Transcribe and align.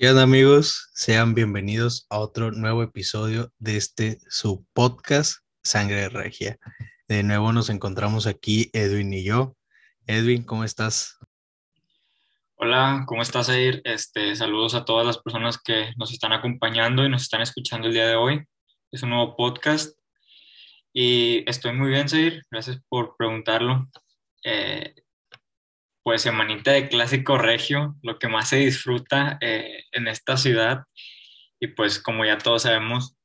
¿Qué 0.00 0.06
amigos? 0.06 0.92
Sean 0.94 1.34
bienvenidos 1.34 2.06
a 2.08 2.20
otro 2.20 2.52
nuevo 2.52 2.84
episodio 2.84 3.52
de 3.58 3.76
este 3.76 4.20
su 4.28 4.64
podcast 4.72 5.40
Sangre 5.64 6.08
Regia. 6.08 6.56
De 7.08 7.24
nuevo 7.24 7.52
nos 7.52 7.68
encontramos 7.68 8.28
aquí 8.28 8.70
Edwin 8.72 9.12
y 9.12 9.24
yo. 9.24 9.56
Edwin, 10.06 10.44
¿cómo 10.44 10.62
estás? 10.62 11.18
Hola, 12.54 13.02
¿cómo 13.08 13.22
estás, 13.22 13.48
Air? 13.48 13.82
Este, 13.82 14.36
saludos 14.36 14.76
a 14.76 14.84
todas 14.84 15.04
las 15.04 15.18
personas 15.18 15.60
que 15.60 15.92
nos 15.96 16.12
están 16.12 16.32
acompañando 16.32 17.04
y 17.04 17.08
nos 17.08 17.22
están 17.22 17.40
escuchando 17.40 17.88
el 17.88 17.94
día 17.94 18.06
de 18.06 18.14
hoy. 18.14 18.44
Es 18.92 19.02
un 19.02 19.10
nuevo 19.10 19.34
podcast 19.34 19.98
y 20.92 21.42
estoy 21.50 21.72
muy 21.72 21.88
bien, 21.88 22.08
Zair. 22.08 22.44
Gracias 22.52 22.80
por 22.88 23.16
preguntarlo. 23.18 23.88
Eh, 24.44 24.94
pues 26.08 26.22
semanita 26.22 26.72
de 26.72 26.88
clásico 26.88 27.36
regio, 27.36 27.94
lo 28.02 28.18
que 28.18 28.28
más 28.28 28.48
se 28.48 28.56
disfruta 28.56 29.36
eh, 29.42 29.84
en 29.92 30.08
esta 30.08 30.38
ciudad. 30.38 30.84
Y 31.60 31.66
pues 31.66 32.00
como 32.00 32.24
ya 32.24 32.38
todos 32.38 32.62
sabemos, 32.62 33.18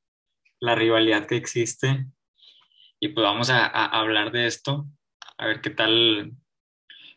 la 0.59 0.76
rivalidad 0.76 1.26
que 1.26 1.38
existe. 1.38 2.08
Y 3.00 3.08
pues 3.08 3.23
vamos 3.23 3.50
a, 3.50 3.68
hablar 3.68 4.34
de 4.34 4.48
esto, 4.48 4.86
a 5.38 5.46
ver 5.46 5.62
qué 5.62 5.70
tal, 5.70 6.34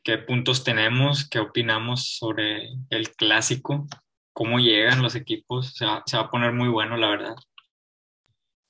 qué 0.05 0.19
puntos 0.19 0.62
tenemos, 0.62 1.29
qué 1.29 1.41
opinamos 1.41 2.17
sobre 2.17 2.69
el 2.91 3.11
clásico, 3.17 3.89
cómo 4.33 4.61
llegan 4.61 5.03
los 5.03 5.17
equipos. 5.17 5.75
se 5.75 5.84
va 5.84 6.05
a 6.23 6.30
poner 6.30 6.53
muy 6.53 6.69
bueno, 6.69 6.97
la 6.97 7.11
verdad. 7.11 7.34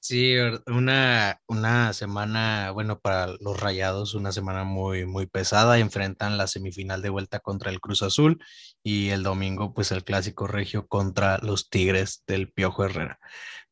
Sí, 0.08 0.36
una, 0.68 1.40
una 1.48 1.92
semana, 1.92 2.70
bueno, 2.70 3.00
para 3.00 3.26
los 3.40 3.58
Rayados, 3.58 4.14
una 4.14 4.30
semana 4.30 4.62
muy, 4.62 5.04
muy 5.04 5.26
pesada. 5.26 5.80
Enfrentan 5.80 6.38
la 6.38 6.46
semifinal 6.46 7.02
de 7.02 7.08
vuelta 7.08 7.40
contra 7.40 7.72
el 7.72 7.80
Cruz 7.80 8.02
Azul 8.02 8.38
y 8.84 9.08
el 9.08 9.24
domingo, 9.24 9.74
pues 9.74 9.90
el 9.90 10.04
clásico 10.04 10.46
regio 10.46 10.86
contra 10.86 11.38
los 11.38 11.70
Tigres 11.70 12.22
del 12.28 12.52
Piojo 12.52 12.84
Herrera. 12.84 13.18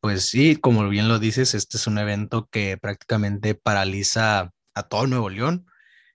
Pues 0.00 0.28
sí, 0.28 0.56
como 0.56 0.88
bien 0.88 1.06
lo 1.06 1.20
dices, 1.20 1.54
este 1.54 1.76
es 1.76 1.86
un 1.86 1.98
evento 1.98 2.48
que 2.50 2.78
prácticamente 2.78 3.54
paraliza 3.54 4.50
a 4.74 4.82
todo 4.82 5.06
Nuevo 5.06 5.30
León, 5.30 5.66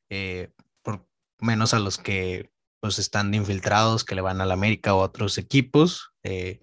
eh, 0.10 0.52
por 0.82 1.08
menos 1.40 1.74
a 1.74 1.80
los 1.80 1.98
que 1.98 2.52
pues 2.82 3.00
están 3.00 3.34
infiltrados, 3.34 4.04
que 4.04 4.16
le 4.16 4.22
van 4.22 4.42
al 4.42 4.52
América 4.52 4.94
o 4.96 5.00
a 5.00 5.06
otros 5.06 5.38
equipos. 5.38 6.12
Eh, 6.24 6.60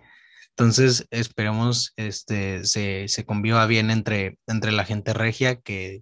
entonces, 0.59 1.07
esperemos 1.11 1.93
este, 1.97 2.65
se, 2.65 3.09
se 3.09 3.27
conviva 3.27 3.67
bien 3.67 3.91
entre, 3.91 4.39
entre 4.47 4.73
la 4.73 4.87
gente 4.87 5.13
regia, 5.13 5.61
que, 5.61 6.01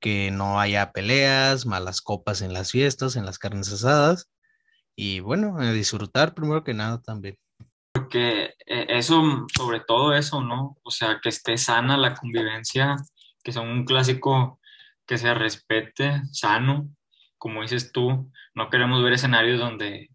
que 0.00 0.32
no 0.32 0.58
haya 0.58 0.90
peleas, 0.90 1.66
malas 1.66 2.00
copas 2.00 2.42
en 2.42 2.52
las 2.52 2.72
fiestas, 2.72 3.14
en 3.14 3.24
las 3.24 3.38
carnes 3.38 3.72
asadas. 3.72 4.28
Y 4.96 5.20
bueno, 5.20 5.56
disfrutar 5.72 6.34
primero 6.34 6.64
que 6.64 6.74
nada 6.74 7.00
también. 7.00 7.36
Porque 7.92 8.54
eh, 8.66 8.86
eso, 8.88 9.46
sobre 9.56 9.78
todo 9.78 10.14
eso, 10.14 10.42
¿no? 10.42 10.76
O 10.82 10.90
sea, 10.90 11.20
que 11.22 11.28
esté 11.28 11.56
sana 11.56 11.96
la 11.96 12.16
convivencia, 12.16 12.96
que 13.44 13.52
sea 13.52 13.62
un 13.62 13.84
clásico 13.84 14.58
que 15.06 15.16
se 15.16 15.32
respete, 15.32 16.22
sano, 16.32 16.90
como 17.38 17.62
dices 17.62 17.92
tú, 17.92 18.32
no 18.52 18.68
queremos 18.68 19.00
ver 19.04 19.12
escenarios 19.12 19.60
donde 19.60 20.09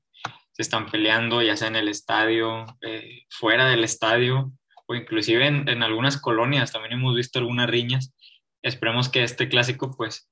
se 0.55 0.61
están 0.61 0.89
peleando, 0.89 1.41
ya 1.41 1.57
sea 1.57 1.67
en 1.67 1.75
el 1.75 1.89
estadio, 1.89 2.65
eh, 2.81 3.23
fuera 3.29 3.67
del 3.67 3.83
estadio, 3.83 4.53
o 4.87 4.95
inclusive 4.95 5.45
en, 5.47 5.83
algunas 5.83 6.17
colonias, 6.17 6.71
también 6.71 6.93
hemos 6.93 7.13
visto 7.13 7.39
algunas 7.39 7.69
riñas. 7.69 8.13
Esperemos 8.61 9.09
que 9.09 9.23
este 9.23 9.49
clásico, 9.49 9.91
pues, 9.97 10.29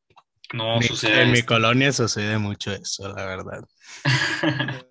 no 0.54 0.82
suceda. 0.82 1.24
En 1.24 1.32
mi 1.32 1.44
colonia 1.44 1.92
sucede 1.92 2.38
mucho 2.38 2.72
eso, 2.72 3.14
la 3.14 3.26
verdad. 3.26 3.68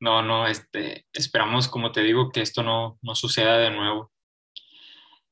no, 0.00 0.20
no, 0.20 0.48
este, 0.48 1.06
esperamos, 1.12 1.68
como 1.68 1.92
te 1.92 2.02
digo, 2.02 2.32
que 2.32 2.40
esto 2.40 2.64
no, 2.64 2.98
no 3.02 3.14
suceda 3.14 3.56
de 3.58 3.70
nuevo. 3.70 4.10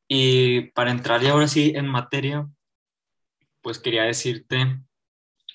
Y 0.06 0.70
para 0.72 0.92
entrar 0.92 1.20
ya 1.22 1.32
ahora 1.32 1.48
sí 1.48 1.72
en 1.74 1.88
materia, 1.88 2.46
pues 3.62 3.80
quería 3.80 4.04
decirte, 4.04 4.78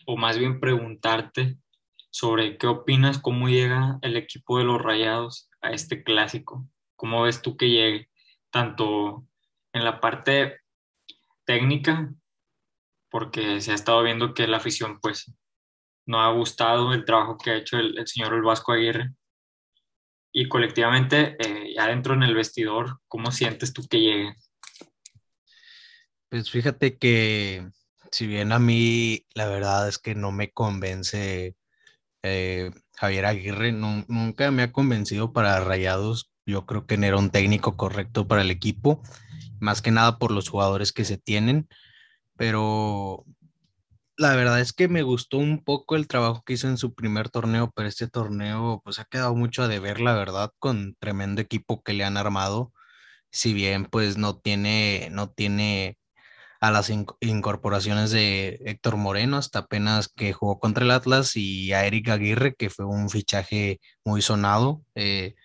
o 0.05 0.17
más 0.17 0.37
bien 0.37 0.59
preguntarte, 0.59 1.55
sobre 2.09 2.57
qué 2.57 2.67
opinas, 2.67 3.19
cómo 3.19 3.49
llega 3.49 3.99
el 4.01 4.17
equipo 4.17 4.57
de 4.57 4.63
los 4.63 4.81
Rayados 4.81 5.49
a 5.61 5.71
este 5.71 6.03
clásico. 6.03 6.67
¿Cómo 6.95 7.23
ves 7.23 7.41
tú 7.41 7.57
que 7.57 7.69
llegue? 7.69 8.09
Tanto 8.49 9.25
en 9.73 9.83
la 9.83 9.99
parte 9.99 10.61
técnica, 11.45 12.13
porque 13.09 13.61
se 13.61 13.71
ha 13.71 13.75
estado 13.75 14.03
viendo 14.03 14.33
que 14.33 14.47
la 14.47 14.57
afición 14.57 14.99
pues 14.99 15.31
no 16.05 16.21
ha 16.21 16.31
gustado 16.31 16.93
el 16.93 17.05
trabajo 17.05 17.37
que 17.37 17.51
ha 17.51 17.57
hecho 17.57 17.77
el, 17.77 18.07
señor 18.07 18.33
El 18.33 18.41
Vasco 18.41 18.71
Aguirre. 18.71 19.11
Y 20.31 20.47
colectivamente, 20.47 21.37
eh, 21.39 21.73
ya 21.75 21.91
en 21.91 22.23
el 22.23 22.35
vestidor, 22.35 22.99
¿cómo 23.07 23.31
sientes 23.31 23.73
tú 23.73 23.87
que 23.87 23.99
llegue? 23.99 24.35
Pues 26.29 26.51
fíjate 26.51 26.97
que 26.97 27.67
si 28.11 28.27
bien 28.27 28.51
a 28.51 28.59
mí 28.59 29.25
la 29.33 29.47
verdad 29.47 29.87
es 29.87 29.97
que 29.97 30.13
no 30.15 30.31
me 30.31 30.51
convence 30.51 31.55
eh, 32.23 32.71
Javier 32.95 33.25
Aguirre 33.25 33.71
nunca 33.71 34.51
me 34.51 34.63
ha 34.63 34.71
convencido 34.71 35.33
para 35.33 35.59
Rayados. 35.59 36.31
Yo 36.45 36.65
creo 36.65 36.85
que 36.85 36.97
no 36.97 37.05
era 37.05 37.17
un 37.17 37.29
técnico 37.29 37.77
correcto 37.77 38.27
para 38.27 38.41
el 38.41 38.51
equipo, 38.51 39.01
más 39.59 39.81
que 39.81 39.91
nada 39.91 40.17
por 40.17 40.31
los 40.31 40.49
jugadores 40.49 40.91
que 40.93 41.05
se 41.05 41.17
tienen, 41.17 41.67
pero 42.37 43.25
la 44.17 44.35
verdad 44.35 44.59
es 44.59 44.73
que 44.73 44.89
me 44.89 45.03
gustó 45.03 45.37
un 45.37 45.63
poco 45.63 45.95
el 45.95 46.07
trabajo 46.07 46.43
que 46.45 46.53
hizo 46.53 46.67
en 46.67 46.77
su 46.77 46.93
primer 46.93 47.29
torneo, 47.29 47.71
pero 47.75 47.87
este 47.87 48.09
torneo 48.09 48.81
pues 48.83 48.99
ha 48.99 49.05
quedado 49.05 49.35
mucho 49.35 49.63
a 49.63 49.69
deber, 49.69 50.01
la 50.01 50.13
verdad, 50.13 50.51
con 50.59 50.95
tremendo 50.99 51.41
equipo 51.41 51.81
que 51.83 51.93
le 51.93 52.03
han 52.03 52.17
armado. 52.17 52.73
Si 53.31 53.53
bien 53.53 53.85
pues 53.85 54.17
no 54.17 54.37
tiene, 54.37 55.09
no 55.11 55.29
tiene 55.31 55.97
a 56.59 56.71
las 56.71 56.89
incorporaciones 57.21 58.11
de 58.11 58.59
Héctor 58.65 58.97
Moreno, 58.97 59.37
hasta 59.37 59.59
apenas 59.59 60.09
que 60.09 60.33
jugó 60.33 60.59
contra 60.59 60.83
el 60.83 60.91
Atlas, 60.91 61.37
y 61.37 61.71
a 61.73 61.85
Eric 61.85 62.09
Aguirre, 62.09 62.55
que 62.55 62.69
fue 62.69 62.85
un 62.85 63.09
fichaje 63.09 63.79
muy 64.03 64.21
sonado. 64.21 64.81
Eh, 64.95 65.35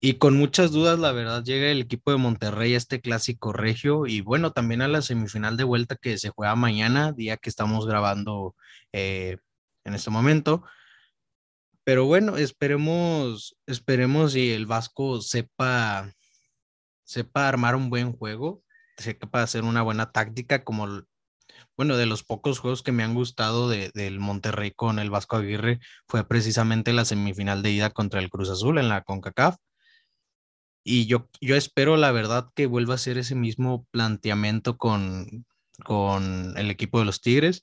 y 0.00 0.14
con 0.14 0.36
muchas 0.36 0.72
dudas, 0.72 0.98
la 0.98 1.12
verdad, 1.12 1.44
llega 1.44 1.70
el 1.70 1.82
equipo 1.82 2.10
de 2.10 2.16
Monterrey 2.16 2.74
a 2.74 2.78
este 2.78 3.00
clásico 3.00 3.52
regio 3.52 4.06
y 4.06 4.20
bueno, 4.20 4.52
también 4.52 4.82
a 4.82 4.88
la 4.88 5.02
semifinal 5.02 5.56
de 5.56 5.64
vuelta 5.64 5.96
que 5.96 6.18
se 6.18 6.30
juega 6.30 6.56
mañana, 6.56 7.12
día 7.12 7.36
que 7.36 7.50
estamos 7.50 7.86
grabando 7.86 8.56
eh, 8.92 9.36
en 9.84 9.94
este 9.94 10.10
momento. 10.10 10.64
Pero 11.84 12.06
bueno, 12.06 12.36
esperemos, 12.36 13.56
esperemos 13.66 14.34
y 14.36 14.50
el 14.52 14.66
Vasco 14.66 15.20
sepa, 15.20 16.12
sepa 17.04 17.48
armar 17.48 17.76
un 17.76 17.90
buen 17.90 18.12
juego 18.12 18.62
sea 18.96 19.18
capaz 19.18 19.38
de 19.40 19.44
hacer 19.44 19.64
una 19.64 19.82
buena 19.82 20.12
táctica, 20.12 20.64
como, 20.64 20.86
bueno, 21.76 21.96
de 21.96 22.06
los 22.06 22.22
pocos 22.22 22.58
juegos 22.58 22.82
que 22.82 22.92
me 22.92 23.02
han 23.02 23.14
gustado 23.14 23.68
de, 23.68 23.90
del 23.94 24.20
Monterrey 24.20 24.72
con 24.72 24.98
el 24.98 25.10
Vasco 25.10 25.36
Aguirre 25.36 25.80
fue 26.06 26.26
precisamente 26.26 26.92
la 26.92 27.04
semifinal 27.04 27.62
de 27.62 27.70
ida 27.70 27.90
contra 27.90 28.20
el 28.20 28.30
Cruz 28.30 28.50
Azul 28.50 28.78
en 28.78 28.88
la 28.88 29.02
CONCACAF. 29.02 29.56
Y 30.84 31.06
yo, 31.06 31.28
yo 31.40 31.56
espero, 31.56 31.96
la 31.96 32.10
verdad, 32.12 32.48
que 32.54 32.66
vuelva 32.66 32.94
a 32.94 32.98
ser 32.98 33.16
ese 33.18 33.34
mismo 33.36 33.86
planteamiento 33.92 34.76
con, 34.76 35.46
con 35.84 36.56
el 36.56 36.70
equipo 36.70 36.98
de 36.98 37.04
los 37.04 37.20
Tigres, 37.20 37.62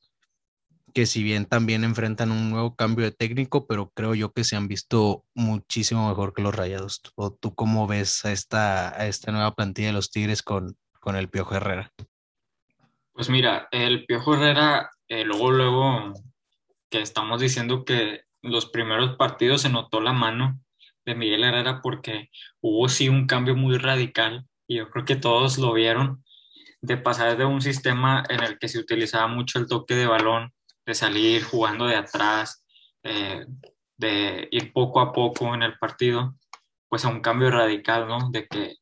que 0.93 1.05
si 1.05 1.21
bien 1.23 1.45
también 1.45 1.83
enfrentan 1.83 2.31
un 2.31 2.49
nuevo 2.49 2.75
cambio 2.75 3.05
de 3.05 3.11
técnico, 3.11 3.67
pero 3.67 3.91
creo 3.91 4.15
yo 4.15 4.31
que 4.31 4.43
se 4.43 4.55
han 4.55 4.67
visto 4.67 5.25
muchísimo 5.35 6.07
mejor 6.09 6.33
que 6.33 6.41
los 6.41 6.55
Rayados. 6.55 7.01
¿O 7.15 7.31
tú 7.33 7.53
cómo 7.55 7.87
ves 7.87 8.25
a 8.25 8.31
esta, 8.31 8.89
a 8.99 9.07
esta 9.07 9.31
nueva 9.31 9.53
plantilla 9.53 9.87
de 9.87 9.93
los 9.93 10.11
Tigres 10.11 10.41
con, 10.41 10.77
con 10.99 11.15
el 11.15 11.29
Piojo 11.29 11.55
Herrera? 11.55 11.91
Pues 13.13 13.29
mira, 13.29 13.67
el 13.71 14.05
Piojo 14.05 14.35
Herrera, 14.35 14.91
eh, 15.07 15.23
luego, 15.25 15.51
luego 15.51 16.13
que 16.89 17.01
estamos 17.01 17.41
diciendo 17.41 17.85
que 17.85 18.23
los 18.41 18.65
primeros 18.65 19.15
partidos 19.17 19.61
se 19.61 19.69
notó 19.69 20.01
la 20.01 20.13
mano 20.13 20.59
de 21.05 21.15
Miguel 21.15 21.43
Herrera 21.43 21.81
porque 21.81 22.29
hubo 22.61 22.87
sí 22.89 23.09
un 23.09 23.27
cambio 23.27 23.55
muy 23.55 23.77
radical 23.77 24.45
y 24.67 24.77
yo 24.77 24.89
creo 24.89 25.05
que 25.05 25.15
todos 25.15 25.57
lo 25.57 25.73
vieron 25.73 26.23
de 26.81 26.97
pasar 26.97 27.37
de 27.37 27.45
un 27.45 27.61
sistema 27.61 28.23
en 28.29 28.43
el 28.43 28.57
que 28.57 28.69
se 28.69 28.79
utilizaba 28.79 29.27
mucho 29.27 29.59
el 29.59 29.67
toque 29.67 29.95
de 29.95 30.07
balón, 30.07 30.53
de 30.85 30.93
salir 30.93 31.43
jugando 31.43 31.85
de 31.85 31.95
atrás, 31.95 32.63
eh, 33.03 33.45
de 33.97 34.47
ir 34.51 34.71
poco 34.71 35.01
a 35.01 35.11
poco 35.11 35.53
en 35.53 35.63
el 35.63 35.77
partido, 35.77 36.35
pues 36.87 37.03
a 37.03 37.09
un 37.09 37.19
cambio 37.19 37.51
radical, 37.51 38.07
¿no? 38.07 38.29
De 38.31 38.47
que 38.47 38.77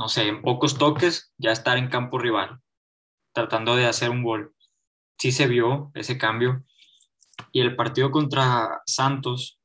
no 0.00 0.08
sé, 0.08 0.26
en 0.28 0.40
pocos 0.40 0.78
toques 0.78 1.34
ya 1.36 1.52
estar 1.52 1.76
en 1.76 1.90
campo 1.90 2.18
rival, 2.18 2.58
tratando 3.34 3.76
de 3.76 3.84
hacer 3.84 4.08
un 4.08 4.22
gol. 4.22 4.54
Sí 5.18 5.30
se 5.30 5.46
vio 5.46 5.90
ese 5.92 6.16
cambio. 6.16 6.64
Y 7.52 7.60
el 7.60 7.76
partido 7.76 8.10
contra 8.10 8.80
Santos 8.86 9.60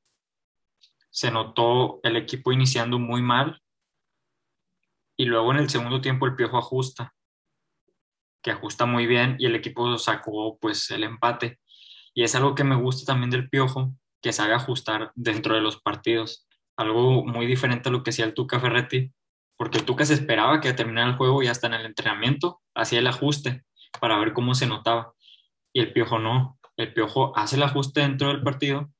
se 1.10 1.32
notó 1.32 2.02
el 2.04 2.18
equipo 2.18 2.52
iniciando 2.52 3.00
muy 3.00 3.22
mal 3.22 3.62
y 5.16 5.24
luego 5.24 5.52
en 5.52 5.60
el 5.60 5.70
segundo 5.70 6.02
tiempo 6.02 6.26
el 6.26 6.36
Piojo 6.36 6.58
ajusta, 6.58 7.16
que 8.44 8.52
ajusta 8.52 8.86
muy 8.86 9.06
bien 9.06 9.38
y 9.40 9.46
el 9.46 9.56
equipo 9.56 9.98
sacó 9.98 10.58
pues 10.60 10.92
el 10.92 11.06
empate. 11.06 11.62
Y 12.14 12.24
es 12.24 12.36
algo 12.36 12.56
que 12.56 12.66
me 12.66 12.76
gusta 12.76 13.14
también 13.14 13.30
del 13.30 13.50
Piojo, 13.50 13.96
que 14.22 14.34
sabe 14.34 14.54
ajustar 14.54 15.14
dentro 15.16 15.56
de 15.56 15.62
los 15.62 15.80
partidos. 15.80 16.46
Algo 16.76 17.26
muy 17.26 17.46
diferente 17.46 17.88
a 17.88 17.94
lo 17.94 18.04
que 18.04 18.10
hacía 18.10 18.26
el 18.26 18.34
Tuca 18.34 18.60
Ferretti, 18.60 19.14
porque 19.58 19.80
Tuca 19.80 20.06
se 20.06 20.14
esperaba 20.14 20.60
que 20.60 20.74
terminara 20.74 21.10
el 21.10 21.18
juego 21.18 21.42
y 21.42 21.48
hasta 21.48 21.68
en 21.68 21.76
el 21.76 21.86
entrenamiento 21.86 22.62
hacía 22.74 23.00
el 23.00 23.08
ajuste 23.08 23.64
para 24.00 24.18
ver 24.18 24.34
cómo 24.34 24.56
se 24.56 24.68
notaba. 24.68 25.14
Y 25.74 25.82
el 25.82 25.94
Piojo 25.94 26.20
no, 26.20 26.60
el 26.78 26.94
Piojo 26.94 27.38
hace 27.38 27.56
el 27.56 27.64
ajuste 27.64 28.02
dentro 28.02 28.30
del 28.30 28.44
partido 28.44 28.92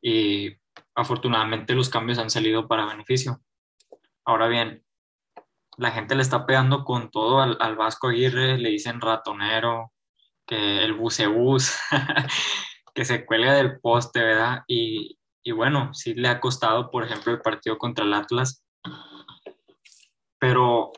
y 0.00 0.56
afortunadamente 0.94 1.74
los 1.74 1.88
cambios 1.88 2.18
han 2.18 2.30
salido 2.30 2.68
para 2.68 2.86
beneficio. 2.86 3.40
Ahora 4.24 4.48
bien, 4.48 4.84
la 5.76 5.90
gente 5.90 6.14
le 6.14 6.22
está 6.22 6.46
pegando 6.46 6.84
con 6.84 7.10
todo 7.10 7.40
al, 7.40 7.76
Vasco 7.76 8.08
Aguirre, 8.08 8.58
le 8.58 8.70
dicen 8.70 9.00
ratonero, 9.00 9.92
que 10.46 10.84
el 10.84 10.92
bucebús, 10.92 11.76
que 12.94 13.04
se 13.04 13.24
cuelga 13.24 13.54
del 13.54 13.80
poste, 13.80 14.20
¿verdad? 14.22 14.62
Y, 14.66 15.18
y 15.42 15.52
bueno, 15.52 15.94
sí 15.94 16.14
le 16.14 16.28
ha 16.28 16.40
costado, 16.40 16.90
por 16.90 17.04
ejemplo, 17.04 17.32
el 17.32 17.40
partido 17.40 17.78
contra 17.78 18.04
el 18.04 18.14
Atlas, 18.14 18.64
pero 20.42 20.90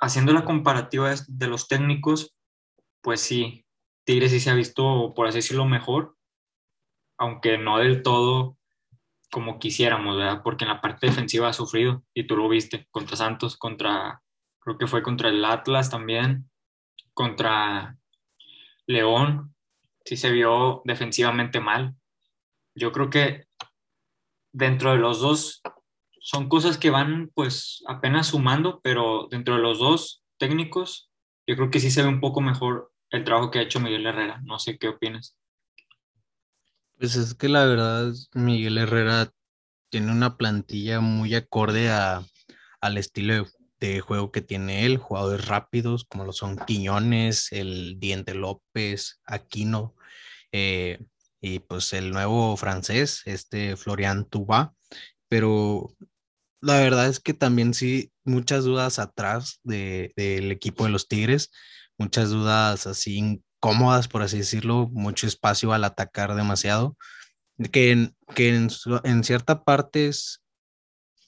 haciendo 0.00 0.32
la 0.32 0.46
comparativa 0.46 1.14
de 1.28 1.46
los 1.46 1.68
técnicos, 1.68 2.34
pues 3.02 3.20
sí, 3.20 3.66
Tigres 4.06 4.30
sí 4.30 4.40
se 4.40 4.48
ha 4.48 4.54
visto, 4.54 5.12
por 5.14 5.26
así 5.26 5.38
decirlo, 5.38 5.66
mejor, 5.66 6.16
aunque 7.18 7.58
no 7.58 7.76
del 7.76 8.02
todo 8.02 8.56
como 9.30 9.58
quisiéramos, 9.58 10.16
¿verdad? 10.16 10.40
Porque 10.42 10.64
en 10.64 10.70
la 10.70 10.80
parte 10.80 11.06
defensiva 11.06 11.48
ha 11.48 11.52
sufrido 11.52 12.02
y 12.14 12.26
tú 12.26 12.34
lo 12.34 12.48
viste 12.48 12.88
contra 12.90 13.14
Santos, 13.14 13.58
contra, 13.58 14.22
creo 14.60 14.78
que 14.78 14.86
fue 14.86 15.02
contra 15.02 15.28
el 15.28 15.44
Atlas 15.44 15.90
también, 15.90 16.50
contra 17.12 17.98
León, 18.86 19.54
sí 20.02 20.16
se 20.16 20.30
vio 20.30 20.80
defensivamente 20.86 21.60
mal. 21.60 21.94
Yo 22.74 22.90
creo 22.90 23.10
que 23.10 23.44
dentro 24.50 24.92
de 24.92 24.96
los 24.96 25.20
dos 25.20 25.60
son 26.24 26.48
cosas 26.48 26.78
que 26.78 26.90
van 26.90 27.30
pues 27.34 27.82
apenas 27.88 28.28
sumando, 28.28 28.80
pero 28.82 29.26
dentro 29.28 29.56
de 29.56 29.60
los 29.60 29.80
dos 29.80 30.22
técnicos, 30.38 31.10
yo 31.48 31.56
creo 31.56 31.70
que 31.70 31.80
sí 31.80 31.90
se 31.90 32.02
ve 32.02 32.08
un 32.08 32.20
poco 32.20 32.40
mejor 32.40 32.92
el 33.10 33.24
trabajo 33.24 33.50
que 33.50 33.58
ha 33.58 33.62
hecho 33.62 33.80
Miguel 33.80 34.06
Herrera. 34.06 34.40
No 34.44 34.60
sé 34.60 34.78
qué 34.78 34.88
opinas. 34.88 35.36
Pues 36.96 37.16
es 37.16 37.34
que 37.34 37.48
la 37.48 37.66
verdad, 37.66 38.12
Miguel 38.34 38.78
Herrera 38.78 39.32
tiene 39.90 40.12
una 40.12 40.36
plantilla 40.36 41.00
muy 41.00 41.34
acorde 41.34 41.90
a, 41.90 42.24
al 42.80 42.98
estilo 42.98 43.44
de, 43.80 44.00
juego 44.00 44.30
que 44.30 44.42
tiene 44.42 44.86
él, 44.86 44.98
jugadores 44.98 45.48
rápidos 45.48 46.04
como 46.04 46.24
lo 46.24 46.32
son 46.32 46.56
Quiñones, 46.56 47.50
el 47.50 47.98
Diente 47.98 48.34
López, 48.34 49.20
Aquino, 49.26 49.96
eh, 50.52 51.00
y 51.40 51.58
pues 51.58 51.92
el 51.92 52.12
nuevo 52.12 52.56
francés, 52.56 53.22
este 53.24 53.76
Florian 53.76 54.24
Tuba, 54.26 54.72
pero 55.28 55.88
la 56.62 56.78
verdad 56.78 57.08
es 57.08 57.20
que 57.20 57.34
también 57.34 57.74
sí, 57.74 58.12
muchas 58.24 58.64
dudas 58.64 58.98
atrás 59.00 59.60
del 59.64 60.52
equipo 60.52 60.84
de 60.84 60.90
los 60.90 61.08
Tigres, 61.08 61.50
muchas 61.98 62.30
dudas 62.30 62.86
así 62.86 63.42
cómodas, 63.58 64.08
por 64.08 64.22
así 64.22 64.38
decirlo, 64.38 64.88
mucho 64.92 65.26
espacio 65.26 65.72
al 65.72 65.84
atacar 65.84 66.34
demasiado, 66.34 66.96
que 67.72 67.90
en, 67.90 68.16
que 68.34 68.54
en, 68.54 68.68
en 69.04 69.24
cierta 69.24 69.64
parte 69.64 70.06
es 70.06 70.42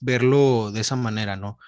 verlo 0.01 0.71
de 0.73 0.81
esa 0.81 0.97
manera, 0.97 1.37
¿no? 1.37 1.59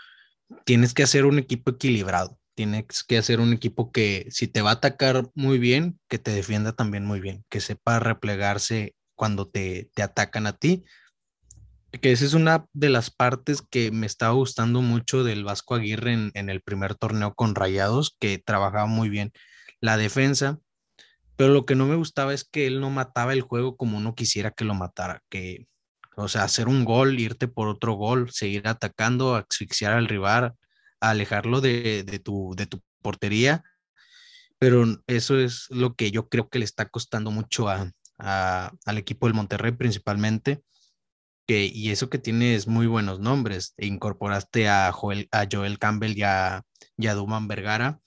Tienes 0.65 0.95
que 0.95 1.03
hacer 1.03 1.25
un 1.25 1.39
equipo 1.39 1.73
equilibrado, 1.73 2.39
tienes 2.55 3.03
que 3.03 3.19
hacer 3.19 3.41
un 3.41 3.53
equipo 3.53 3.91
que 3.91 4.29
si 4.31 4.47
te 4.47 4.63
va 4.63 4.71
a 4.71 4.75
atacar 4.75 5.29
muy 5.35 5.59
bien, 5.59 5.99
que 6.09 6.19
te 6.19 6.31
defienda 6.31 6.73
también 6.73 7.05
muy 7.05 7.21
bien, 7.21 7.45
que 7.49 7.61
sepa 7.61 7.99
replegarse 7.99 8.95
cuando 9.17 9.49
te, 9.49 9.91
te 9.95 10.03
atacan 10.03 10.47
a 10.47 10.57
ti, 10.57 10.85
que 12.01 12.13
esa 12.13 12.25
es 12.25 12.35
una 12.35 12.67
de 12.73 12.89
las 12.89 13.11
partes 13.11 13.63
que 13.63 13.91
me 13.91 14.07
estaba 14.07 14.33
gustando 14.33 14.83
mucho 14.83 15.25
del 15.25 15.45
Vasco 15.45 15.75
Aguirre 15.75 16.31
en, 16.35 16.51
el 16.51 16.61
primer 16.61 16.95
torneo 16.95 17.35
con 17.35 17.55
Rayados, 17.55 18.17
que 18.19 18.39
trabajaba 18.39 18.87
muy 18.87 19.09
bien 19.09 19.33
la 19.81 19.97
defensa, 19.97 20.59
pero 21.37 21.53
lo 21.53 21.67
que 21.67 21.75
no 21.75 21.87
me 21.87 21.97
gustaba 21.97 22.35
es 22.35 22.45
que 22.45 22.67
él 22.67 22.81
no 22.81 22.91
mataba 22.91 23.33
el 23.33 23.43
juego 23.43 23.77
como 23.77 23.99
uno 23.99 24.15
quisiera 24.15 24.51
que 24.51 24.65
lo 24.65 24.75
matara, 24.75 25.23
que, 25.29 25.67
o 26.17 26.29
sea, 26.29 26.45
hacer 26.45 26.69
un 26.69 26.85
gol, 26.85 27.21
irte 27.21 27.49
por 27.49 27.69
otro 27.69 27.93
gol, 27.95 28.31
seguir 28.31 28.67
atacando, 28.69 29.35
asfixiar 29.35 29.93
al 29.93 30.09
rival, 30.09 30.55
alejarlo 31.01 31.61
de, 31.61 32.21
tu, 32.25 32.55
de 32.57 32.67
tu 32.67 32.83
portería, 33.03 33.63
pero 34.59 34.87
eso 35.07 35.39
es 35.39 35.67
lo 35.71 35.95
que 35.95 36.11
yo 36.11 36.29
creo 36.29 36.49
que 36.49 36.59
le 36.59 36.65
está 36.65 36.89
costando 36.89 37.31
mucho 37.31 37.69
a, 37.69 37.93
al 38.19 38.99
equipo 38.99 39.27
del 39.27 39.35
Monterrey 39.35 39.73
principalmente. 39.73 40.63
Que, 41.47 41.67
y 41.67 41.91
eso 41.91 42.11
que 42.11 42.19
tienes 42.19 42.67
muy 42.67 42.87
buenos 42.87 43.21
nombres, 43.21 43.75
incorporaste 43.79 44.69
a 44.69 44.91
Joel, 44.93 45.29
a 45.31 45.47
Joel 45.51 45.79
Campbell 45.79 46.17
y 46.17 46.23
a 46.23 46.65
Duman 47.15 47.47
Vergara, 47.47 48.01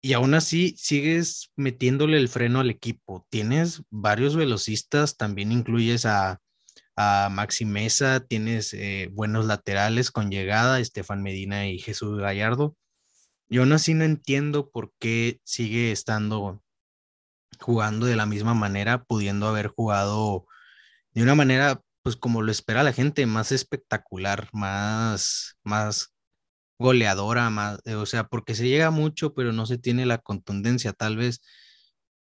y 0.00 0.12
aún 0.12 0.34
así 0.34 0.74
sigues 0.78 1.50
metiéndole 1.56 2.18
el 2.18 2.28
freno 2.28 2.60
al 2.60 2.70
equipo. 2.70 3.26
Tienes 3.30 3.82
varios 3.90 4.36
velocistas, 4.36 5.16
también 5.16 5.50
incluyes 5.50 6.06
a, 6.06 6.40
a 6.96 7.28
Maxi 7.30 7.64
Mesa, 7.64 8.20
tienes 8.20 8.72
eh, 8.74 9.10
buenos 9.12 9.46
laterales 9.46 10.10
con 10.10 10.30
llegada, 10.30 10.80
Estefan 10.80 11.22
Medina 11.22 11.68
y 11.68 11.78
Jesús 11.78 12.18
Gallardo. 12.20 12.76
Yo 13.48 13.62
aún 13.62 13.72
así 13.72 13.94
no 13.94 14.04
entiendo 14.04 14.70
por 14.70 14.92
qué 15.00 15.40
sigue 15.44 15.90
estando 15.90 16.62
jugando 17.60 18.06
de 18.06 18.16
la 18.16 18.26
misma 18.26 18.54
manera, 18.54 19.02
pudiendo 19.02 19.48
haber 19.48 19.66
jugado 19.68 20.46
de 21.12 21.22
una 21.22 21.34
manera, 21.34 21.82
pues 22.08 22.16
como 22.16 22.40
lo 22.40 22.50
espera 22.50 22.82
la 22.82 22.94
gente, 22.94 23.26
más 23.26 23.52
espectacular, 23.52 24.48
más, 24.54 25.58
más 25.62 26.14
goleadora, 26.78 27.50
más, 27.50 27.80
eh, 27.84 27.96
o 27.96 28.06
sea, 28.06 28.28
porque 28.28 28.54
se 28.54 28.66
llega 28.66 28.90
mucho, 28.90 29.34
pero 29.34 29.52
no 29.52 29.66
se 29.66 29.76
tiene 29.76 30.06
la 30.06 30.16
contundencia 30.16 30.94
tal 30.94 31.18
vez, 31.18 31.42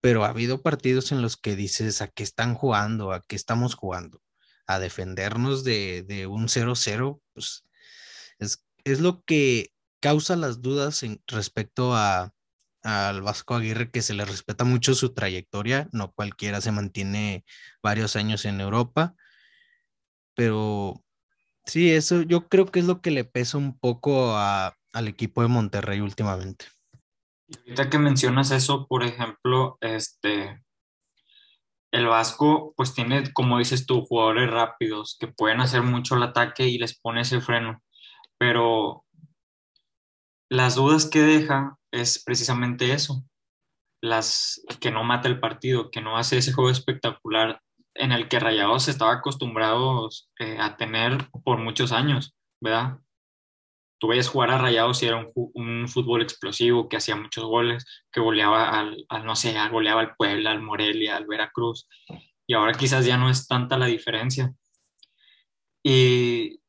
pero 0.01 0.25
ha 0.25 0.29
habido 0.29 0.63
partidos 0.63 1.11
en 1.11 1.21
los 1.21 1.37
que 1.37 1.57
dices, 1.57 2.01
¿a 2.01 2.07
qué 2.07 2.23
están 2.23 2.55
jugando? 2.55 3.13
¿A 3.13 3.23
qué 3.23 3.35
estamos 3.35 3.75
jugando? 3.75 4.23
A 4.69 4.79
defendernos 4.79 5.65
de, 5.65 6.05
de 6.05 6.29
un 6.29 6.47
0-0, 6.49 7.21
pues 7.35 7.65
es, 8.39 8.65
es 8.85 9.01
lo 9.01 9.25
que 9.25 9.73
causa 10.01 10.37
las 10.37 10.63
dudas 10.63 11.03
respecto 11.27 11.97
a, 11.97 12.33
al 12.85 13.23
Vasco 13.23 13.57
Aguirre, 13.57 13.91
que 13.91 14.03
se 14.03 14.15
le 14.15 14.25
respeta 14.27 14.63
mucho 14.65 14.95
su 14.95 15.13
trayectoria, 15.13 15.89
no 15.93 16.13
cualquiera 16.13 16.61
se 16.61 16.71
mantiene 16.71 17.45
varios 17.83 18.15
años 18.15 18.45
en 18.45 18.61
Europa, 18.61 19.17
pero 20.43 21.03
Sí, 21.65 21.93
eso 21.93 22.23
yo 22.23 22.49
creo 22.49 22.67
que 22.67 22.81
es 22.81 22.87
lo 22.87 23.01
que 23.01 23.11
le 23.11 23.25
pesa 23.25 23.57
un 23.59 23.79
poco 23.79 24.37
al 24.37 25.09
equipo 25.09 25.43
de 25.43 25.49
Monterrey 25.49 26.01
últimamente. 26.01 26.67
Ahorita 27.49 27.91
que 27.91 27.99
mencionas 27.99 28.51
eso, 28.51 28.87
por 28.87 29.05
ejemplo, 29.05 29.79
este, 29.81 30.63
el 31.93 32.07
Vasco, 32.07 32.75
pues 32.77 32.95
tiene, 32.95 33.33
como 33.33 33.59
dices 33.59 33.87
tú, 33.87 34.05
jugadores 34.05 34.51
rápidos 34.51 35.17
que 35.21 35.29
pueden 35.29 35.61
hacer 35.61 35.83
mucho 35.83 36.17
el 36.17 36.23
ataque 36.25 36.67
y 36.67 36.79
les 36.79 36.99
pone 36.99 37.21
ese 37.21 37.41
freno. 37.41 37.81
Pero 38.39 39.05
las 40.51 40.75
dudas 40.75 41.07
que 41.07 41.21
deja 41.21 41.77
es 41.93 42.23
precisamente 42.25 42.93
eso, 42.93 43.25
las 44.03 44.65
que 44.81 44.91
no 44.91 45.05
mata 45.05 45.29
el 45.29 45.39
partido, 45.39 45.91
que 45.91 46.01
no 46.01 46.17
hace 46.17 46.39
ese 46.39 46.53
juego 46.53 46.71
espectacular 46.71 47.61
en 47.95 48.13
el 48.13 48.29
que 48.29 48.41
Rayados 48.41 48.89
estaba 48.89 49.13
acostumbrados 49.13 50.31
eh, 50.39 50.59
a 50.59 50.77
tener 50.77 51.29
por 51.45 51.59
muchos 51.59 51.93
años, 51.93 52.35
¿verdad? 52.61 52.99
Tú 53.99 54.09
veías 54.09 54.29
jugar 54.29 54.51
a 54.51 54.59
Rayados 54.59 55.03
y 55.03 55.07
era 55.07 55.31
un, 55.35 55.89
fútbol 55.89 56.23
explosivo 56.23 56.89
que 56.89 56.97
hacía 56.97 57.15
muchos 57.15 57.45
goles, 57.45 57.85
que 58.11 58.21
goleaba 58.21 58.81
al, 58.81 59.07
no 59.25 59.37
sé, 59.37 59.55
goleaba 59.71 60.01
al 60.01 60.17
Puebla, 60.17 60.51
al 60.51 60.61
Morelia, 60.61 61.17
al 61.17 61.27
Veracruz. 61.27 61.89
Y 62.47 62.55
ahora 62.55 62.73
quizás 62.73 63.07
ya 63.07 63.17
no 63.17 63.31
es 63.31 63.47
tanta 63.47 63.79
la 63.79 63.87
diferencia. 63.87 64.53
Y 65.85 66.61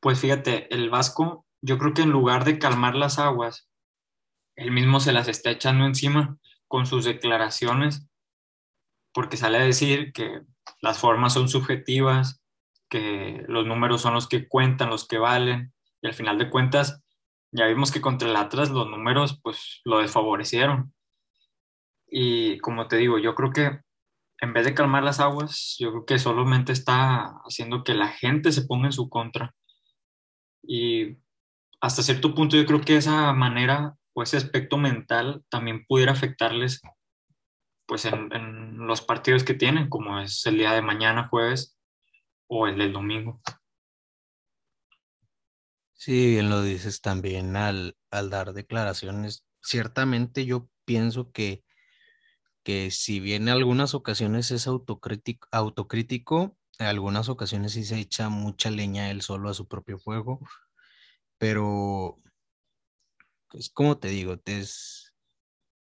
pues 0.00 0.18
fíjate, 0.20 0.72
el 0.74 0.90
Vasco, 0.90 1.46
yo 1.60 1.78
creo 1.78 1.94
que 1.94 2.02
en 2.02 2.10
lugar 2.10 2.44
de 2.44 2.58
calmar 2.58 2.96
las 2.96 3.18
aguas, 3.18 3.68
él 4.56 4.72
mismo 4.72 4.98
se 4.98 5.12
las 5.12 5.28
está 5.28 5.50
echando 5.50 5.84
encima 5.84 6.38
con 6.66 6.86
sus 6.86 7.04
declaraciones 7.04 8.08
porque 9.16 9.38
sale 9.38 9.56
a 9.56 9.64
decir 9.64 10.12
que 10.12 10.42
las 10.82 10.98
formas 10.98 11.32
son 11.32 11.48
subjetivas, 11.48 12.42
que 12.90 13.42
los 13.48 13.64
números 13.64 14.02
son 14.02 14.12
los 14.12 14.28
que 14.28 14.46
cuentan, 14.46 14.90
los 14.90 15.08
que 15.08 15.16
valen, 15.16 15.72
y 16.02 16.06
al 16.06 16.12
final 16.12 16.36
de 16.36 16.50
cuentas 16.50 17.02
ya 17.50 17.64
vimos 17.64 17.90
que 17.90 18.02
contra 18.02 18.28
el 18.28 18.36
Atlas 18.36 18.68
los 18.68 18.86
números 18.86 19.40
pues 19.42 19.80
lo 19.86 20.00
desfavorecieron. 20.00 20.92
Y 22.06 22.58
como 22.58 22.88
te 22.88 22.98
digo, 22.98 23.18
yo 23.18 23.34
creo 23.34 23.52
que 23.52 23.80
en 24.42 24.52
vez 24.52 24.66
de 24.66 24.74
calmar 24.74 25.02
las 25.02 25.18
aguas, 25.18 25.76
yo 25.78 25.92
creo 25.92 26.04
que 26.04 26.18
solamente 26.18 26.72
está 26.72 27.38
haciendo 27.46 27.84
que 27.84 27.94
la 27.94 28.08
gente 28.08 28.52
se 28.52 28.66
ponga 28.66 28.84
en 28.84 28.92
su 28.92 29.08
contra. 29.08 29.54
Y 30.62 31.16
hasta 31.80 32.02
cierto 32.02 32.34
punto 32.34 32.54
yo 32.54 32.66
creo 32.66 32.82
que 32.82 32.98
esa 32.98 33.32
manera 33.32 33.96
o 34.12 34.22
ese 34.22 34.36
aspecto 34.36 34.76
mental 34.76 35.42
también 35.48 35.86
pudiera 35.86 36.12
afectarles 36.12 36.82
pues 37.86 38.04
en, 38.04 38.86
los 38.86 39.00
partidos 39.00 39.44
que 39.44 39.54
tienen, 39.54 39.88
como 39.88 40.20
es 40.20 40.44
el 40.46 40.58
día 40.58 40.72
de 40.72 40.82
mañana, 40.82 41.28
jueves, 41.28 41.78
o 42.48 42.66
el 42.66 42.78
del 42.78 42.92
domingo. 42.92 43.40
Sí, 45.94 46.32
bien 46.32 46.50
lo 46.50 46.62
dices 46.62 47.00
también 47.00 47.56
al, 47.56 47.96
al 48.10 48.30
dar 48.30 48.52
declaraciones. 48.52 49.44
Ciertamente 49.60 50.44
yo 50.44 50.68
pienso 50.84 51.32
que, 51.32 51.64
que 52.62 52.90
si 52.90 53.18
bien 53.18 53.44
en 53.44 53.48
algunas 53.48 53.94
ocasiones 53.94 54.50
es 54.50 54.66
autocrítico, 54.66 55.48
autocrítico, 55.50 56.56
en 56.78 56.86
algunas 56.86 57.28
ocasiones 57.28 57.72
sí 57.72 57.84
se 57.84 57.98
echa 57.98 58.28
mucha 58.28 58.70
leña 58.70 59.10
él 59.10 59.22
solo 59.22 59.48
a 59.48 59.54
su 59.54 59.66
propio 59.66 59.98
fuego, 59.98 60.40
pero 61.38 62.20
es 63.52 63.70
como 63.70 63.98
te 63.98 64.08
digo, 64.08 64.40
es, 64.44 65.05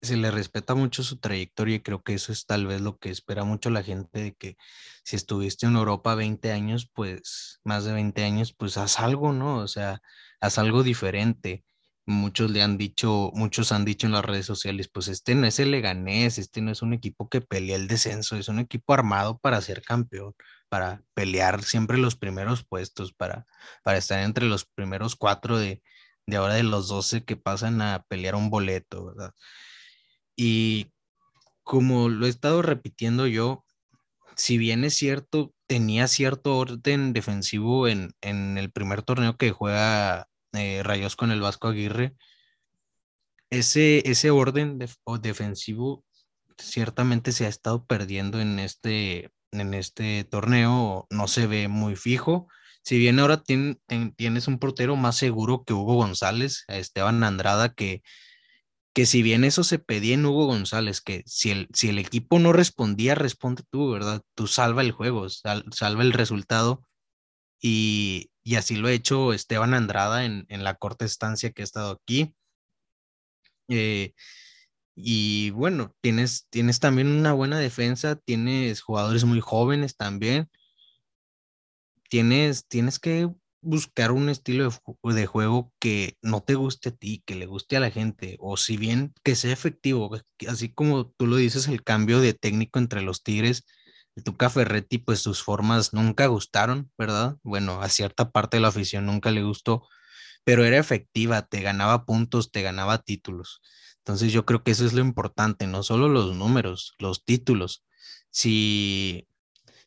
se 0.04 0.16
le 0.16 0.30
respeta 0.30 0.74
mucho 0.74 1.02
su 1.02 1.18
trayectoria 1.18 1.76
y 1.76 1.80
creo 1.80 2.02
que 2.02 2.14
eso 2.14 2.32
es 2.32 2.46
tal 2.46 2.66
vez 2.66 2.80
lo 2.80 2.98
que 2.98 3.10
espera 3.10 3.44
mucho 3.44 3.70
la 3.70 3.82
gente 3.82 4.20
de 4.20 4.34
que 4.34 4.56
si 5.04 5.16
estuviste 5.16 5.66
en 5.66 5.76
Europa 5.76 6.14
20 6.14 6.52
años, 6.52 6.90
pues 6.92 7.60
más 7.64 7.84
de 7.84 7.92
20 7.92 8.24
años, 8.24 8.54
pues 8.56 8.76
haz 8.78 9.00
algo, 9.00 9.32
¿no? 9.32 9.58
O 9.58 9.68
sea, 9.68 10.00
haz 10.40 10.58
algo 10.58 10.82
diferente. 10.82 11.64
Muchos 12.06 12.50
le 12.50 12.62
han 12.62 12.76
dicho, 12.78 13.30
muchos 13.34 13.72
han 13.72 13.84
dicho 13.84 14.06
en 14.06 14.12
las 14.12 14.24
redes 14.24 14.46
sociales, 14.46 14.88
pues 14.92 15.08
este 15.08 15.34
no 15.34 15.46
es 15.46 15.58
el 15.58 15.70
Leganés, 15.70 16.38
este 16.38 16.60
no 16.60 16.70
es 16.70 16.82
un 16.82 16.92
equipo 16.92 17.28
que 17.28 17.40
pelea 17.40 17.76
el 17.76 17.88
descenso, 17.88 18.36
es 18.36 18.48
un 18.48 18.58
equipo 18.58 18.92
armado 18.94 19.38
para 19.38 19.60
ser 19.62 19.82
campeón, 19.82 20.34
para 20.68 21.02
pelear 21.14 21.62
siempre 21.62 21.98
los 21.98 22.16
primeros 22.16 22.64
puestos, 22.64 23.12
para, 23.14 23.46
para 23.82 23.98
estar 23.98 24.20
entre 24.20 24.44
los 24.46 24.66
primeros 24.66 25.16
cuatro 25.16 25.58
de, 25.58 25.82
de 26.26 26.36
ahora 26.36 26.54
de 26.54 26.62
los 26.62 26.88
12 26.88 27.24
que 27.24 27.36
pasan 27.36 27.82
a 27.82 28.04
pelear 28.08 28.34
un 28.34 28.50
boleto, 28.50 29.06
¿verdad? 29.06 29.32
Y 30.36 30.90
como 31.62 32.08
lo 32.08 32.26
he 32.26 32.28
estado 32.28 32.62
repitiendo 32.62 33.26
yo, 33.26 33.64
si 34.36 34.58
bien 34.58 34.84
es 34.84 34.94
cierto, 34.94 35.54
tenía 35.66 36.08
cierto 36.08 36.56
orden 36.56 37.12
defensivo 37.12 37.88
en, 37.88 38.14
el 38.22 38.70
primer 38.70 39.02
torneo 39.02 39.36
que 39.36 39.52
juega 39.52 40.28
eh, 40.52 40.82
Rayos 40.82 41.16
con 41.16 41.30
el 41.30 41.40
Vasco 41.40 41.68
Aguirre, 41.68 42.14
ese, 43.50 44.08
ese 44.10 44.30
orden 44.30 44.78
defensivo 45.20 46.04
ciertamente 46.58 47.32
se 47.32 47.46
ha 47.46 47.48
estado 47.48 47.84
perdiendo 47.86 48.40
en 48.40 48.58
este, 48.58 49.30
en 49.52 49.74
este 49.74 50.24
torneo, 50.24 51.06
no 51.10 51.28
se 51.28 51.46
ve 51.46 51.68
muy 51.68 51.96
fijo. 51.96 52.48
Si 52.82 52.98
bien 52.98 53.18
ahora 53.18 53.42
tienes 53.42 54.48
un 54.48 54.58
portero 54.58 54.96
más 54.96 55.16
seguro 55.16 55.64
que 55.64 55.72
Hugo 55.72 55.94
González, 55.94 56.64
Esteban 56.68 57.22
Andrada, 57.24 57.72
que 57.72 58.02
que 58.94 59.06
si 59.06 59.22
bien 59.22 59.44
eso 59.44 59.64
se 59.64 59.80
pedía 59.80 60.14
en 60.14 60.24
Hugo 60.24 60.46
González, 60.46 61.00
que 61.00 61.24
si 61.26 61.50
el, 61.50 61.68
si 61.74 61.88
el 61.88 61.98
equipo 61.98 62.38
no 62.38 62.52
respondía, 62.52 63.16
responde 63.16 63.64
tú, 63.70 63.90
¿verdad? 63.90 64.22
Tú 64.34 64.46
salva 64.46 64.82
el 64.82 64.92
juego, 64.92 65.28
salva 65.28 66.02
el 66.02 66.12
resultado. 66.12 66.86
Y, 67.60 68.30
así 68.56 68.76
lo 68.76 68.88
ha 68.88 68.92
hecho 68.92 69.32
Esteban 69.32 69.74
Andrada 69.74 70.24
en, 70.24 70.46
la 70.48 70.74
corta 70.76 71.04
estancia 71.04 71.50
que 71.50 71.62
ha 71.62 71.64
estado 71.64 71.92
aquí. 71.92 72.34
Eh, 73.68 74.12
y 74.94 75.50
bueno, 75.50 75.92
tienes, 76.00 76.46
tienes 76.50 76.78
también 76.78 77.08
una 77.08 77.32
buena 77.32 77.58
defensa, 77.58 78.16
tienes 78.16 78.80
jugadores 78.80 79.24
muy 79.24 79.40
jóvenes 79.40 79.96
también. 79.96 80.48
Tienes, 82.08 82.66
tienes 82.68 83.00
que 83.00 83.28
buscar 83.64 84.12
un 84.12 84.28
estilo 84.28 84.70
de, 85.02 85.26
juego 85.26 85.72
que 85.80 86.16
no 86.22 86.42
te 86.42 86.54
guste 86.54 86.90
a 86.90 86.92
ti, 86.92 87.22
que 87.26 87.34
le 87.34 87.46
guste 87.46 87.76
a 87.76 87.80
la 87.80 87.90
gente, 87.90 88.36
o 88.40 88.56
si 88.56 88.76
bien 88.76 89.14
que 89.24 89.34
sea 89.34 89.52
efectivo, 89.52 90.16
así 90.48 90.72
como 90.72 91.10
tú 91.10 91.26
lo 91.26 91.36
dices, 91.36 91.68
el 91.68 91.82
cambio 91.82 92.20
de 92.20 92.34
técnico 92.34 92.78
entre 92.78 93.02
los 93.02 93.22
Tigres, 93.22 93.64
el 94.16 94.24
Tuca 94.24 94.50
Ferretti, 94.50 94.98
pues 94.98 95.20
sus 95.20 95.42
formas 95.42 95.92
nunca 95.92 96.26
gustaron, 96.26 96.90
¿verdad? 96.98 97.36
Bueno, 97.42 97.80
a 97.82 97.88
cierta 97.88 98.30
parte 98.30 98.58
de 98.58 98.60
la 98.62 98.68
afición 98.68 99.06
nunca 99.06 99.30
le 99.30 99.42
gustó, 99.42 99.88
pero 100.44 100.64
era 100.64 100.78
efectiva, 100.78 101.42
te 101.42 101.62
ganaba 101.62 102.04
puntos, 102.04 102.52
te 102.52 102.62
ganaba 102.62 102.98
títulos. 102.98 103.60
Entonces 103.98 104.32
yo 104.32 104.44
creo 104.44 104.62
que 104.62 104.72
eso 104.72 104.84
es 104.86 104.92
lo 104.92 105.00
importante, 105.00 105.66
no 105.66 105.82
solo 105.82 106.08
los 106.08 106.36
números, 106.36 106.94
los 106.98 107.24
títulos. 107.24 107.84
Si, 108.30 109.28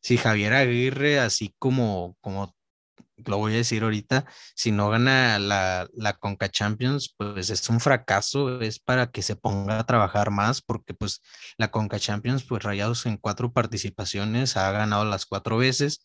si 0.01 0.17
Javier 0.17 0.53
Aguirre, 0.53 1.19
así 1.19 1.53
como, 1.59 2.17
como 2.21 2.56
lo 3.25 3.37
voy 3.37 3.53
a 3.53 3.57
decir 3.57 3.83
ahorita, 3.83 4.25
si 4.55 4.71
no 4.71 4.89
gana 4.89 5.39
la, 5.39 5.87
la 5.93 6.13
Conca 6.13 6.49
Champions, 6.49 7.13
pues 7.17 7.49
es 7.49 7.69
un 7.69 7.79
fracaso, 7.79 8.61
es 8.61 8.79
para 8.79 9.11
que 9.11 9.21
se 9.21 9.35
ponga 9.35 9.79
a 9.79 9.85
trabajar 9.85 10.31
más, 10.31 10.61
porque 10.61 10.93
pues 10.93 11.21
la 11.57 11.69
Conca 11.69 11.99
Champions, 11.99 12.43
pues 12.43 12.63
Rayados 12.63 13.05
en 13.05 13.17
cuatro 13.17 13.51
participaciones 13.51 14.57
ha 14.57 14.71
ganado 14.71 15.05
las 15.05 15.25
cuatro 15.25 15.57
veces. 15.57 16.03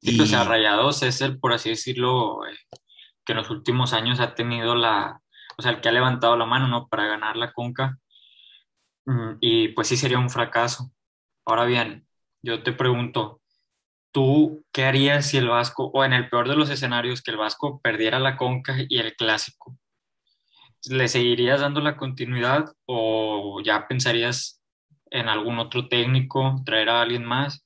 y... 0.00 0.16
pues 0.16 0.32
a 0.32 0.44
Rayados 0.44 1.02
es 1.02 1.20
el, 1.20 1.38
por 1.38 1.52
así 1.52 1.70
decirlo, 1.70 2.46
eh, 2.46 2.56
que 3.24 3.32
en 3.32 3.38
los 3.38 3.50
últimos 3.50 3.92
años 3.92 4.20
ha 4.20 4.34
tenido 4.34 4.74
la, 4.74 5.20
o 5.58 5.62
sea, 5.62 5.72
el 5.72 5.80
que 5.80 5.88
ha 5.88 5.92
levantado 5.92 6.36
la 6.36 6.46
mano, 6.46 6.68
¿no? 6.68 6.86
Para 6.88 7.06
ganar 7.06 7.36
la 7.36 7.52
Conca. 7.52 7.98
Mm, 9.06 9.38
y 9.40 9.68
pues 9.68 9.88
sí 9.88 9.96
sería 9.96 10.18
un 10.18 10.30
fracaso. 10.30 10.92
Ahora 11.44 11.64
bien, 11.64 12.06
yo 12.42 12.62
te 12.62 12.72
pregunto, 12.72 13.40
¿Tú 14.16 14.64
qué 14.72 14.86
harías 14.86 15.26
si 15.26 15.36
el 15.36 15.48
Vasco, 15.48 15.90
o 15.92 16.02
en 16.02 16.14
el 16.14 16.30
peor 16.30 16.48
de 16.48 16.56
los 16.56 16.70
escenarios, 16.70 17.20
que 17.20 17.32
el 17.32 17.36
Vasco 17.36 17.82
perdiera 17.82 18.18
la 18.18 18.38
Conca 18.38 18.74
y 18.88 18.98
el 18.98 19.14
Clásico? 19.14 19.78
¿Le 20.88 21.06
seguirías 21.08 21.60
dando 21.60 21.82
la 21.82 21.98
continuidad 21.98 22.74
o 22.86 23.60
ya 23.62 23.86
pensarías 23.86 24.62
en 25.10 25.28
algún 25.28 25.58
otro 25.58 25.88
técnico, 25.88 26.62
traer 26.64 26.88
a 26.88 27.02
alguien 27.02 27.26
más? 27.26 27.62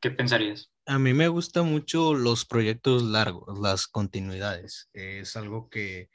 ¿Qué 0.00 0.10
pensarías? 0.10 0.72
A 0.86 0.98
mí 0.98 1.14
me 1.14 1.28
gustan 1.28 1.66
mucho 1.70 2.14
los 2.14 2.44
proyectos 2.44 3.04
largos, 3.04 3.60
las 3.60 3.86
continuidades. 3.86 4.90
Es 4.92 5.36
algo 5.36 5.70
que 5.70 6.10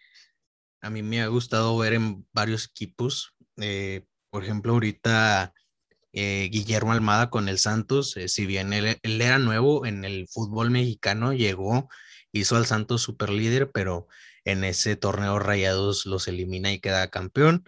a 0.81 0.89
mí 0.89 1.01
me 1.01 1.21
ha 1.21 1.27
gustado 1.27 1.77
ver 1.77 1.93
en 1.93 2.27
varios 2.33 2.65
equipos. 2.65 3.33
Eh, 3.55 4.05
por 4.29 4.43
ejemplo, 4.43 4.73
ahorita 4.73 5.53
eh, 6.13 6.49
Guillermo 6.51 6.91
Almada 6.91 7.29
con 7.29 7.49
el 7.49 7.57
Santos, 7.59 8.17
eh, 8.17 8.27
si 8.27 8.45
bien 8.45 8.73
él, 8.73 8.99
era 9.03 9.39
nuevo 9.39 9.85
en 9.85 10.05
el 10.05 10.27
fútbol 10.27 10.71
mexicano, 10.71 11.33
llegó, 11.33 11.89
hizo 12.31 12.57
al 12.57 12.65
Santos 12.65 13.01
super 13.01 13.29
líder, 13.29 13.71
pero 13.71 14.07
en 14.45 14.63
ese 14.63 14.95
torneo 14.95 15.39
Rayados 15.39 16.05
los 16.05 16.27
elimina 16.27 16.71
y 16.71 16.79
queda 16.79 17.09
campeón. 17.09 17.63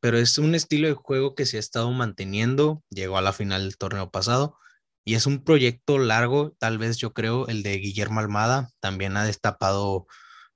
Pero 0.00 0.18
es 0.18 0.38
un 0.38 0.54
estilo 0.54 0.88
de 0.88 0.94
juego 0.94 1.34
que 1.34 1.46
se 1.46 1.56
ha 1.56 1.60
estado 1.60 1.90
manteniendo, 1.92 2.82
llegó 2.90 3.18
a 3.18 3.22
la 3.22 3.32
final 3.32 3.62
del 3.62 3.78
torneo 3.78 4.10
pasado 4.10 4.58
y 5.04 5.14
es 5.14 5.26
un 5.26 5.44
proyecto 5.44 5.98
largo, 5.98 6.54
tal 6.58 6.78
vez 6.78 6.96
yo 6.98 7.12
creo, 7.12 7.46
el 7.48 7.62
de 7.62 7.76
Guillermo 7.78 8.20
Almada, 8.20 8.70
también 8.80 9.16
ha 9.16 9.24
destapado 9.24 10.06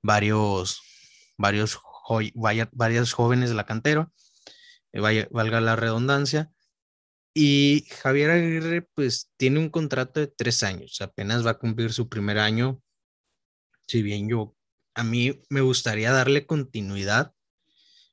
varios, 0.03 0.81
varios, 1.37 1.79
varios 2.73 3.13
jóvenes 3.13 3.51
de 3.51 3.57
la 3.57 3.67
cantera, 3.67 4.11
eh, 4.93 5.29
valga 5.31 5.61
la 5.61 5.77
redundancia, 5.77 6.51
y 7.41 7.85
Javier 8.03 8.31
Aguirre, 8.31 8.83
pues 8.97 9.31
tiene 9.37 9.61
un 9.61 9.71
contrato 9.71 10.19
de 10.19 10.27
tres 10.27 10.65
años, 10.65 11.01
apenas 11.01 11.47
va 11.47 11.53
a 11.53 11.59
cumplir 11.59 11.93
su 11.93 12.09
primer 12.09 12.37
año. 12.37 12.83
Si 13.87 14.03
bien 14.03 14.29
yo, 14.29 14.57
a 14.97 15.05
mí 15.05 15.41
me 15.49 15.61
gustaría 15.61 16.11
darle 16.11 16.47
continuidad, 16.47 17.33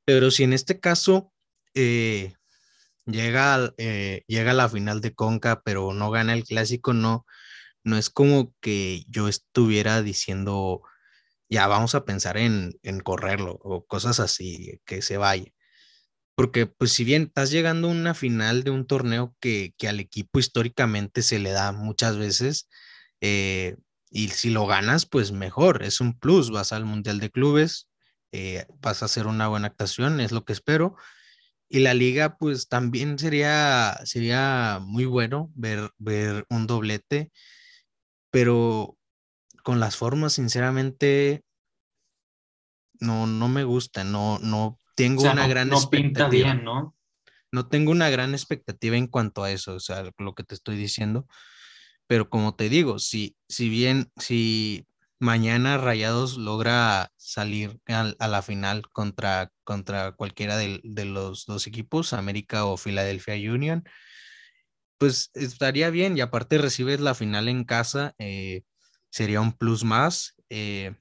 pero 0.06 0.30
si 0.30 0.44
en 0.44 0.54
este 0.54 0.80
caso 0.80 1.34
eh, 1.74 2.36
llega, 3.08 3.74
eh, 3.80 4.22
llega 4.28 4.52
a 4.52 4.54
la 4.54 4.70
final 4.70 5.02
de 5.02 5.16
Conca, 5.16 5.64
pero 5.66 5.92
no 5.92 6.12
gana 6.12 6.36
el 6.36 6.44
clásico, 6.44 6.94
no, 6.94 7.26
no 7.84 7.98
es 7.98 8.12
como 8.12 8.54
que 8.62 9.06
yo 9.08 9.28
estuviera 9.28 10.04
diciendo, 10.04 10.84
ya 11.50 11.66
vamos 11.66 11.96
a 11.96 12.06
pensar 12.06 12.38
en, 12.38 12.78
en 12.84 13.00
correrlo 13.00 13.58
o 13.64 13.88
cosas 13.88 14.20
así, 14.20 14.80
que 14.86 15.02
se 15.02 15.18
vaya. 15.18 15.55
Porque, 16.36 16.66
pues, 16.66 16.92
si 16.92 17.06
bien 17.06 17.24
estás 17.24 17.50
llegando 17.52 17.88
a 17.88 17.92
una 17.92 18.14
final 18.14 18.64
de 18.64 18.72
un 18.72 18.86
torneo 18.86 19.36
que, 19.40 19.74
al 19.88 20.00
equipo 20.02 20.40
históricamente 20.40 21.22
se 21.22 21.40
le 21.40 21.52
da 21.52 21.72
muchas 21.72 22.18
veces, 22.18 22.68
eh, 23.22 23.78
y 24.12 24.30
si 24.30 24.50
lo 24.50 24.68
ganas, 24.68 25.06
pues 25.06 25.32
mejor, 25.32 25.84
es 25.84 26.02
un 26.02 26.18
plus, 26.20 26.52
vas 26.52 26.74
al 26.74 26.86
Mundial 26.86 27.20
de 27.20 27.32
Clubes, 27.32 27.90
eh, 28.34 28.66
vas 28.82 29.02
a 29.02 29.06
hacer 29.06 29.28
una 29.28 29.48
buena 29.48 29.68
actuación, 29.68 30.20
es 30.20 30.32
lo 30.32 30.44
que 30.46 30.54
espero. 30.54 30.96
Y 31.70 31.80
la 31.80 31.94
liga, 31.94 32.38
pues 32.38 32.68
también 32.70 33.20
sería, 33.20 34.00
sería 34.06 34.80
muy 34.82 35.06
bueno 35.06 35.52
ver, 35.56 35.92
ver 35.98 36.46
un 36.50 36.68
doblete, 36.68 37.32
pero 38.32 38.98
con 39.64 39.80
las 39.80 39.98
formas, 39.98 40.34
sinceramente, 40.34 41.44
no, 43.00 43.28
no 43.28 43.48
me 43.50 43.64
gusta, 43.64 44.04
no, 44.04 44.40
no 44.40 44.80
tengo 44.96 45.24
una 45.24 45.48
gran 45.48 45.72
expectativa. 45.72 46.54
¿no? 46.54 46.96
No 47.52 47.68
tengo 47.68 47.92
una 47.92 48.10
gran 48.10 48.34
expectativa 48.34 48.98
en 48.98 49.08
cuanto 49.08 49.44
a 49.44 49.52
eso, 49.52 49.76
o 49.76 49.80
sea, 49.80 50.04
lo 50.18 50.36
que 50.36 50.44
te 50.44 50.56
estoy 50.56 50.76
diciendo. 50.78 51.28
Pero 52.08 52.30
como 52.30 52.56
te 52.56 52.70
digo, 52.70 53.00
si, 53.00 53.36
si 53.48 53.70
bien, 53.70 54.12
si, 54.18 54.88
mañana 55.20 55.78
Rayados 55.78 56.38
logra 56.38 57.12
salir 57.18 57.80
a, 57.88 58.28
la 58.28 58.42
final 58.42 58.84
contra, 58.92 59.52
contra 59.64 60.12
cualquiera 60.14 60.58
de, 60.58 60.82
los 61.06 61.46
dos 61.46 61.68
equipos, 61.68 62.14
América 62.14 62.66
o 62.66 62.78
Philadelphia 62.78 63.36
Union, 63.36 63.84
pues 64.98 65.32
estaría 65.34 65.90
bien 65.90 66.18
y 66.18 66.22
aparte 66.22 66.58
recibes 66.58 67.00
la 67.00 67.16
final 67.16 67.50
en 67.50 67.64
casa, 67.64 68.14
eh, 68.18 68.64
sería 69.10 69.42
un 69.42 69.54
plus 69.54 69.84
más. 69.84 70.36
Eh, 70.50 70.96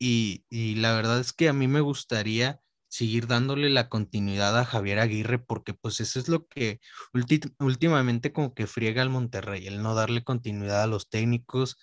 y, 0.00 0.74
la 0.76 0.94
verdad 0.94 1.20
es 1.20 1.32
que 1.34 1.48
a 1.48 1.52
mí 1.52 1.68
me 1.68 1.82
gustaría 1.82 2.60
seguir 2.88 3.26
dándole 3.26 3.70
la 3.70 3.88
continuidad 3.88 4.58
a 4.58 4.64
Javier 4.64 4.98
Aguirre, 4.98 5.38
porque 5.38 5.74
pues 5.74 6.00
eso 6.00 6.18
es 6.18 6.28
lo 6.28 6.46
que 6.48 6.80
últimamente 7.58 8.32
como 8.32 8.54
que 8.54 8.66
friega 8.66 9.02
al 9.02 9.10
Monterrey, 9.10 9.66
el 9.66 9.82
no 9.82 9.94
darle 9.94 10.24
continuidad 10.24 10.82
a 10.82 10.86
los 10.86 11.08
técnicos, 11.10 11.76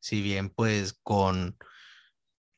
si 0.00 0.22
bien 0.22 0.50
pues 0.50 0.94
con 1.02 1.58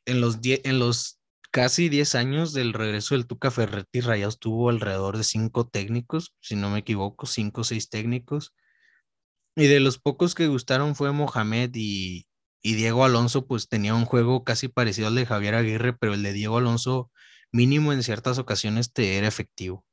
en 0.06 0.20
los, 0.20 0.38
en 0.42 0.78
los 0.78 1.20
casi 1.50 1.88
10 1.88 2.14
años 2.14 2.52
del 2.52 2.72
regreso 2.74 3.14
del 3.14 3.26
Tuca 3.26 3.50
Ferretti, 3.50 4.00
Rayados 4.00 4.38
tuvo 4.38 4.70
alrededor 4.70 5.16
de 5.16 5.24
cinco 5.24 5.66
técnicos, 5.68 6.34
si 6.40 6.56
no 6.56 6.70
me 6.70 6.80
equivoco, 6.80 7.26
cinco 7.26 7.62
o 7.62 7.64
seis 7.64 7.88
técnicos. 7.88 8.54
Y 9.56 9.66
de 9.66 9.80
los 9.80 9.98
pocos 9.98 10.34
que 10.34 10.46
gustaron 10.46 10.94
fue 10.94 11.12
Mohamed 11.12 11.70
y, 11.74 12.26
y 12.62 12.74
Diego 12.74 13.04
Alonso, 13.04 13.46
pues 13.46 13.68
tenía 13.68 13.94
un 13.94 14.04
juego 14.04 14.44
casi 14.44 14.68
parecido 14.68 15.08
al 15.08 15.14
de 15.14 15.26
Javier 15.26 15.54
Aguirre, 15.54 15.92
pero 15.94 16.14
el 16.14 16.22
de 16.22 16.32
Diego 16.32 16.58
Alonso 16.58 17.10
mínimo 17.52 17.92
en 17.92 18.02
ciertas 18.02 18.38
ocasiones 18.38 18.92
te 18.92 19.16
era 19.16 19.28
efectivo. 19.28 19.84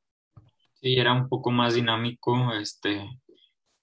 Sí, 0.81 0.95
era 0.95 1.13
un 1.13 1.27
poco 1.27 1.51
más 1.51 1.74
dinámico, 1.74 2.53
este, 2.53 3.09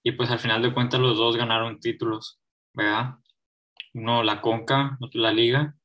y 0.03 0.11
pues 0.13 0.29
al 0.31 0.39
final 0.39 0.61
de 0.61 0.73
cuentas 0.73 0.99
los 0.99 1.17
dos 1.17 1.35
ganaron 1.35 1.79
títulos, 1.79 2.39
¿verdad? 2.73 3.15
Uno 3.93 4.23
la 4.23 4.41
Conca, 4.41 4.97
otro 5.01 5.21
la 5.21 5.33
Liga, 5.33 5.75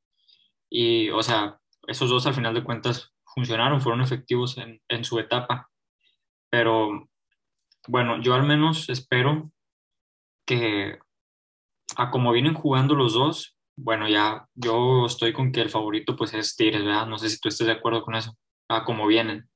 y 0.69 1.11
o 1.11 1.23
sea, 1.23 1.59
esos 1.87 2.11
dos 2.11 2.27
al 2.27 2.35
final 2.35 2.55
de 2.55 2.65
cuentas 2.65 3.13
funcionaron, 3.25 3.81
fueron 3.81 4.03
efectivos 4.03 4.59
en, 4.59 4.81
en 4.89 5.05
su 5.05 5.19
etapa, 5.19 5.71
pero 6.49 7.09
bueno, 7.89 8.21
yo 8.23 8.35
al 8.35 8.45
menos 8.45 8.89
espero 8.89 9.51
que 10.47 10.99
a 11.97 12.11
como 12.11 12.33
vienen 12.33 12.55
jugando 12.55 12.95
los 12.95 13.15
dos, 13.15 13.57
bueno, 13.77 14.09
ya 14.09 14.47
yo 14.55 15.07
estoy 15.07 15.33
con 15.33 15.53
que 15.53 15.61
el 15.61 15.71
favorito 15.71 16.17
pues 16.17 16.35
es 16.35 16.57
Tigres, 16.57 16.85
¿verdad? 16.85 17.07
No 17.07 17.19
sé 17.19 17.31
si 17.31 17.39
tú 17.39 17.49
estés 17.49 17.67
de 17.67 17.73
acuerdo 17.73 18.03
con 18.03 18.15
eso, 18.15 18.37
a 18.69 18.85
cómo 18.85 19.07
vienen. 19.07 19.49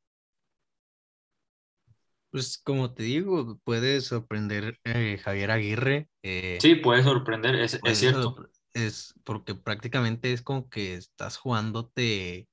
Pues 2.31 2.59
como 2.59 2.93
te 2.93 3.05
digo, 3.05 3.61
puede 3.63 4.01
sorprender 4.01 4.81
eh, 4.85 5.21
Javier 5.23 5.51
Aguirre. 5.53 6.09
Eh, 6.23 6.59
sí, 6.61 6.75
puede 6.75 7.03
sorprender, 7.03 7.55
es, 7.55 7.81
cierto. 7.93 8.49
Es 8.73 9.15
porque 9.25 9.55
prácticamente 9.55 10.33
es 10.33 10.43
como 10.43 10.69
que 10.69 10.95
estás 10.95 11.37
jugándote 11.37 12.49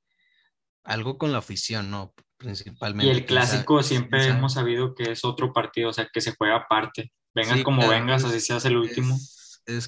algo 0.84 1.18
con 1.18 1.32
la 1.32 1.40
afición, 1.40 1.90
¿no? 1.90 2.14
Principalmente. 2.38 3.12
Y 3.12 3.16
el 3.16 3.26
clásico 3.26 3.82
siempre 3.82 4.28
hemos 4.28 4.54
sabido 4.54 4.94
que 4.94 5.12
es 5.12 5.26
otro 5.26 5.52
partido, 5.52 5.90
o 5.90 5.94
sea, 5.94 6.08
que 6.14 6.22
se 6.22 6.36
juega 6.36 6.58
aparte. 6.58 7.12
Vengas 7.34 7.64
como 7.64 7.88
vengas, 7.88 8.24
así 8.24 8.40
seas 8.40 8.66
el 8.66 8.78
último 8.78 9.16
es 9.16 9.41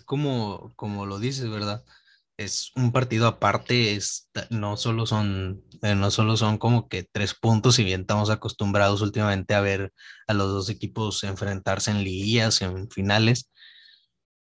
como, 0.05 0.73
como 0.75 1.05
lo 1.05 1.19
dices, 1.19 1.49
¿verdad? 1.49 1.83
Es 2.37 2.71
un 2.75 2.91
partido 2.91 3.27
aparte, 3.27 3.95
es, 3.95 4.29
no, 4.49 4.77
solo 4.77 5.05
son, 5.05 5.63
eh, 5.83 5.95
no 5.95 6.11
solo 6.11 6.37
son 6.37 6.57
como 6.57 6.87
que 6.89 7.03
tres 7.11 7.35
puntos, 7.35 7.75
si 7.75 7.83
bien 7.83 8.01
estamos 8.01 8.29
acostumbrados 8.29 9.01
últimamente 9.01 9.53
a 9.53 9.61
ver 9.61 9.93
a 10.27 10.33
los 10.33 10.47
dos 10.49 10.69
equipos 10.69 11.23
enfrentarse 11.23 11.91
en 11.91 12.03
liguillas, 12.03 12.61
en 12.61 12.89
finales, 12.89 13.51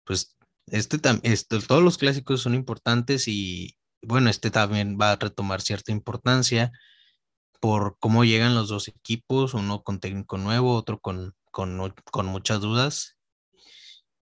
pues 0.06 0.38
este, 0.68 1.00
este 1.24 1.60
todos 1.62 1.84
los 1.84 1.98
clásicos 1.98 2.42
son 2.42 2.56
importantes 2.56 3.28
y 3.28 3.78
bueno, 4.02 4.30
este 4.30 4.52
también 4.52 4.98
va 5.00 5.12
a 5.14 5.16
retomar 5.18 5.62
cierta 5.62 5.92
importancia 5.92 6.72
por 7.60 7.98
cómo 8.00 8.26
llegan 8.26 8.56
los 8.56 8.70
dos 8.70 8.88
equipos, 8.90 9.54
uno 9.54 9.84
con 9.84 10.00
técnico 10.00 10.38
nuevo, 10.38 10.76
otro 10.76 11.00
con, 11.00 11.36
con, 11.52 11.94
con 12.12 12.26
muchas 12.28 12.62
dudas 12.62 13.18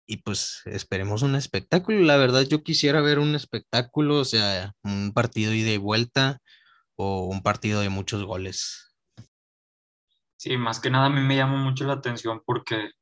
y 0.08 0.16
pues 0.16 0.62
esperemos 0.64 1.22
un 1.22 1.34
espectáculo. 1.34 2.00
La 2.00 2.16
verdad, 2.16 2.42
yo 2.48 2.62
quisiera 2.62 3.02
ver 3.02 3.18
un 3.18 3.34
espectáculo, 3.34 4.16
o 4.16 4.24
sea, 4.24 4.72
un 4.82 5.12
partido 5.12 5.52
ida 5.52 5.70
y 5.70 5.76
vuelta 5.76 6.40
o 6.96 7.26
un 7.26 7.42
partido 7.42 7.82
de 7.82 7.90
muchos 7.90 8.24
goles. 8.24 8.96
Sí, 10.38 10.56
más 10.56 10.80
que 10.80 10.88
nada 10.88 11.06
a 11.06 11.10
mí 11.10 11.20
me 11.20 11.36
llama 11.36 11.62
mucho 11.62 11.84
la 11.84 11.92
atención 11.92 12.42
porque, 12.46 12.92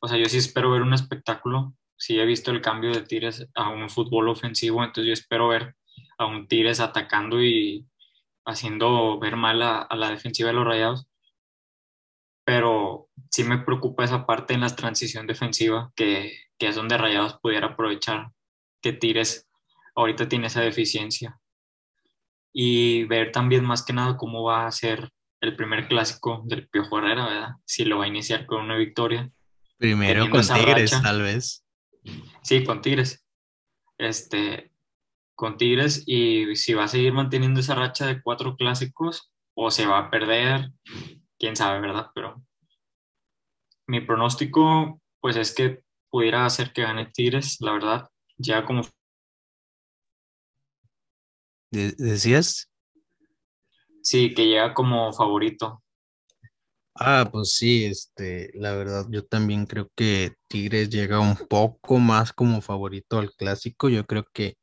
o 0.00 0.08
sea, 0.08 0.16
yo 0.16 0.24
sí 0.30 0.38
espero 0.38 0.70
ver 0.70 0.80
un 0.80 0.94
espectáculo. 0.94 1.74
Sí 1.98 2.18
he 2.18 2.24
visto 2.24 2.50
el 2.50 2.62
cambio 2.62 2.90
de 2.90 3.02
Tigres 3.02 3.46
a 3.54 3.68
un 3.68 3.90
fútbol 3.90 4.30
ofensivo, 4.30 4.82
entonces 4.82 5.08
yo 5.08 5.12
espero 5.12 5.48
ver 5.48 5.76
a 6.16 6.24
un 6.24 6.48
Tigres 6.48 6.80
atacando 6.80 7.42
y 7.42 7.86
haciendo 8.46 9.18
ver 9.18 9.36
mal 9.36 9.60
a, 9.60 9.82
a 9.82 9.96
la 9.96 10.08
defensiva 10.08 10.48
de 10.48 10.54
los 10.54 10.64
Rayados 10.64 11.06
pero 12.46 13.08
sí 13.28 13.42
me 13.42 13.58
preocupa 13.58 14.04
esa 14.04 14.24
parte 14.24 14.54
en 14.54 14.60
la 14.60 14.74
transición 14.74 15.26
defensiva, 15.26 15.92
que, 15.96 16.45
que 16.58 16.68
es 16.68 16.76
donde 16.76 16.98
Rayados 16.98 17.38
pudiera 17.40 17.68
aprovechar 17.68 18.30
que 18.80 18.92
Tires 18.92 19.48
ahorita 19.94 20.28
tiene 20.28 20.46
esa 20.46 20.60
deficiencia. 20.60 21.38
Y 22.52 23.04
ver 23.04 23.32
también 23.32 23.64
más 23.64 23.84
que 23.84 23.92
nada 23.92 24.16
cómo 24.16 24.42
va 24.42 24.66
a 24.66 24.72
ser 24.72 25.10
el 25.40 25.56
primer 25.56 25.88
clásico 25.88 26.42
del 26.46 26.68
Piojo 26.68 26.98
Herrera, 26.98 27.26
¿verdad? 27.26 27.50
Si 27.64 27.84
lo 27.84 27.98
va 27.98 28.04
a 28.04 28.08
iniciar 28.08 28.46
con 28.46 28.64
una 28.64 28.76
victoria. 28.76 29.30
Primero 29.76 30.30
con 30.30 30.40
Tigres, 30.40 30.90
tal 31.02 31.22
vez. 31.22 31.64
Sí, 32.42 32.64
con 32.64 32.80
Tigres. 32.80 33.26
Este, 33.98 34.72
con 35.34 35.56
Tigres 35.56 36.02
y 36.06 36.56
si 36.56 36.74
va 36.74 36.84
a 36.84 36.88
seguir 36.88 37.12
manteniendo 37.12 37.60
esa 37.60 37.74
racha 37.74 38.06
de 38.06 38.22
cuatro 38.22 38.56
clásicos 38.56 39.30
o 39.54 39.70
se 39.70 39.86
va 39.86 39.98
a 39.98 40.10
perder 40.10 40.70
quién 41.38 41.56
sabe, 41.56 41.80
¿verdad? 41.80 42.10
Pero 42.14 42.42
mi 43.86 44.00
pronóstico, 44.00 45.00
pues 45.20 45.36
es 45.36 45.54
que 45.54 45.82
pudiera 46.16 46.46
hacer 46.46 46.72
que 46.72 46.80
gane 46.80 47.10
Tigres, 47.12 47.58
la 47.60 47.72
verdad, 47.72 48.08
ya 48.38 48.64
como... 48.64 48.80
¿Decías? 51.70 52.70
Sí, 54.02 54.32
que 54.32 54.46
llega 54.46 54.72
como 54.72 55.12
favorito. 55.12 55.82
Ah, 56.94 57.28
pues 57.30 57.52
sí, 57.52 57.84
este, 57.84 58.50
la 58.54 58.72
verdad, 58.72 59.04
yo 59.10 59.26
también 59.26 59.66
creo 59.66 59.90
que 59.94 60.32
Tigres 60.48 60.88
llega 60.88 61.20
un 61.20 61.36
poco 61.36 61.98
más 61.98 62.32
como 62.32 62.62
favorito 62.62 63.18
al 63.18 63.34
clásico. 63.34 63.90
Yo 63.90 64.06
creo 64.06 64.24
que, 64.32 64.56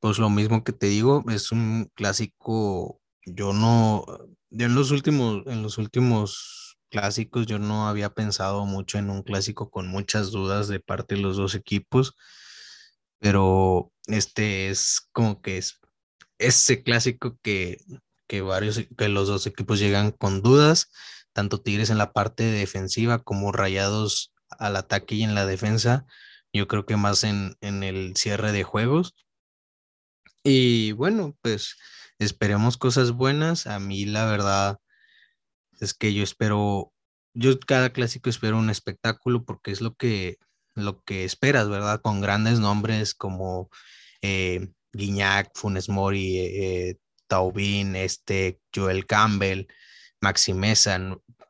pues 0.00 0.18
lo 0.18 0.28
mismo 0.28 0.64
que 0.64 0.72
te 0.72 0.88
digo, 0.88 1.22
es 1.30 1.52
un 1.52 1.88
clásico, 1.94 3.00
yo 3.24 3.52
no, 3.52 4.04
yo 4.50 4.66
en 4.66 4.74
los 4.74 4.90
últimos, 4.90 5.46
en 5.46 5.62
los 5.62 5.78
últimos 5.78 6.63
clásicos, 6.94 7.46
yo 7.46 7.58
no 7.58 7.88
había 7.88 8.10
pensado 8.14 8.66
mucho 8.66 8.98
en 8.98 9.10
un 9.10 9.24
clásico 9.24 9.68
con 9.68 9.88
muchas 9.88 10.30
dudas 10.30 10.68
de 10.68 10.78
parte 10.78 11.16
de 11.16 11.22
los 11.22 11.36
dos 11.36 11.56
equipos, 11.56 12.14
pero 13.18 13.92
este 14.06 14.70
es 14.70 15.00
como 15.10 15.42
que 15.42 15.58
es 15.58 15.80
ese 16.38 16.84
clásico 16.84 17.36
que, 17.42 17.78
que 18.28 18.42
varios, 18.42 18.80
que 18.96 19.08
los 19.08 19.26
dos 19.26 19.44
equipos 19.48 19.80
llegan 19.80 20.12
con 20.12 20.40
dudas, 20.40 20.92
tanto 21.32 21.60
Tigres 21.60 21.90
en 21.90 21.98
la 21.98 22.12
parte 22.12 22.44
defensiva 22.44 23.24
como 23.24 23.50
Rayados 23.50 24.32
al 24.50 24.76
ataque 24.76 25.16
y 25.16 25.24
en 25.24 25.34
la 25.34 25.46
defensa. 25.46 26.06
Yo 26.52 26.68
creo 26.68 26.86
que 26.86 26.96
más 26.96 27.24
en, 27.24 27.56
en 27.60 27.82
el 27.82 28.14
cierre 28.16 28.52
de 28.52 28.62
juegos. 28.62 29.16
Y 30.44 30.92
bueno, 30.92 31.36
pues 31.42 31.76
esperemos 32.20 32.76
cosas 32.76 33.10
buenas. 33.10 33.66
A 33.66 33.80
mí 33.80 34.04
la 34.04 34.26
verdad 34.26 34.78
es 35.80 35.94
que 35.94 36.14
yo 36.14 36.22
espero, 36.22 36.92
yo 37.34 37.58
cada 37.60 37.92
clásico 37.92 38.30
espero 38.30 38.58
un 38.58 38.70
espectáculo 38.70 39.44
porque 39.44 39.70
es 39.70 39.80
lo 39.80 39.94
que, 39.94 40.38
lo 40.74 41.02
que 41.02 41.24
esperas, 41.24 41.68
¿verdad? 41.68 42.00
Con 42.00 42.20
grandes 42.20 42.60
nombres 42.60 43.14
como 43.14 43.70
eh, 44.22 44.68
Guiñac, 44.92 45.50
Funes 45.54 45.88
Mori, 45.88 46.38
eh, 46.38 46.98
Taubín, 47.26 47.96
este, 47.96 48.60
Joel 48.74 49.06
Campbell, 49.06 49.66
Maxi 50.20 50.54
Mesa, 50.54 50.98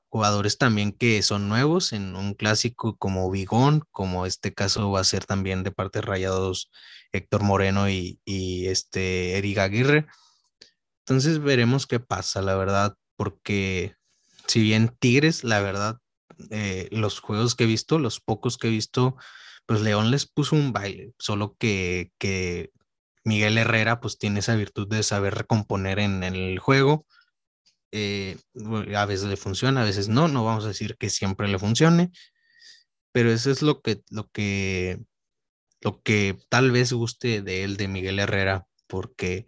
jugadores 0.09 0.59
también 0.59 0.93
que 0.93 1.23
son 1.23 1.49
nuevos 1.49 1.93
en 1.93 2.15
un 2.17 2.35
clásico 2.35 2.97
como 2.97 3.31
Vigón, 3.31 3.83
como 3.91 4.27
este 4.27 4.55
caso 4.55 4.91
va 4.91 5.01
a 5.01 5.05
ser 5.05 5.25
también 5.25 5.65
de 5.65 5.73
parte 5.73 6.01
Rayados 6.01 6.71
Héctor 7.13 7.43
Moreno 7.43 7.89
y, 7.89 8.21
y 8.25 8.69
este 8.69 9.39
Eric 9.39 9.59
Aguirre. 9.59 10.07
Entonces 11.01 11.41
veremos 11.41 11.87
qué 11.87 12.01
pasa, 12.01 12.43
la 12.43 12.55
verdad, 12.55 12.97
porque 13.17 13.97
si 14.47 14.61
bien 14.61 14.95
Tigres, 14.99 15.45
la 15.45 15.61
verdad, 15.61 15.99
eh, 16.51 16.89
los 16.91 17.21
juegos 17.21 17.55
que 17.55 17.65
he 17.65 17.67
visto, 17.67 17.99
los 17.99 18.21
pocos 18.21 18.59
que 18.59 18.69
he 18.69 18.71
visto, 18.71 19.17
pues 19.67 19.81
León 19.81 20.11
les 20.11 20.27
puso 20.27 20.57
un 20.57 20.73
baile, 20.73 21.13
solo 21.19 21.57
que, 21.59 22.13
que 22.19 22.71
Miguel 23.25 23.59
Herrera 23.59 24.01
pues 24.01 24.19
tiene 24.19 24.41
esa 24.41 24.55
virtud 24.55 24.89
de 24.89 25.03
saber 25.03 25.35
recomponer 25.35 25.99
en, 25.99 26.23
el 26.23 26.59
juego. 26.59 27.07
Eh, 27.93 28.37
a 28.97 29.07
veces 29.07 29.29
le 29.29 29.37
funciona, 29.37 29.83
a 29.83 29.85
veces 29.85 30.09
no, 30.09 30.29
no 30.29 30.45
vamos 30.45 30.65
a 30.65 30.69
decir 30.69 30.97
que 30.99 31.11
siempre 31.11 31.49
le 31.49 31.59
funcione, 31.59 32.11
pero 33.13 33.33
eso 33.33 33.51
es 33.51 33.63
lo 33.63 33.81
que, 33.81 34.03
lo 34.11 34.29
que, 34.31 35.01
lo 35.81 36.03
que 36.03 36.37
tal 36.49 36.73
vez 36.73 36.93
guste 36.93 37.41
de 37.41 37.65
él, 37.65 37.77
de 37.77 37.89
Miguel 37.89 38.19
Herrera, 38.19 38.67
porque 38.89 39.47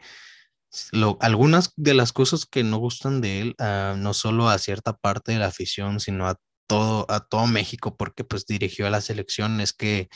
lo, 0.92 1.18
algunas 1.20 1.72
de 1.76 1.94
las 1.94 2.12
cosas 2.12 2.46
que 2.46 2.64
no 2.64 2.78
gustan 2.78 3.20
de 3.20 3.40
él, 3.40 3.54
ah, 3.58 3.94
no 3.96 4.14
solo 4.14 4.48
a 4.48 4.58
cierta 4.58 4.96
parte 4.96 5.32
de 5.32 5.38
la 5.38 5.46
afición, 5.46 6.00
sino 6.00 6.28
a 6.28 6.38
todo, 6.66 7.06
a 7.08 7.20
todo 7.20 7.46
México, 7.46 7.96
porque 7.96 8.24
pues 8.24 8.46
dirigió 8.46 8.86
a 8.86 8.90
la 8.90 9.00
selección, 9.00 9.60
es 9.60 9.72
que 9.72 10.08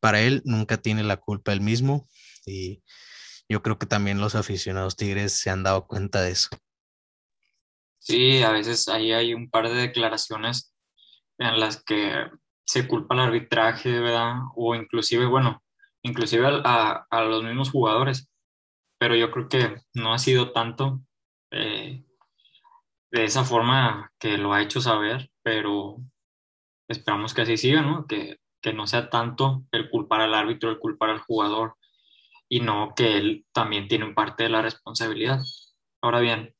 para 0.00 0.20
él 0.20 0.42
nunca 0.44 0.78
tiene 0.78 1.04
la 1.04 1.18
culpa 1.18 1.52
él 1.52 1.60
mismo 1.60 2.08
y 2.46 2.82
yo 3.48 3.62
creo 3.62 3.78
que 3.78 3.86
también 3.86 4.20
los 4.20 4.34
aficionados 4.34 4.96
tigres 4.96 5.32
se 5.32 5.50
han 5.50 5.62
dado 5.62 5.86
cuenta 5.86 6.22
de 6.22 6.32
eso. 6.32 6.48
Sí, 7.98 8.42
a 8.42 8.50
veces 8.50 8.88
ahí 8.88 9.12
hay 9.12 9.34
un 9.34 9.48
par 9.48 9.68
de 9.68 9.74
declaraciones 9.74 10.74
en 11.38 11.60
las 11.60 11.82
que 11.84 12.30
se 12.64 12.88
culpa 12.88 13.14
el 13.14 13.20
arbitraje, 13.20 14.00
¿verdad? 14.00 14.36
O 14.56 14.74
inclusive, 14.74 15.26
bueno, 15.26 15.62
inclusive 16.02 16.48
a, 16.64 17.06
a 17.08 17.22
los 17.22 17.44
mismos 17.44 17.70
jugadores, 17.70 18.31
pero 19.02 19.16
yo 19.16 19.32
creo 19.32 19.48
que 19.48 19.82
no 19.94 20.14
ha 20.14 20.18
sido 20.20 20.52
tanto 20.52 21.00
eh, 21.50 22.04
de 23.10 23.24
esa 23.24 23.42
forma 23.42 24.12
que 24.16 24.38
lo 24.38 24.52
ha 24.52 24.62
hecho 24.62 24.80
saber, 24.80 25.28
pero 25.42 25.96
esperamos 26.86 27.34
que 27.34 27.42
así 27.42 27.56
siga, 27.56 27.82
¿no? 27.82 28.06
Que, 28.06 28.38
que 28.62 28.72
no 28.72 28.86
sea 28.86 29.10
tanto 29.10 29.64
el 29.72 29.90
culpar 29.90 30.20
al 30.20 30.36
árbitro, 30.36 30.70
el 30.70 30.78
culpar 30.78 31.10
al 31.10 31.18
jugador, 31.18 31.74
y 32.48 32.60
no 32.60 32.94
que 32.94 33.16
él 33.16 33.44
también 33.52 33.88
tiene 33.88 34.06
parte 34.14 34.44
de 34.44 34.50
la 34.50 34.62
responsabilidad. 34.62 35.40
Ahora 36.00 36.20
bien, 36.20 36.54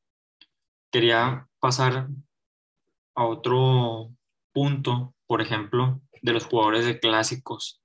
quería 0.90 1.46
pasar 1.60 2.08
a 3.14 3.24
otro 3.24 4.10
punto, 4.52 5.14
por 5.28 5.42
ejemplo, 5.42 6.00
de 6.22 6.32
los 6.32 6.46
jugadores 6.46 6.86
de 6.86 6.98
clásicos. 6.98 7.81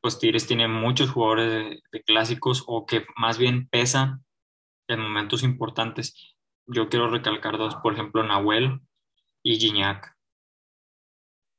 Pues 0.00 0.18
Tigres 0.18 0.46
tiene 0.46 0.68
muchos 0.68 1.10
jugadores 1.10 1.82
de, 1.90 2.02
clásicos 2.02 2.64
o 2.66 2.86
que 2.86 3.04
más 3.16 3.38
bien 3.38 3.68
pesan 3.68 4.24
en 4.88 5.00
momentos 5.00 5.42
importantes. 5.42 6.36
Yo 6.66 6.88
quiero 6.88 7.10
recalcar 7.10 7.58
dos, 7.58 7.76
por 7.76 7.94
ejemplo, 7.94 8.22
Nahuel 8.22 8.80
y 9.42 9.58
Gignac. 9.58 10.16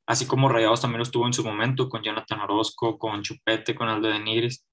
Así 0.08 0.26
como 0.26 0.50
Rayados 0.50 0.82
también 0.82 1.00
lo 1.00 1.04
estuvo 1.04 1.26
en 1.28 1.34
su 1.34 1.44
momento 1.44 1.90
con 1.90 2.02
Jonathan 2.02 2.42
Orozco, 2.42 2.98
con 2.98 3.22
Chupete, 3.22 3.76
con 3.76 3.90
Aldo 3.90 4.08
de 4.08 4.20
Nigris. 4.20 4.66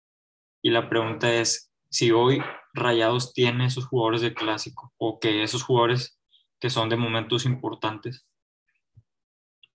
Y 0.62 0.70
la 0.70 0.88
pregunta 0.88 1.33
es 1.33 1.70
si 1.90 2.11
hoy 2.11 2.42
Rayados 2.72 3.33
tiene 3.33 3.66
esos 3.66 3.87
jugadores 3.87 4.20
de 4.20 4.35
clásico 4.35 4.92
o 4.96 5.18
que 5.18 5.42
esos 5.42 5.62
jugadores 5.62 6.18
que 6.59 6.70
son 6.70 6.88
de 6.88 6.96
momentos 6.96 7.44
importantes. 7.44 8.26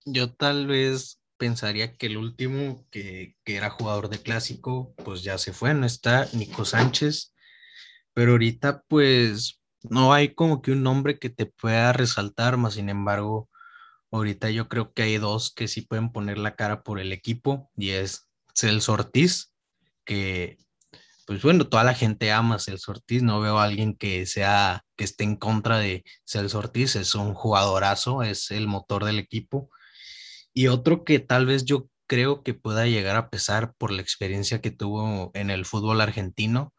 Yo 0.05 0.33
tal 0.33 0.65
vez 0.65 1.20
pensaría 1.41 1.97
que 1.97 2.05
el 2.05 2.17
último 2.17 2.85
que, 2.91 3.35
que, 3.43 3.55
era 3.55 3.71
jugador 3.71 4.09
de 4.09 4.21
clásico, 4.21 4.93
pues 5.03 5.23
ya 5.23 5.39
se 5.39 5.53
fue, 5.53 5.73
no 5.73 5.87
está 5.87 6.27
Nico 6.33 6.65
Sánchez, 6.65 7.33
pero 8.13 8.33
ahorita 8.33 8.83
pues 8.87 9.59
no 9.81 10.13
hay 10.13 10.35
como 10.35 10.61
que 10.61 10.71
un 10.71 10.83
nombre 10.83 11.17
que 11.17 11.31
te 11.31 11.47
pueda 11.47 11.93
resaltar, 11.93 12.57
más 12.57 12.75
sin 12.75 12.89
embargo, 12.89 13.49
ahorita 14.11 14.51
yo 14.51 14.69
creo 14.69 14.93
que 14.93 15.01
hay 15.01 15.17
dos 15.17 15.51
que 15.51 15.67
sí 15.67 15.81
pueden 15.81 16.11
poner 16.11 16.37
la 16.37 16.55
cara 16.55 16.83
por 16.83 16.99
el 16.99 17.11
equipo 17.11 17.71
y 17.75 17.89
es 17.89 18.29
Celso 18.53 18.93
Ortiz, 18.93 19.51
que 20.05 20.59
pues 21.25 21.41
bueno, 21.41 21.67
toda 21.67 21.83
la 21.83 21.95
gente 21.95 22.31
ama 22.31 22.55
a 22.55 22.59
Celso 22.59 22.91
Ortiz, 22.91 23.23
no 23.23 23.41
veo 23.41 23.57
a 23.57 23.63
alguien 23.63 23.95
que 23.95 24.27
sea, 24.27 24.85
que 24.95 25.05
esté 25.05 25.23
en 25.23 25.37
contra 25.37 25.79
de 25.79 26.03
Celso 26.23 26.59
Ortiz, 26.59 26.95
es 26.95 27.15
un 27.15 27.33
jugadorazo, 27.33 28.21
es 28.21 28.51
el 28.51 28.67
motor 28.67 29.05
del 29.05 29.17
equipo 29.17 29.71
y 30.53 30.67
otro 30.67 31.03
que 31.03 31.19
tal 31.19 31.45
vez 31.45 31.65
yo 31.65 31.87
creo 32.07 32.43
que 32.43 32.53
pueda 32.53 32.85
llegar 32.87 33.15
a 33.15 33.29
pesar 33.29 33.73
por 33.77 33.91
la 33.91 34.01
experiencia 34.01 34.61
que 34.61 34.71
tuvo 34.71 35.31
en 35.33 35.49
el 35.49 35.65
fútbol 35.65 36.01
argentino 36.01 36.73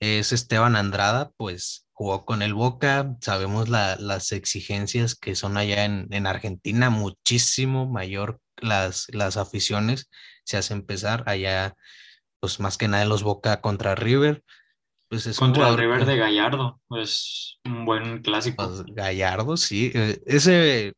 es 0.00 0.32
Esteban 0.32 0.76
Andrada, 0.76 1.30
pues 1.36 1.86
jugó 1.92 2.24
con 2.24 2.42
el 2.42 2.54
Boca, 2.54 3.16
sabemos 3.20 3.68
las 3.68 4.32
exigencias 4.32 5.14
que 5.14 5.36
son 5.36 5.56
allá 5.56 5.84
en, 5.84 6.26
Argentina, 6.26 6.90
muchísimo 6.90 7.86
mayor 7.86 8.40
las, 8.56 9.06
las 9.12 9.36
aficiones 9.36 10.08
se 10.44 10.56
hace 10.56 10.74
empezar 10.74 11.22
allá, 11.26 11.76
pues 12.40 12.58
más 12.58 12.78
que 12.78 12.88
nada 12.88 13.04
los 13.04 13.22
Boca 13.22 13.60
contra 13.60 13.94
River. 13.94 14.42
Pues 15.08 15.26
es 15.26 15.38
contra 15.38 15.68
el 15.68 15.76
River 15.76 16.06
de 16.06 16.16
Gallardo, 16.16 16.80
pues 16.88 17.60
un 17.64 17.84
buen 17.84 18.22
clásico. 18.22 18.66
Pues 18.66 18.82
Gallardo, 18.86 19.56
sí, 19.56 19.92
eh, 19.94 20.20
ese 20.26 20.94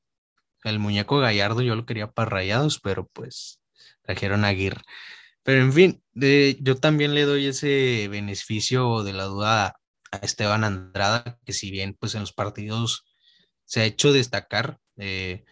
el 0.65 0.79
muñeco 0.79 1.19
Gallardo 1.19 1.63
yo 1.63 1.77
lo 1.77 1.87
quería 1.87 2.11
para 2.11 2.31
rayados, 2.31 2.81
pero 2.81 3.07
pues 3.07 3.61
trajeron 4.03 4.45
a 4.45 4.49
Aguirre. 4.49 4.83
Pero 5.43 5.61
en 5.61 5.73
fin, 5.73 6.03
yo 6.61 6.77
también 6.77 7.15
le 7.15 7.25
doy 7.25 7.47
ese 7.47 8.09
beneficio 8.09 9.03
de 9.05 9.13
la 9.13 9.25
duda 9.25 9.77
a 10.11 10.17
Esteban 10.23 10.65
Andrada, 10.65 11.39
que 11.45 11.53
si 11.53 11.71
bien 11.71 11.97
pues 11.99 12.15
en 12.15 12.23
los 12.23 12.33
partidos 12.33 13.05
se 13.65 13.81
ha 13.83 13.85
hecho 13.85 14.13
destacar, 14.13 14.79
eh, 14.97 15.45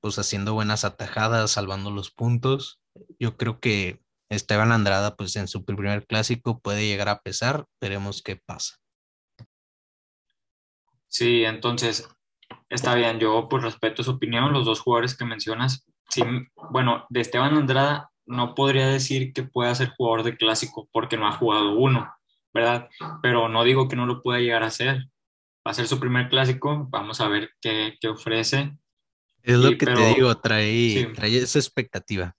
pues 0.00 0.18
haciendo 0.18 0.54
buenas 0.54 0.84
atajadas, 0.84 1.52
salvando 1.52 1.90
los 1.90 2.10
puntos, 2.10 2.80
yo 3.18 3.36
creo 3.36 3.60
que 3.60 4.00
Esteban 4.28 4.72
Andrada 4.72 5.16
pues 5.16 5.36
en 5.36 5.46
su 5.46 5.64
primer 5.64 6.06
clásico 6.06 6.60
puede 6.60 6.86
llegar 6.86 7.08
a 7.08 7.20
pesar, 7.20 7.66
veremos 7.80 8.22
qué 8.22 8.36
pasa. 8.36 8.76
Sí, 11.08 11.44
entonces 11.44 12.08
Está 12.68 12.94
bien, 12.94 13.18
yo 13.18 13.48
pues 13.48 13.62
respeto 13.62 14.02
su 14.02 14.12
opinión, 14.12 14.52
los 14.52 14.64
dos 14.64 14.80
jugadores 14.80 15.16
que 15.16 15.24
mencionas. 15.24 15.86
Sí, 16.08 16.22
bueno, 16.70 17.06
de 17.10 17.20
Esteban 17.20 17.56
Andrada 17.56 18.10
no 18.26 18.54
podría 18.54 18.88
decir 18.88 19.32
que 19.32 19.44
pueda 19.44 19.74
ser 19.74 19.90
jugador 19.96 20.24
de 20.24 20.36
clásico 20.36 20.88
porque 20.92 21.16
no 21.16 21.28
ha 21.28 21.32
jugado 21.32 21.76
uno, 21.76 22.12
¿verdad? 22.52 22.88
Pero 23.22 23.48
no 23.48 23.64
digo 23.64 23.88
que 23.88 23.96
no 23.96 24.06
lo 24.06 24.22
pueda 24.22 24.40
llegar 24.40 24.62
a 24.62 24.68
hacer. 24.68 25.06
Va 25.66 25.70
a 25.70 25.74
ser 25.74 25.86
su 25.86 25.98
primer 25.98 26.28
clásico, 26.28 26.86
vamos 26.90 27.20
a 27.20 27.28
ver 27.28 27.50
qué, 27.60 27.96
qué 28.00 28.08
ofrece. 28.08 28.76
Es 29.42 29.58
lo 29.58 29.70
que 29.70 29.86
te 29.86 30.14
digo, 30.14 30.34
trae, 30.38 31.12
trae 31.14 31.38
esa 31.38 31.58
expectativa. 31.58 32.36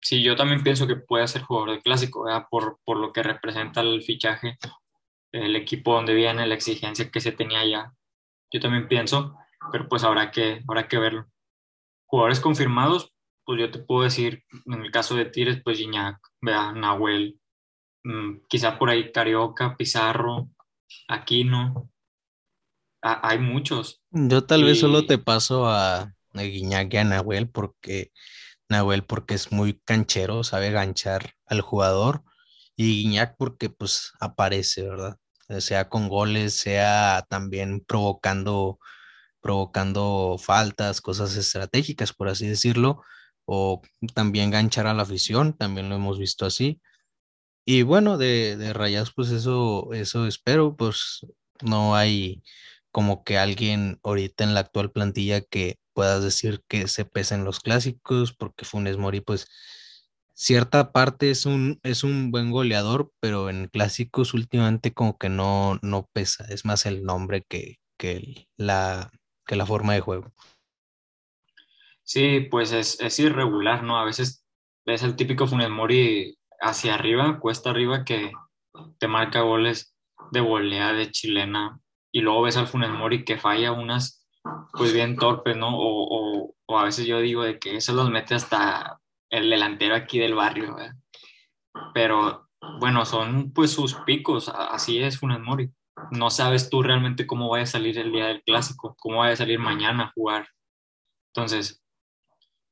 Sí, 0.00 0.22
yo 0.22 0.36
también 0.36 0.62
pienso 0.62 0.86
que 0.86 0.96
puede 0.96 1.28
ser 1.28 1.42
jugador 1.42 1.72
de 1.72 1.82
clásico, 1.82 2.24
¿verdad? 2.24 2.46
Por, 2.50 2.78
por 2.84 2.96
lo 2.96 3.12
que 3.12 3.22
representa 3.22 3.82
el 3.82 4.02
fichaje, 4.02 4.58
el 5.32 5.54
equipo 5.56 5.94
donde 5.94 6.14
viene, 6.14 6.46
la 6.46 6.54
exigencia 6.54 7.10
que 7.10 7.20
se 7.20 7.32
tenía 7.32 7.64
ya. 7.66 7.92
Yo 8.50 8.60
también 8.60 8.88
pienso, 8.88 9.36
pero 9.70 9.88
pues 9.88 10.04
habrá 10.04 10.30
que, 10.30 10.62
habrá 10.68 10.88
que 10.88 10.98
verlo. 10.98 11.26
Jugadores 12.06 12.40
confirmados, 12.40 13.12
pues 13.44 13.60
yo 13.60 13.70
te 13.70 13.78
puedo 13.78 14.02
decir, 14.02 14.44
en 14.66 14.82
el 14.82 14.90
caso 14.90 15.14
de 15.14 15.26
Tires, 15.26 15.60
pues 15.62 15.78
Gignac, 15.78 16.18
vea, 16.40 16.72
Nahuel, 16.72 17.40
mm, 18.04 18.46
quizá 18.48 18.78
por 18.78 18.90
ahí 18.90 19.12
Carioca, 19.12 19.76
Pizarro, 19.76 20.50
Aquino, 21.08 21.90
hay 23.02 23.38
muchos. 23.38 24.02
Yo 24.10 24.44
tal 24.44 24.64
vez 24.64 24.80
solo 24.80 25.06
te 25.06 25.18
paso 25.18 25.66
a, 25.66 26.00
a 26.34 26.42
Guiñac 26.42 26.92
y 26.92 26.96
a 26.98 27.04
Nahuel 27.04 27.48
porque 27.48 28.12
Nahuel 28.68 29.04
porque 29.04 29.34
es 29.34 29.52
muy 29.52 29.80
canchero, 29.84 30.44
sabe 30.44 30.70
ganchar 30.70 31.34
al 31.46 31.60
jugador 31.60 32.22
y 32.76 33.02
Guiñac 33.02 33.36
porque 33.36 33.70
pues 33.70 34.12
aparece, 34.20 34.88
¿verdad? 34.88 35.16
Sea 35.58 35.88
con 35.88 36.08
goles, 36.08 36.54
sea 36.54 37.26
también 37.28 37.80
provocando 37.80 38.78
provocando 39.40 40.36
faltas, 40.38 41.00
cosas 41.00 41.36
estratégicas, 41.36 42.12
por 42.12 42.28
así 42.28 42.46
decirlo, 42.46 43.02
o 43.46 43.82
también 44.14 44.50
ganchar 44.50 44.86
a 44.86 44.94
la 44.94 45.02
afición, 45.02 45.56
también 45.56 45.88
lo 45.88 45.96
hemos 45.96 46.18
visto 46.18 46.46
así. 46.46 46.80
Y 47.66 47.82
bueno, 47.82 48.18
de, 48.18 48.56
de 48.56 48.72
Rayados, 48.72 49.12
pues 49.14 49.30
eso, 49.30 49.92
eso 49.92 50.26
espero, 50.26 50.76
pues 50.76 51.26
no 51.62 51.96
hay 51.96 52.42
como 52.90 53.24
que 53.24 53.38
alguien 53.38 54.00
ahorita 54.02 54.44
en 54.44 54.54
la 54.54 54.60
actual 54.60 54.90
plantilla 54.92 55.40
que 55.42 55.78
puedas 55.92 56.22
decir 56.22 56.62
que 56.68 56.88
se 56.88 57.04
pesa 57.04 57.34
en 57.34 57.44
los 57.44 57.60
clásicos, 57.60 58.32
porque 58.32 58.64
Funes 58.64 58.96
Mori, 58.98 59.20
pues 59.20 59.46
cierta 60.34 60.92
parte 60.92 61.30
es 61.30 61.46
un, 61.46 61.78
es 61.82 62.04
un 62.04 62.30
buen 62.30 62.50
goleador, 62.50 63.12
pero 63.20 63.50
en 63.50 63.68
clásicos 63.68 64.34
últimamente 64.34 64.92
como 64.94 65.18
que 65.18 65.28
no, 65.28 65.78
no 65.82 66.08
pesa, 66.12 66.46
es 66.48 66.64
más 66.64 66.86
el 66.86 67.04
nombre 67.04 67.44
que, 67.48 67.78
que 67.98 68.48
la, 68.56 69.10
que 69.50 69.56
la 69.56 69.66
forma 69.66 69.94
de 69.94 70.00
juego. 70.00 70.30
Sí, 72.04 72.46
pues 72.48 72.70
es, 72.70 73.18
irregular, 73.18 73.82
¿no? 73.82 73.98
A 73.98 74.04
veces 74.04 74.46
ves 74.86 75.02
el 75.02 75.16
típico 75.16 75.48
Funes 75.48 75.70
Mori 75.70 76.38
hacia 76.60 76.94
arriba, 76.94 77.40
cuesta 77.40 77.70
arriba, 77.70 78.04
que 78.04 78.30
te 79.00 79.08
marca 79.08 79.40
goles 79.40 79.96
de 80.30 80.40
volea, 80.40 80.92
de 80.92 81.10
chilena, 81.10 81.80
y 82.12 82.20
luego 82.20 82.42
ves 82.42 82.56
al 82.58 82.68
Funes 82.68 82.90
Mori 82.90 83.24
que 83.24 83.38
falla 83.38 83.72
unas, 83.72 84.24
pues 84.72 84.92
bien 84.92 85.16
torpes, 85.16 85.56
¿no? 85.56 85.76
O, 85.76 86.44
o, 86.44 86.54
o 86.66 86.78
a 86.78 86.84
veces 86.84 87.06
yo 87.06 87.18
digo 87.18 87.42
de 87.42 87.58
que 87.58 87.74
eso 87.74 87.92
los 87.92 88.08
mete 88.08 88.36
hasta 88.36 89.00
el 89.30 89.50
delantero 89.50 89.96
aquí 89.96 90.20
del 90.20 90.36
barrio, 90.36 90.76
¿verdad? 90.76 90.94
Pero 91.92 92.48
bueno, 92.78 93.04
son 93.04 93.52
pues 93.52 93.72
sus 93.72 93.96
picos, 94.06 94.48
así 94.48 95.02
es 95.02 95.18
Funes 95.18 95.40
Mori 95.40 95.72
no 96.12 96.30
sabes 96.30 96.70
tú 96.70 96.82
realmente 96.82 97.26
cómo 97.26 97.48
vaya 97.50 97.64
a 97.64 97.66
salir 97.66 97.98
el 97.98 98.12
día 98.12 98.26
del 98.26 98.42
clásico, 98.42 98.96
cómo 98.98 99.18
vaya 99.20 99.34
a 99.34 99.36
salir 99.36 99.58
mañana 99.58 100.04
a 100.04 100.12
jugar. 100.12 100.48
Entonces, 101.34 101.82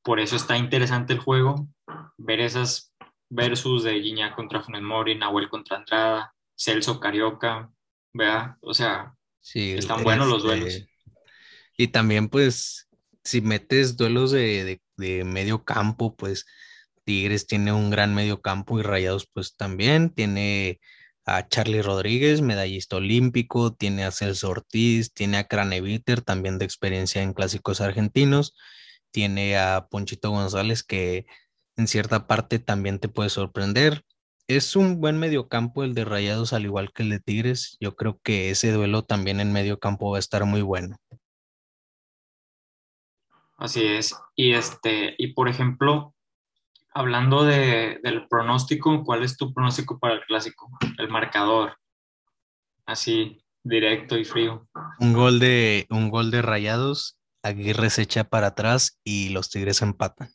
por 0.02 0.20
eso 0.20 0.36
está 0.36 0.56
interesante 0.56 1.12
el 1.12 1.20
juego, 1.20 1.68
ver 2.16 2.40
esas 2.40 2.94
versus 3.30 3.84
de 3.84 3.94
Guiñac 4.00 4.34
contra 4.34 4.62
Funes 4.62 4.82
Mori, 4.82 5.16
Nahuel 5.16 5.48
contra 5.48 5.78
Andrada, 5.78 6.34
Celso 6.56 7.00
Carioca, 7.00 7.70
vea, 8.12 8.56
o 8.62 8.74
sea, 8.74 9.14
Sí, 9.40 9.72
están 9.72 10.04
buenos 10.04 10.28
los 10.28 10.38
este, 10.38 10.48
duelos. 10.48 10.86
Y 11.76 11.88
también, 11.88 12.28
pues, 12.28 12.88
si 13.24 13.40
metes 13.40 13.96
duelos 13.96 14.30
de, 14.30 14.64
de- 14.64 14.82
de 14.96 15.24
medio 15.24 15.64
campo, 15.64 16.16
pues 16.16 16.46
Tigres 17.04 17.46
tiene 17.46 17.72
un 17.72 17.90
gran 17.90 18.14
medio 18.14 18.40
campo 18.42 18.78
y 18.78 18.82
Rayados, 18.82 19.28
pues 19.32 19.56
también. 19.56 20.10
Tiene 20.10 20.80
a 21.36 21.46
Charlie 21.48 21.82
Rodríguez, 21.82 22.40
medallista 22.40 22.96
olímpico, 22.96 23.74
tiene 23.74 24.04
a 24.04 24.10
Celso 24.10 24.50
Ortiz, 24.50 25.12
tiene 25.12 25.38
a 25.38 25.44
Craneviter, 25.44 26.22
también 26.22 26.58
de 26.58 26.64
experiencia 26.64 27.22
en 27.22 27.34
clásicos 27.34 27.80
argentinos, 27.80 28.54
tiene 29.10 29.58
a 29.58 29.88
Ponchito 29.90 30.30
González, 30.30 30.82
que 30.82 31.26
en 31.76 31.86
cierta 31.86 32.26
parte 32.26 32.58
también 32.58 32.98
te 32.98 33.08
puede 33.08 33.30
sorprender. 33.30 34.04
Es 34.48 34.76
un 34.76 35.00
buen 35.00 35.18
mediocampo 35.18 35.84
el 35.84 35.94
de 35.94 36.04
Rayados, 36.04 36.52
al 36.52 36.64
igual 36.64 36.92
que 36.92 37.02
el 37.02 37.10
de 37.10 37.20
Tigres. 37.20 37.76
Yo 37.80 37.94
creo 37.94 38.18
que 38.22 38.50
ese 38.50 38.72
duelo 38.72 39.04
también 39.04 39.40
en 39.40 39.52
medio 39.52 39.78
campo 39.78 40.10
va 40.10 40.16
a 40.16 40.20
estar 40.20 40.44
muy 40.46 40.62
bueno. 40.62 40.96
Así 43.58 43.84
es. 43.84 44.14
Y 44.34 44.54
este, 44.54 45.14
y 45.18 45.34
por 45.34 45.48
ejemplo, 45.48 46.14
hablando 46.98 47.44
de, 47.44 48.00
del 48.02 48.26
pronóstico, 48.26 49.04
¿cuál 49.04 49.22
es 49.22 49.36
tu 49.36 49.54
pronóstico 49.54 50.00
para 50.00 50.14
el 50.14 50.24
clásico? 50.24 50.68
El 50.98 51.08
marcador. 51.08 51.78
Así, 52.86 53.40
directo 53.62 54.18
y 54.18 54.24
frío. 54.24 54.66
Un 54.98 55.12
gol 55.12 55.38
de, 55.38 55.86
un 55.90 56.10
gol 56.10 56.32
de 56.32 56.42
Rayados, 56.42 57.16
Aguirre 57.44 57.90
se 57.90 58.02
echa 58.02 58.24
para 58.24 58.48
atrás 58.48 58.98
y 59.04 59.28
los 59.28 59.48
Tigres 59.48 59.80
empatan. 59.80 60.30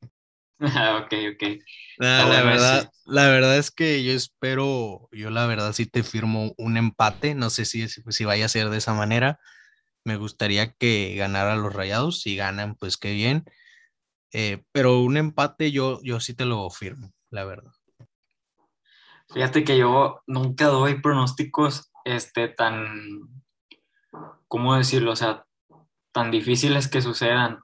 ok, 0.58 1.14
ok. 1.34 1.62
Ah, 2.00 2.26
la 2.28 2.42
bueno 2.42 2.46
verdad, 2.46 2.90
la 3.04 3.28
verdad 3.28 3.58
es 3.58 3.70
que 3.70 4.02
yo 4.02 4.12
espero, 4.12 5.08
yo 5.12 5.30
la 5.30 5.46
verdad 5.46 5.72
sí 5.72 5.86
te 5.86 6.02
firmo 6.02 6.52
un 6.58 6.76
empate, 6.76 7.36
no 7.36 7.50
sé 7.50 7.64
si, 7.64 7.88
si, 7.88 8.02
si 8.08 8.24
vaya 8.24 8.46
a 8.46 8.48
ser 8.48 8.70
de 8.70 8.78
esa 8.78 8.92
manera. 8.92 9.38
Me 10.02 10.16
gustaría 10.16 10.72
que 10.72 11.14
ganara 11.16 11.54
los 11.54 11.72
Rayados, 11.72 12.22
si 12.22 12.34
ganan, 12.34 12.74
pues 12.74 12.96
qué 12.96 13.12
bien. 13.12 13.44
Eh, 14.32 14.64
pero 14.72 15.00
un 15.00 15.16
empate 15.16 15.72
yo, 15.72 16.00
yo 16.02 16.20
sí 16.20 16.34
te 16.34 16.44
lo 16.44 16.68
firmo, 16.70 17.12
la 17.30 17.44
verdad. 17.44 17.72
Fíjate 19.32 19.64
que 19.64 19.78
yo 19.78 20.22
nunca 20.26 20.66
doy 20.66 21.00
pronósticos 21.00 21.90
este, 22.04 22.48
tan, 22.48 23.02
¿cómo 24.48 24.76
decirlo? 24.76 25.12
O 25.12 25.16
sea, 25.16 25.44
tan 26.12 26.30
difíciles 26.30 26.88
que 26.88 27.02
sucedan, 27.02 27.60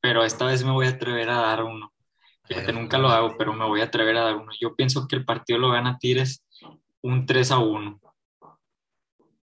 pero 0.00 0.24
esta 0.24 0.46
vez 0.46 0.64
me 0.64 0.70
voy 0.70 0.86
a 0.86 0.90
atrever 0.90 1.28
a 1.30 1.40
dar 1.40 1.64
uno. 1.64 1.92
Fíjate, 2.44 2.72
nunca 2.72 2.98
lo 2.98 3.08
hago, 3.08 3.36
pero 3.36 3.52
me 3.52 3.64
voy 3.64 3.80
a 3.80 3.84
atrever 3.84 4.16
a 4.16 4.22
dar 4.22 4.36
uno. 4.36 4.50
Yo 4.60 4.74
pienso 4.74 5.06
que 5.06 5.16
el 5.16 5.24
partido 5.24 5.58
lo 5.58 5.70
gana 5.70 5.98
Tigres 5.98 6.44
un 7.02 7.26
3 7.26 7.50
a 7.52 7.58
1. 7.58 8.00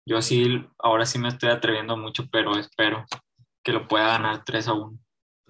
Yo 0.05 0.21
sí, 0.21 0.65
ahora 0.79 1.05
sí 1.05 1.19
me 1.19 1.29
estoy 1.29 1.49
atreviendo 1.49 1.97
mucho, 1.97 2.27
pero 2.31 2.57
espero 2.57 3.05
que 3.63 3.71
lo 3.71 3.87
pueda 3.87 4.07
ganar 4.07 4.43
3 4.43 4.67
a 4.67 4.73
1. 4.73 4.99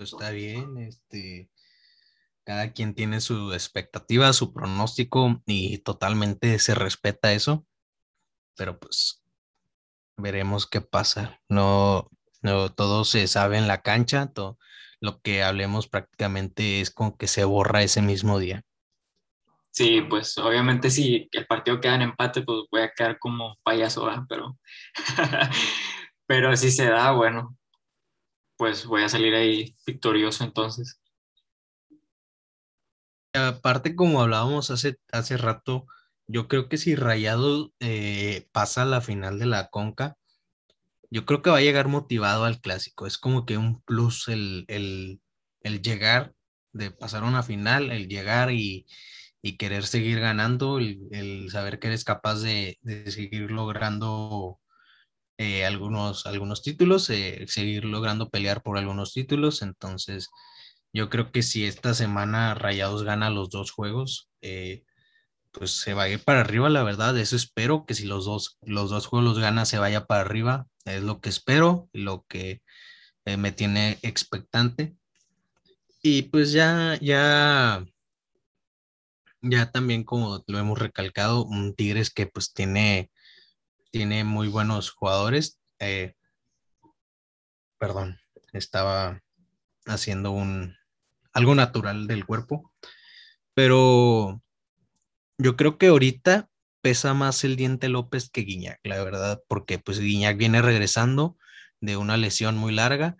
Pues 0.04 0.12
está 0.12 0.32
bien, 0.32 0.78
este, 0.80 1.50
cada 2.44 2.74
quien 2.74 2.94
tiene 2.94 3.22
su 3.22 3.54
expectativa, 3.54 4.34
su 4.34 4.52
pronóstico 4.52 5.42
y 5.46 5.78
totalmente 5.78 6.60
se 6.60 6.76
respeta 6.76 7.32
eso, 7.32 7.66
pero 8.58 8.78
pues 8.78 9.24
veremos 10.18 10.68
qué 10.68 10.82
pasa. 10.82 11.40
No, 11.48 12.10
no 12.42 12.70
todo 12.70 13.06
se 13.06 13.28
sabe 13.28 13.58
en 13.58 13.70
la 13.70 13.82
cancha, 13.82 14.28
todo 14.28 14.60
lo 15.00 15.22
que 15.22 15.42
hablemos 15.42 15.88
prácticamente 15.88 16.82
es 16.82 16.92
con 16.92 17.16
que 17.16 17.28
se 17.28 17.46
borra 17.46 17.82
ese 17.82 18.02
mismo 18.02 18.40
día. 18.40 18.62
Sí, 19.72 20.02
pues 20.02 20.38
obviamente 20.38 20.90
si 20.92 21.30
el 21.32 21.48
partido 21.48 21.80
queda 21.80 21.96
en 21.96 22.02
empate, 22.02 22.42
pues 22.42 22.64
voy 22.70 22.82
a 22.82 22.92
quedar 22.92 23.20
como 23.20 23.56
payaso, 23.64 24.04
¿verdad? 24.04 24.24
pero, 24.28 24.60
pero 26.28 26.58
si 26.58 26.72
se 26.72 26.90
da, 26.90 27.12
bueno, 27.12 27.58
pues 28.64 28.86
voy 28.86 29.04
a 29.04 29.10
salir 29.10 29.36
ahí 29.36 29.76
victorioso 29.86 30.46
entonces. 30.46 31.02
Aparte, 33.34 33.94
como 33.94 34.22
hablábamos 34.22 34.72
hace, 34.72 34.96
hace 35.12 35.36
rato, 35.36 35.86
yo 36.28 36.48
creo 36.48 36.70
que 36.70 36.78
si 36.78 36.96
Rayado 36.96 37.74
eh, 37.82 38.48
pasa 38.54 38.84
a 38.84 38.86
la 38.86 39.02
final 39.02 39.38
de 39.38 39.48
la 39.48 39.68
Conca, 39.68 40.16
yo 41.12 41.26
creo 41.26 41.42
que 41.42 41.50
va 41.50 41.58
a 41.58 41.62
llegar 41.62 41.90
motivado 41.90 42.46
al 42.46 42.62
clásico. 42.62 43.06
Es 43.06 43.18
como 43.18 43.46
que 43.46 43.58
un 43.58 43.82
plus 43.82 44.30
el, 44.30 44.64
el, 44.70 45.20
el 45.60 45.82
llegar, 45.82 46.34
de 46.72 46.92
pasar 46.92 47.24
a 47.24 47.28
una 47.28 47.44
final, 47.44 47.92
el 47.92 48.08
llegar 48.08 48.50
y, 48.50 48.86
y 49.42 49.58
querer 49.58 49.86
seguir 49.86 50.22
ganando, 50.22 50.78
el, 50.78 51.02
el 51.12 51.52
saber 51.52 51.80
que 51.80 51.88
eres 51.88 52.06
capaz 52.06 52.36
de, 52.36 52.78
de 52.82 53.12
seguir 53.12 53.52
logrando 53.52 54.62
eh, 55.38 55.66
algunos, 55.66 56.26
algunos 56.26 56.62
títulos, 56.62 57.10
eh, 57.10 57.46
seguir 57.48 57.86
logrando 57.86 58.30
pelear 58.30 58.62
por 58.64 58.78
algunos 58.78 59.14
títulos. 59.14 59.62
Entonces, 59.62 60.30
yo 60.94 61.10
creo 61.10 61.32
que 61.32 61.42
si 61.44 61.66
esta 61.66 61.94
semana 61.94 62.54
Rayados 62.54 63.04
gana 63.04 63.30
los 63.30 63.50
dos 63.50 63.72
juegos, 63.72 64.30
eh, 64.42 64.84
pues 65.54 65.72
se 65.72 65.94
va 65.94 66.04
a 66.04 66.10
ir 66.10 66.24
para 66.24 66.42
arriba, 66.42 66.70
la 66.70 66.84
verdad. 66.84 67.18
Eso 67.18 67.36
espero 67.36 67.86
que 67.86 67.94
si 67.96 68.06
los 68.06 68.26
dos, 68.26 68.58
los 68.62 68.90
dos 68.90 69.08
juegos 69.08 69.26
los 69.26 69.40
gana, 69.40 69.66
se 69.66 69.80
vaya 69.80 70.06
para 70.06 70.22
arriba. 70.22 70.68
Es 70.86 71.04
lo 71.04 71.22
que 71.22 71.30
espero, 71.30 71.90
lo 71.94 72.26
que 72.28 72.62
eh, 73.26 73.38
me 73.38 73.52
tiene 73.52 74.00
expectante. 74.02 74.96
Y 76.02 76.24
pues 76.24 76.52
ya, 76.52 76.98
ya, 77.02 77.86
ya 79.42 79.72
también 79.72 80.04
como 80.04 80.44
lo 80.48 80.60
hemos 80.60 80.80
recalcado, 80.80 81.46
un 81.46 81.76
Tigres 81.76 82.10
que 82.12 82.28
pues 82.28 82.54
tiene, 82.54 83.12
tiene 83.94 84.24
muy 84.24 84.48
buenos 84.48 84.90
jugadores. 84.90 85.60
Eh, 85.78 86.16
perdón, 87.78 88.20
estaba 88.52 89.22
haciendo 89.86 90.32
un 90.32 90.76
algo 91.32 91.54
natural 91.54 92.08
del 92.08 92.26
cuerpo, 92.26 92.72
pero 93.54 94.42
yo 95.38 95.56
creo 95.56 95.78
que 95.78 95.88
ahorita 95.88 96.50
pesa 96.82 97.14
más 97.14 97.44
el 97.44 97.56
Diente 97.56 97.88
López 97.88 98.32
que 98.32 98.42
Guiñac, 98.42 98.80
la 98.84 99.04
verdad, 99.04 99.44
porque 99.48 99.78
pues 99.78 100.00
Guiñac 100.00 100.38
viene 100.38 100.64
regresando 100.64 101.38
de 101.80 101.96
una 101.96 102.18
lesión 102.18 102.58
muy 102.58 102.74
larga. 102.74 103.16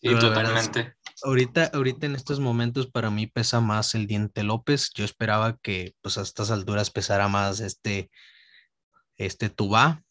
Sí, 0.00 0.08
la 0.08 0.14
verdad 0.14 0.28
totalmente. 0.28 0.96
Ahorita, 1.24 1.70
ahorita 1.74 2.06
en 2.06 2.16
estos 2.16 2.40
momentos 2.40 2.86
para 2.86 3.10
mí 3.10 3.26
pesa 3.26 3.60
más 3.60 3.94
el 3.94 4.06
Diente 4.06 4.44
López. 4.44 4.92
Yo 4.94 5.04
esperaba 5.04 5.58
que 5.58 5.94
pues 6.00 6.16
a 6.16 6.22
estas 6.22 6.50
alturas 6.50 6.90
pesara 6.90 7.28
más 7.28 7.60
este, 7.60 8.10
este 9.18 9.50
Tubá, 9.50 10.05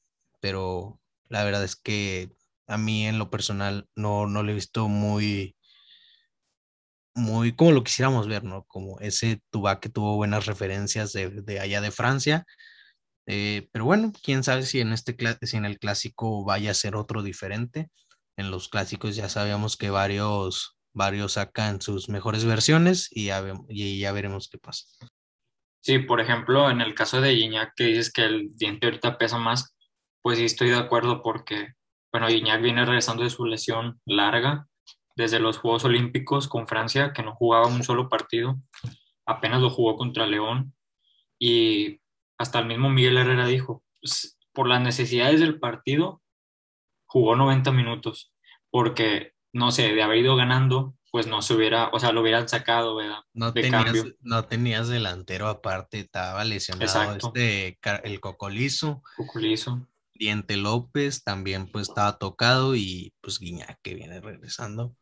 pero 0.45 1.01
la 1.27 1.43
verdad 1.43 1.63
es 1.63 1.75
que 1.75 2.29
a 2.67 2.77
mí 2.77 3.08
en 3.08 3.17
lo 3.17 3.31
personal 3.31 3.89
no, 3.95 4.27
no 4.27 4.43
lo 4.43 4.51
he 4.51 4.53
visto 4.53 4.88
muy, 4.88 5.55
muy 7.15 7.55
como 7.55 7.71
lo 7.71 7.84
quisiéramos 7.84 8.27
ver, 8.27 8.43
¿no? 8.43 8.63
Como 8.65 8.99
ese 8.99 9.41
Tubá 9.49 9.79
que 9.79 9.89
tuvo 9.89 10.17
buenas 10.17 10.45
referencias 10.45 11.13
de, 11.13 11.31
de 11.31 11.60
allá 11.60 11.81
de 11.81 11.89
Francia. 11.89 12.45
Eh, 13.25 13.69
pero 13.71 13.86
bueno, 13.86 14.13
quién 14.21 14.43
sabe 14.43 14.67
si 14.67 14.81
en 14.81 14.93
este 14.93 15.17
si 15.41 15.58
en 15.58 15.65
el 15.65 15.79
clásico 15.79 16.45
vaya 16.45 16.69
a 16.69 16.75
ser 16.75 16.95
otro 16.95 17.23
diferente. 17.23 17.89
En 18.38 18.51
los 18.51 18.69
clásicos 18.69 19.15
ya 19.15 19.29
sabíamos 19.29 19.77
que 19.77 19.89
varios, 19.89 20.77
varios 20.93 21.31
sacan 21.34 21.81
sus 21.81 22.08
mejores 22.08 22.45
versiones 22.45 23.10
y 23.10 23.25
ya, 23.25 23.43
y 23.67 23.97
ya 23.99 24.12
veremos 24.12 24.47
qué 24.47 24.60
pasa. 24.60 24.86
Sí, 25.81 25.97
por 25.97 26.21
ejemplo, 26.21 26.69
en 26.69 26.81
el 26.81 26.93
caso 26.93 27.19
de 27.19 27.36
Gignac, 27.36 27.73
que 27.75 27.86
dices 27.86 28.12
que 28.12 28.25
el 28.25 28.55
diente 28.55 28.86
ahorita 28.86 29.17
pesa 29.17 29.39
más, 29.39 29.74
pues 30.25 30.39
sí 30.39 30.45
estoy 30.45 30.69
de 30.69 30.77
acuerdo 30.77 31.21
porque, 31.21 31.75
bueno, 32.11 32.27
Gignac 32.29 32.59
viene 32.59 32.83
regresando 32.83 33.21
de 33.21 33.29
su 33.29 33.45
lesión 33.45 34.01
larga 34.05 34.67
desde 35.15 35.39
los 35.39 35.59
Juegos 35.59 35.85
Olímpicos 35.85 36.47
con 36.47 36.67
Francia, 36.67 37.13
que 37.13 37.21
no 37.21 37.35
jugaba 37.35 37.67
un 37.67 37.83
solo 37.83 38.09
partido, 38.09 38.59
apenas 39.27 39.61
lo 39.61 39.69
jugó 39.69 39.97
contra 39.97 40.25
León 40.25 40.73
y 41.38 41.99
hasta 42.39 42.57
el 42.57 42.65
mismo 42.65 42.89
Miguel 42.89 43.17
Herrera 43.19 43.45
dijo, 43.45 43.83
pues, 44.01 44.35
por 44.51 44.67
las 44.67 44.81
necesidades 44.81 45.41
del 45.41 45.59
partido, 45.59 46.23
jugó 47.05 47.35
90 47.35 47.71
minutos, 47.71 48.33
porque, 48.71 49.33
no 49.53 49.69
sé, 49.69 49.93
de 49.93 50.01
haber 50.01 50.17
ido 50.17 50.35
ganando, 50.35 50.95
pues 51.11 51.27
no 51.27 51.43
se 51.43 51.53
hubiera, 51.53 51.89
o 51.89 51.99
sea, 51.99 52.11
lo 52.11 52.21
hubieran 52.21 52.49
sacado, 52.49 52.95
¿verdad? 52.95 53.19
No 53.35 53.51
de 53.51 53.61
tenías, 53.61 53.83
cambio. 53.83 54.05
no 54.21 54.45
tenías 54.45 54.88
delantero 54.88 55.49
aparte, 55.49 55.99
estaba 55.99 56.43
lesionado 56.45 56.83
Exacto. 56.83 57.31
este, 57.35 57.77
el 58.03 58.19
Cocolizo, 58.19 59.03
Cuculizo. 59.17 59.88
Diente 60.15 60.56
López 60.56 61.23
también 61.23 61.69
pues 61.69 61.89
estaba 61.89 62.17
tocado 62.17 62.75
y 62.75 63.13
pues 63.21 63.39
Guiñac 63.39 63.80
que 63.82 63.93
viene 63.93 64.21
regresando. 64.21 64.95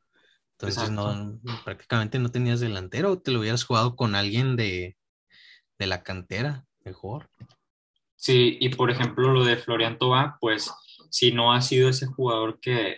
Entonces 0.58 0.90
no, 0.90 1.40
prácticamente 1.64 2.20
no 2.20 2.32
tenías 2.32 2.60
delantero, 2.60 3.20
te 3.20 3.32
lo 3.32 3.40
hubieras 3.40 3.64
jugado 3.64 3.96
con 3.96 4.16
alguien 4.16 4.56
de, 4.56 4.98
de 5.78 5.88
la 5.88 6.04
cantera, 6.04 6.66
mejor. 6.84 7.30
Sí, 8.16 8.58
y 8.60 8.70
por 8.70 8.90
ejemplo 8.90 9.32
lo 9.32 9.44
de 9.44 9.58
Florian 9.58 9.98
Tobá, 9.98 10.38
pues 10.40 10.72
si 11.10 11.32
no 11.32 11.54
ha 11.54 11.62
sido 11.62 11.90
ese 11.90 12.08
jugador 12.08 12.60
que, 12.60 12.98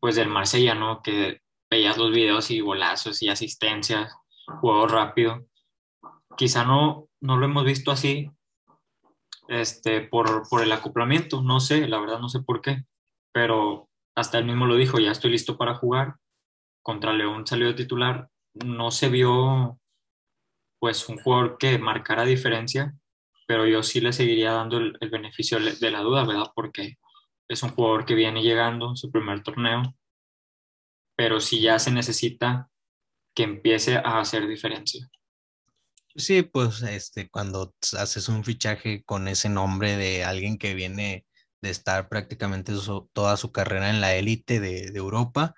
pues 0.00 0.16
del 0.16 0.28
Marsella, 0.28 0.74
¿no? 0.74 1.02
Que 1.02 1.42
veías 1.68 1.98
los 1.98 2.12
videos 2.12 2.50
y 2.50 2.60
golazos 2.60 3.20
y 3.22 3.28
asistencias. 3.28 4.14
jugador 4.60 4.92
rápido. 4.92 5.46
Quizá 6.36 6.64
no, 6.64 7.08
no 7.20 7.36
lo 7.36 7.46
hemos 7.46 7.64
visto 7.64 7.90
así 7.90 8.30
este, 9.48 10.02
por, 10.02 10.48
por 10.48 10.62
el 10.62 10.72
acoplamiento, 10.72 11.42
no 11.42 11.60
sé, 11.60 11.88
la 11.88 11.98
verdad 11.98 12.20
no 12.20 12.28
sé 12.28 12.40
por 12.40 12.60
qué, 12.60 12.84
pero 13.32 13.88
hasta 14.14 14.38
él 14.38 14.44
mismo 14.44 14.66
lo 14.66 14.76
dijo, 14.76 14.98
ya 14.98 15.10
estoy 15.10 15.30
listo 15.30 15.56
para 15.56 15.74
jugar. 15.74 16.16
Contra 16.82 17.12
León 17.12 17.46
salió 17.46 17.66
de 17.68 17.74
titular, 17.74 18.28
no 18.54 18.90
se 18.90 19.08
vio 19.08 19.78
pues 20.80 21.08
un 21.08 21.18
jugador 21.18 21.58
que 21.58 21.78
marcara 21.78 22.24
diferencia, 22.24 22.94
pero 23.46 23.66
yo 23.66 23.82
sí 23.82 24.00
le 24.00 24.12
seguiría 24.12 24.52
dando 24.52 24.78
el, 24.78 24.96
el 25.00 25.10
beneficio 25.10 25.58
de 25.58 25.90
la 25.90 26.00
duda, 26.00 26.24
¿verdad? 26.24 26.52
Porque 26.54 26.98
es 27.48 27.62
un 27.62 27.70
jugador 27.70 28.04
que 28.04 28.14
viene 28.14 28.42
llegando 28.42 28.94
su 28.94 29.10
primer 29.10 29.42
torneo, 29.42 29.82
pero 31.16 31.40
sí 31.40 31.60
ya 31.60 31.78
se 31.78 31.90
necesita 31.90 32.70
que 33.34 33.44
empiece 33.44 33.96
a 33.96 34.20
hacer 34.20 34.46
diferencia. 34.46 35.08
Sí, 36.16 36.42
pues 36.42 36.82
este, 36.82 37.28
cuando 37.30 37.74
haces 37.98 38.28
un 38.28 38.44
fichaje 38.44 39.04
con 39.04 39.28
ese 39.28 39.48
nombre 39.48 39.96
de 39.96 40.24
alguien 40.24 40.58
que 40.58 40.74
viene 40.74 41.26
de 41.60 41.70
estar 41.70 42.08
prácticamente 42.08 42.72
toda 43.12 43.36
su 43.36 43.52
carrera 43.52 43.90
en 43.90 44.00
la 44.00 44.14
élite 44.14 44.60
de, 44.60 44.86
Europa, 44.94 45.54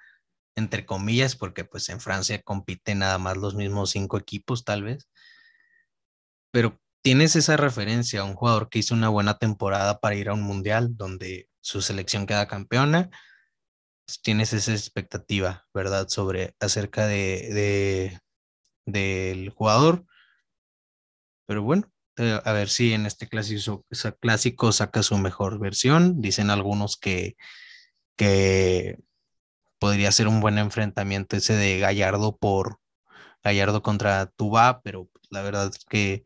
entre 0.56 0.86
comillas, 0.86 1.36
porque 1.36 1.64
pues 1.64 1.88
en 1.88 2.00
Francia 2.00 2.42
compiten 2.42 3.00
nada 3.00 3.18
más 3.18 3.36
los 3.38 3.54
mismos 3.54 3.90
cinco 3.90 4.18
equipos 4.18 4.64
tal 4.64 4.82
vez, 4.84 5.08
pero 6.52 6.78
tienes 7.02 7.36
esa 7.36 7.56
referencia 7.56 8.20
a 8.20 8.24
un 8.24 8.34
jugador 8.34 8.68
que 8.68 8.80
hizo 8.80 8.94
una 8.94 9.08
buena 9.08 9.38
temporada 9.38 10.00
para 10.00 10.14
ir 10.16 10.28
a 10.28 10.34
un 10.34 10.42
mundial 10.42 10.96
donde 10.96 11.48
su 11.60 11.82
selección 11.82 12.26
queda 12.26 12.48
campeona, 12.48 13.10
pues, 14.06 14.20
tienes 14.22 14.52
esa 14.52 14.72
expectativa, 14.72 15.66
¿verdad? 15.74 16.08
Sobre 16.08 16.54
acerca 16.60 17.06
de, 17.06 17.50
de 17.54 18.20
del 18.86 19.50
jugador 19.50 20.04
pero 21.50 21.64
bueno, 21.64 21.90
eh, 22.16 22.40
a 22.44 22.52
ver 22.52 22.68
si 22.68 22.92
en 22.92 23.06
este 23.06 23.28
clásico, 23.28 23.84
clásico 24.20 24.70
saca 24.70 25.02
su 25.02 25.18
mejor 25.18 25.58
versión. 25.58 26.20
Dicen 26.20 26.48
algunos 26.48 26.96
que, 26.96 27.34
que 28.14 28.98
podría 29.80 30.12
ser 30.12 30.28
un 30.28 30.40
buen 30.40 30.58
enfrentamiento 30.58 31.36
ese 31.36 31.54
de 31.54 31.80
Gallardo 31.80 32.36
por 32.36 32.78
Gallardo 33.42 33.82
contra 33.82 34.26
Tuba, 34.26 34.80
pero 34.84 35.08
la 35.28 35.42
verdad 35.42 35.72
es 35.74 35.84
que 35.86 36.22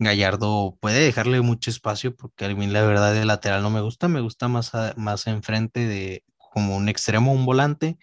Gallardo 0.00 0.76
puede 0.80 0.98
dejarle 0.98 1.42
mucho 1.42 1.70
espacio 1.70 2.16
porque 2.16 2.46
a 2.46 2.48
mí 2.56 2.66
la 2.66 2.82
verdad 2.82 3.14
de 3.14 3.24
lateral 3.24 3.62
no 3.62 3.70
me 3.70 3.82
gusta, 3.82 4.08
me 4.08 4.20
gusta 4.20 4.48
más, 4.48 4.72
más 4.96 5.28
enfrente 5.28 5.86
de 5.86 6.24
como 6.38 6.76
un 6.76 6.88
extremo, 6.88 7.32
un 7.32 7.46
volante 7.46 7.98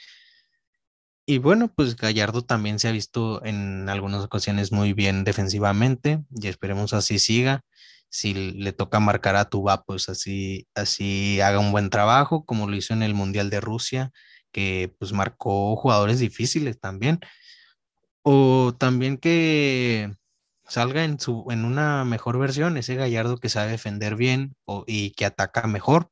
y 1.30 1.40
bueno, 1.40 1.68
pues 1.68 1.98
Gallardo 1.98 2.42
también 2.42 2.80
se 2.80 2.88
ha 2.88 2.92
visto 2.94 3.44
en 3.44 3.90
algunas 3.90 4.24
ocasiones 4.24 4.72
muy 4.72 4.94
bien 4.94 5.26
defensivamente 5.26 6.24
y 6.32 6.48
esperemos 6.48 6.94
así 6.94 7.20
siga. 7.20 7.66
Si 8.10 8.34
le 8.34 8.72
toca 8.72 9.02
marcar 9.02 9.36
a 9.36 9.50
Tuba, 9.50 9.84
pues 9.84 10.08
así, 10.08 10.68
así 10.74 11.42
haga 11.42 11.60
un 11.60 11.74
buen 11.74 11.90
trabajo, 11.90 12.46
como 12.46 12.70
lo 12.70 12.78
hizo 12.78 12.94
en 12.94 13.04
el 13.04 13.14
Mundial 13.14 13.50
de 13.50 13.60
Rusia, 13.60 14.12
que 14.54 14.96
pues 15.00 15.12
marcó 15.12 15.76
jugadores 15.76 16.20
difíciles 16.20 16.80
también. 16.80 17.20
O 18.24 18.74
también 18.80 19.18
que 19.18 20.16
salga 20.66 21.04
en, 21.04 21.20
su, 21.20 21.46
en 21.50 21.66
una 21.66 22.06
mejor 22.06 22.40
versión, 22.40 22.78
ese 22.78 22.96
Gallardo 22.96 23.38
que 23.38 23.50
sabe 23.50 23.72
defender 23.72 24.16
bien 24.16 24.56
y 24.86 25.12
que 25.12 25.26
ataca 25.26 25.68
mejor. 25.68 26.10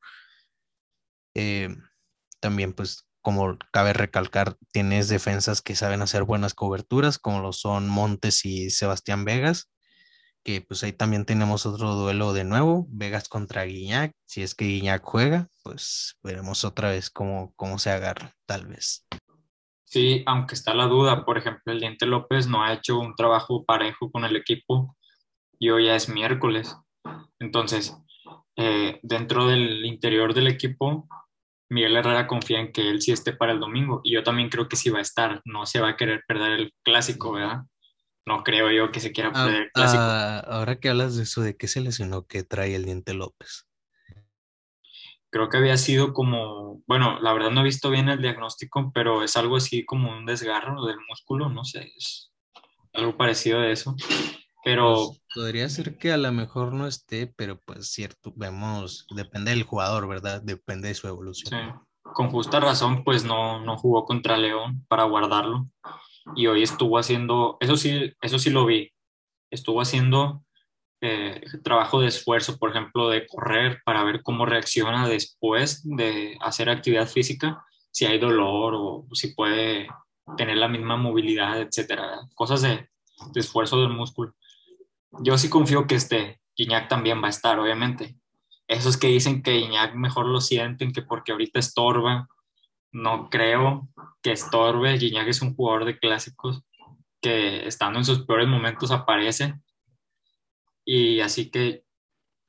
Eh, 1.36 1.69
también 2.41 2.73
pues 2.73 3.06
como 3.26 3.58
cabe 3.72 3.92
recalcar, 3.92 4.56
tienes 4.72 5.10
defensas 5.10 5.64
que 5.64 5.74
saben 5.74 6.04
hacer 6.04 6.26
buenas 6.26 6.54
coberturas, 6.54 7.18
como 7.18 7.42
lo 7.42 7.54
son 7.54 7.90
Montes 7.90 8.46
y 8.46 8.70
Sebastián 8.70 9.26
Vegas, 9.26 9.72
que 10.44 10.62
pues 10.62 10.84
ahí 10.84 10.94
también 10.94 11.26
tenemos 11.26 11.66
otro 11.66 11.96
duelo 11.96 12.34
de 12.34 12.44
nuevo, 12.44 12.86
Vegas 12.88 13.28
contra 13.28 13.64
Guiñac, 13.64 14.12
si 14.28 14.44
es 14.44 14.54
que 14.54 14.66
Guiñac 14.66 15.02
juega, 15.04 15.48
pues 15.64 16.20
veremos 16.22 16.64
otra 16.66 16.92
vez 16.92 17.10
cómo, 17.10 17.52
cómo 17.56 17.80
se 17.80 17.90
agarra, 17.90 18.32
tal 18.46 18.68
vez. 18.68 19.08
Sí, 19.86 20.22
aunque 20.28 20.54
está 20.54 20.76
la 20.76 20.86
duda, 20.86 21.26
por 21.26 21.40
ejemplo, 21.40 21.74
el 21.74 21.80
Diente 21.80 22.06
López 22.06 22.46
no 22.46 22.64
ha 22.64 22.74
hecho 22.74 23.00
un 23.00 23.16
trabajo 23.16 23.66
parejo 23.66 24.12
con 24.12 24.24
el 24.24 24.36
equipo 24.36 24.96
y 25.58 25.72
hoy 25.72 25.86
ya 25.86 25.96
es 25.96 26.10
miércoles. 26.10 26.78
Entonces, 27.40 27.98
eh, 28.56 29.00
dentro 29.02 29.48
del 29.48 29.84
interior 29.84 30.36
del 30.36 30.46
equipo 30.46 31.08
Miguel 31.69 31.95
Herrera 31.95 32.28
confía 32.28 32.60
en 32.60 32.71
que 32.71 32.89
él 32.89 33.01
sí 33.01 33.12
esté 33.12 33.34
para 33.34 33.51
el 33.51 33.60
domingo 33.60 34.01
y 34.04 34.13
yo 34.13 34.23
también 34.23 34.49
creo 34.49 34.67
que 34.67 34.75
sí 34.75 34.89
va 34.89 34.99
a 34.99 35.04
estar, 35.04 35.41
no 35.45 35.65
se 35.65 35.80
va 35.80 35.89
a 35.89 35.97
querer 35.97 36.23
perder 36.28 36.51
el 36.54 36.73
clásico, 36.84 37.32
¿verdad? 37.32 37.63
No 38.25 38.43
creo 38.43 38.71
yo 38.71 38.91
que 38.91 38.99
se 38.99 39.12
quiera 39.12 39.32
ah, 39.34 39.45
perder 39.45 39.62
el 39.63 39.71
clásico. 39.71 40.04
Ah, 40.04 40.39
ahora 40.39 40.80
que 40.80 40.89
hablas 40.89 41.15
de 41.15 41.23
eso, 41.23 41.41
¿de 41.41 41.58
qué 41.58 41.67
se 41.67 41.82
lesionó 41.82 42.25
que 42.25 42.43
trae 42.43 42.75
el 42.75 42.86
diente 42.86 43.13
López? 43.13 43.67
Creo 45.30 45.49
que 45.49 45.58
había 45.58 45.78
sido 45.78 46.13
como, 46.13 46.82
bueno, 46.88 47.19
la 47.19 47.34
verdad 47.34 47.51
no 47.51 47.62
he 47.62 47.65
visto 47.65 47.89
bien 47.89 48.10
el 48.10 48.21
diagnóstico, 48.21 48.91
pero 48.93 49.23
es 49.23 49.36
algo 49.36 49.58
así 49.58 49.86
como 49.86 50.12
un 50.12 50.25
desgarro 50.25 50.86
del 50.86 50.97
músculo, 51.10 51.49
no 51.49 51.65
sé, 51.65 51.91
es 51.97 52.32
algo 52.93 53.17
parecido 53.17 53.60
de 53.60 53.71
eso. 53.73 53.95
Pero 54.65 55.10
pues, 55.10 55.21
podría 55.36 55.69
ser 55.69 55.95
que 55.99 56.12
a 56.12 56.17
lo 56.17 56.32
mejor 56.32 56.73
no 56.73 56.88
esté, 56.88 57.28
pero 57.28 57.62
pues 57.63 57.91
cierto, 57.91 58.34
vemos, 58.36 59.06
depende 59.15 59.51
del 59.51 59.62
jugador, 59.62 60.08
¿verdad? 60.08 60.41
Depende 60.41 60.88
de 60.88 60.95
su 60.95 61.08
evolución. 61.08 61.51
Sí. 61.51 61.80
Con 62.01 62.32
justa 62.32 62.60
razón, 62.60 63.04
pues 63.04 63.23
no, 63.23 63.63
no 63.63 63.78
jugó 63.78 64.06
contra 64.06 64.38
León 64.38 64.84
para 64.88 65.04
guardarlo. 65.04 65.67
Y 66.36 66.47
hoy 66.47 66.63
estuvo 66.63 66.97
haciendo, 66.97 67.58
eso 67.60 67.78
sí, 67.78 68.12
eso 68.19 68.39
sí 68.39 68.49
lo 68.49 68.65
vi, 68.65 68.91
estuvo 69.51 69.82
haciendo 69.82 70.43
eh, 70.99 71.43
trabajo 71.63 72.01
de 72.01 72.08
esfuerzo, 72.08 72.58
por 72.58 72.71
ejemplo, 72.71 73.10
de 73.10 73.28
correr 73.28 73.84
para 73.86 74.04
ver 74.04 74.23
cómo 74.23 74.47
reacciona 74.47 75.08
después 75.08 75.84
de 75.84 76.39
hacer 76.41 76.71
actividad 76.71 77.08
física, 77.08 77.63
si 77.91 78.06
hay 78.06 78.17
dolor 78.17 78.73
o 78.75 79.08
si 79.13 79.36
puede 79.36 79.88
tener 80.38 80.58
la 80.58 80.67
misma 80.67 80.97
movilidad, 80.97 81.62
etcétera. 81.62 82.21
Cosas 82.34 82.63
de, 82.63 82.89
de 83.32 83.39
esfuerzo 83.39 83.80
del 83.80 83.91
músculo 83.91 84.34
yo 85.21 85.38
sí 85.38 85.49
confío 85.49 85.88
que 85.88 85.95
este 85.95 86.41
Guiñac 86.56 86.88
también 86.88 87.21
va 87.21 87.28
a 87.28 87.32
estar, 87.32 87.60
obviamente. 87.60 88.15
Esos 88.67 88.97
que 88.97 89.08
dicen 89.08 89.43
que 89.43 89.58
Guiñac 89.58 89.95
mejor 89.95 90.25
lo 90.25 90.41
sienten 90.41 90.91
que 90.91 91.01
porque 91.01 91.32
ahorita 91.32 91.60
estorba, 91.60 92.28
no 92.91 93.30
creo 93.30 93.89
que 94.21 94.32
estorbe. 94.32 94.97
Guiñac 94.97 95.28
es 95.28 95.41
un 95.41 95.56
jugador 95.56 95.86
de 95.86 95.99
clásicos 95.99 96.62
que 97.21 97.67
estando 97.67 97.99
en 97.99 98.06
sus 98.06 98.25
peores 98.25 98.47
momentos 98.47 98.91
aparece. 98.91 99.56
Y 100.86 101.19
así 101.19 101.49
que 101.49 101.84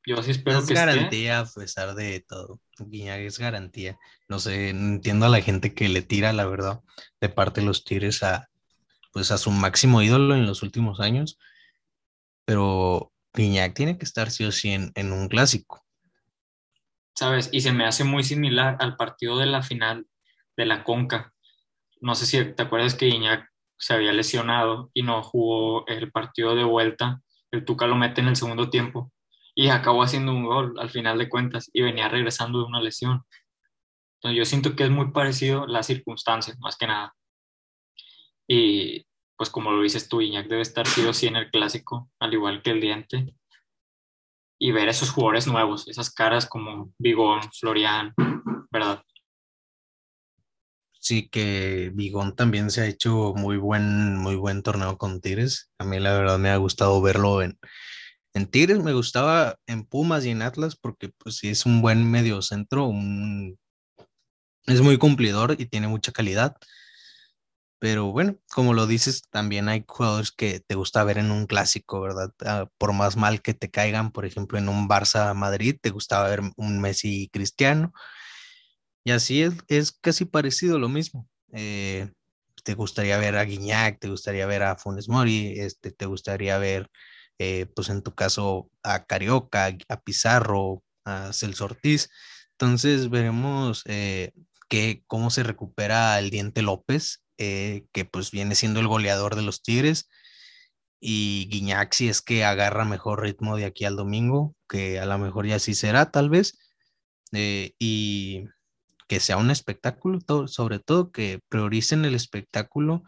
yo 0.07 0.23
sí 0.23 0.31
espero 0.31 0.61
es 0.61 0.69
garantía 0.69 1.41
a 1.41 1.47
pesar 1.47 1.95
de 1.95 2.21
todo. 2.21 2.61
Guiñac 2.79 3.21
es 3.21 3.39
garantía. 3.39 3.99
No 4.29 4.39
sé, 4.39 4.71
entiendo 4.71 5.27
a 5.27 5.31
la 5.31 5.41
gente 5.41 5.75
que 5.75 5.89
le 5.89 6.03
tira, 6.03 6.33
la 6.33 6.47
verdad, 6.47 6.81
de 7.21 7.29
parte 7.29 7.61
de 7.61 7.67
los 7.67 7.85
tires 7.85 8.23
a 8.23 8.49
pues 9.13 9.31
a 9.31 9.39
su 9.39 9.51
máximo 9.51 10.03
ídolo 10.03 10.35
en 10.35 10.45
los 10.45 10.63
últimos 10.63 11.01
años 11.01 11.39
pero 12.47 13.13
Guiñac 13.35 13.75
tiene 13.75 13.99
que 13.99 14.05
estar 14.05 14.31
sí 14.31 14.45
o 14.45 14.53
sí 14.53 14.71
en, 14.71 15.13
un 15.13 15.29
clásico. 15.29 15.85
¿Sabes? 17.15 17.51
Y 17.53 17.61
se 17.61 17.73
me 17.73 17.85
hace 17.85 18.05
muy 18.05 18.23
similar 18.23 18.77
al 18.81 18.97
partido 18.97 19.39
de 19.39 19.47
la 19.47 19.63
final 19.63 20.07
de 20.57 20.65
la 20.65 20.85
Conca. 20.85 21.35
No 22.01 22.15
sé 22.15 22.25
si 22.25 22.55
te 22.55 22.63
acuerdas 22.63 22.95
que 22.95 23.07
Guiñac 23.07 23.51
se 23.79 23.95
había 23.95 24.13
lesionado 24.13 24.91
y 24.95 25.03
no 25.03 25.23
jugó 25.23 25.87
el 25.87 26.11
partido 26.13 26.55
de 26.55 26.65
vuelta. 26.65 27.21
El 27.51 27.65
Tuca 27.65 27.87
lo 27.87 27.97
mete 27.97 28.21
en 28.21 28.29
el 28.29 28.37
segundo 28.37 28.71
tiempo 28.71 29.13
y 29.55 29.69
acabó 29.69 30.03
haciendo 30.03 30.33
un 30.33 30.45
gol 30.45 30.75
al 30.79 30.91
final 30.91 31.19
de 31.19 31.29
cuentas 31.29 31.71
y 31.73 31.83
venía 31.83 32.09
regresando 32.09 32.61
de 32.61 32.67
una 32.67 32.81
lesión. 32.81 33.23
Entonces 34.17 34.39
yo 34.39 34.45
siento 34.45 34.77
que 34.77 34.85
es 34.85 34.91
muy 34.91 35.11
parecido 35.11 35.67
las 35.67 35.87
circunstancias, 35.87 36.59
más 36.61 36.77
que 36.77 36.87
nada. 36.87 37.15
Y 38.47 39.06
pues 39.37 39.51
como 39.51 39.71
lo 39.71 39.83
dices 39.83 40.09
tú, 40.09 40.21
Iñak 40.21 40.49
debe 40.49 40.63
estar 40.63 40.87
sí 40.87 41.05
o 41.05 41.13
sí 41.13 41.27
en 41.27 41.37
el 41.37 41.51
clásico, 41.51 42.11
al 42.19 42.33
igual 42.33 42.63
que 42.63 42.71
el 42.71 42.81
diente. 42.81 43.35
Y 44.59 44.73
ver 44.73 44.89
esos 44.89 45.11
jugadores 45.11 45.47
nuevos, 45.47 45.87
esas 45.89 46.11
caras 46.11 46.47
como 46.47 46.93
Bigón, 46.99 47.41
Florian, 47.53 48.15
¿verdad? 48.71 49.03
Sí, 50.99 51.29
que 51.29 51.93
Bigón 51.95 52.35
también 52.35 52.71
se 52.71 52.81
ha 52.81 52.87
hecho 52.87 53.35
muy 53.37 53.59
buen, 53.59 54.17
muy 54.17 54.35
buen 54.35 54.63
torneo 54.63 54.97
con 54.97 55.21
Tigres. 55.21 55.71
A 55.79 55.85
mí 55.85 56.01
la 56.01 56.17
verdad 56.17 56.39
me 56.39 56.51
ha 56.51 56.57
gustado 56.57 57.01
verlo 57.03 57.43
en, 57.43 57.59
en 58.33 58.47
Tigres, 58.47 58.83
me 58.83 58.95
gustaba 58.95 59.57
en 59.67 59.85
Pumas 59.85 60.25
y 60.25 60.31
en 60.31 60.43
Atlas 60.43 60.77
porque 60.77 61.11
pues 61.19 61.37
sí 61.37 61.49
es 61.49 61.67
un 61.67 61.83
buen 61.83 62.11
medio 62.11 62.41
centro, 62.41 62.87
un... 62.87 63.59
es 64.65 64.81
muy 64.81 64.97
cumplidor 64.97 65.57
y 65.59 65.67
tiene 65.67 65.89
mucha 65.89 66.13
calidad 66.13 66.57
pero 67.79 68.07
bueno, 68.13 68.37
como 68.55 68.75
lo 68.75 68.87
dices, 68.87 69.23
también 69.31 69.69
hay 69.69 69.85
jugadores 69.87 70.33
que 70.33 70.61
te 70.61 70.75
gusta 70.75 71.05
ver 71.05 71.19
en 71.19 71.31
un 71.31 71.47
clásico, 71.47 72.01
¿verdad? 72.01 72.33
Ah, 72.45 72.69
por 72.79 72.93
más 72.93 73.17
mal 73.17 73.43
que 73.43 73.55
te 73.55 73.71
caigan, 73.71 74.13
por 74.13 74.27
ejemplo, 74.27 74.59
en 74.59 74.69
un 74.69 74.89
Barça 74.89 75.35
Madrid, 75.35 75.77
te 75.81 75.91
gustaba 75.91 76.29
ver 76.29 76.41
un 76.57 76.81
Messi 76.81 77.29
Cristiano. 77.33 77.93
Y 79.05 79.13
así 79.13 79.43
es, 79.43 79.55
es 79.69 79.93
casi 79.93 80.25
parecido 80.25 80.79
lo 80.79 80.89
mismo. 80.89 81.29
Eh, 81.53 82.11
te 82.65 82.75
gustaría 82.75 83.19
ver 83.19 83.37
a 83.37 83.45
Guiñac, 83.45 84.01
te 84.01 84.09
gustaría 84.09 84.47
ver 84.47 84.63
a 84.65 84.77
Funes 84.77 85.09
Mori, 85.09 85.61
este, 85.61 85.93
te 85.93 86.07
gustaría 86.07 86.59
ver, 86.59 86.91
eh, 87.39 87.67
pues 87.77 87.89
en 87.91 88.03
tu 88.03 88.15
caso, 88.15 88.71
a 88.83 89.05
Carioca, 89.05 89.77
a 89.89 90.01
Pizarro, 90.01 90.83
a 91.05 91.33
Celso 91.33 91.67
Ortiz. 91.67 92.11
Entonces 92.53 93.11
veremos 93.11 93.83
eh, 93.87 94.33
que, 94.69 95.05
cómo 95.07 95.31
se 95.31 95.45
recupera 95.45 96.19
el 96.19 96.31
Diente 96.31 96.63
López, 96.63 97.23
eh, 97.39 97.87
que 97.93 98.05
pues 98.05 98.31
viene 98.31 98.55
siendo 98.55 98.81
el 98.81 98.89
goleador 98.89 99.37
de 99.37 99.43
los 99.43 99.63
Tigres. 99.63 100.09
Y 101.01 101.49
Guiñac 101.51 101.93
si 101.93 102.09
es 102.09 102.23
que 102.23 102.45
agarra 102.45 102.85
mejor 102.85 103.23
ritmo 103.23 103.57
de 103.57 103.67
aquí 103.67 103.85
al 103.85 103.97
domingo, 103.97 104.55
que 104.69 104.99
a 104.99 105.07
lo 105.07 105.19
mejor 105.19 105.47
ya 105.47 105.59
sí 105.59 105.75
será 105.75 106.11
tal 106.11 106.31
vez. 106.31 106.59
y 107.33 108.47
que 109.09 109.21
sea 109.21 109.37
un 109.37 109.51
espectáculo, 109.51 110.19
sobre 110.49 110.79
todo 110.81 111.13
que 111.13 111.41
prioricen 111.49 112.05
el 112.05 112.15
espectáculo, 112.15 113.03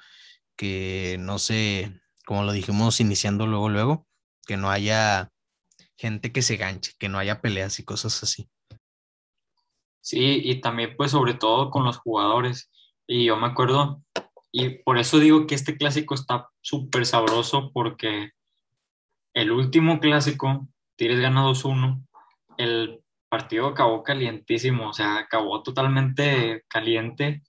que 0.57 1.17
no 1.21 1.39
sé, 1.39 2.01
como 2.25 2.45
lo 2.45 2.53
dijimos 2.53 3.01
iniciando 3.01 3.47
luego, 3.47 3.69
luego, 3.69 4.07
que 4.47 4.57
no 4.57 4.71
haya 4.71 5.31
gente 5.97 6.33
que 6.33 6.43
se 6.43 6.57
ganche, 6.57 6.93
que 6.99 7.09
no 7.09 7.19
haya 7.19 7.41
peleas 7.41 7.79
y 7.81 7.85
cosas 7.85 8.23
así. 8.23 8.49
Sí, 10.01 10.41
y 10.43 10.61
también 10.61 10.97
pues 10.97 11.11
sobre 11.11 11.35
todo 11.35 11.71
con 11.71 11.85
los 11.85 11.99
jugadores. 11.99 12.71
Y 13.11 13.25
yo 13.25 13.37
me 13.37 13.47
acuerdo, 13.47 14.03
y 14.53 14.69
por 14.69 14.99
eso 14.99 15.19
digo 15.19 15.47
que 15.47 15.55
este 15.55 15.77
clásico 15.79 16.15
está 16.15 16.51
súper 16.61 17.07
sabroso 17.07 17.73
porque 17.73 18.33
el 19.35 19.51
último 19.51 19.99
clásico, 19.99 20.69
Tires 20.97 21.19
gana 21.19 21.43
2-1, 21.43 22.07
el 22.59 23.03
partido 23.31 23.69
acabó 23.69 24.03
calientísimo, 24.03 24.91
o 24.91 24.93
sea, 24.93 25.17
acabó 25.17 25.63
totalmente 25.63 26.65
caliente 26.69 27.43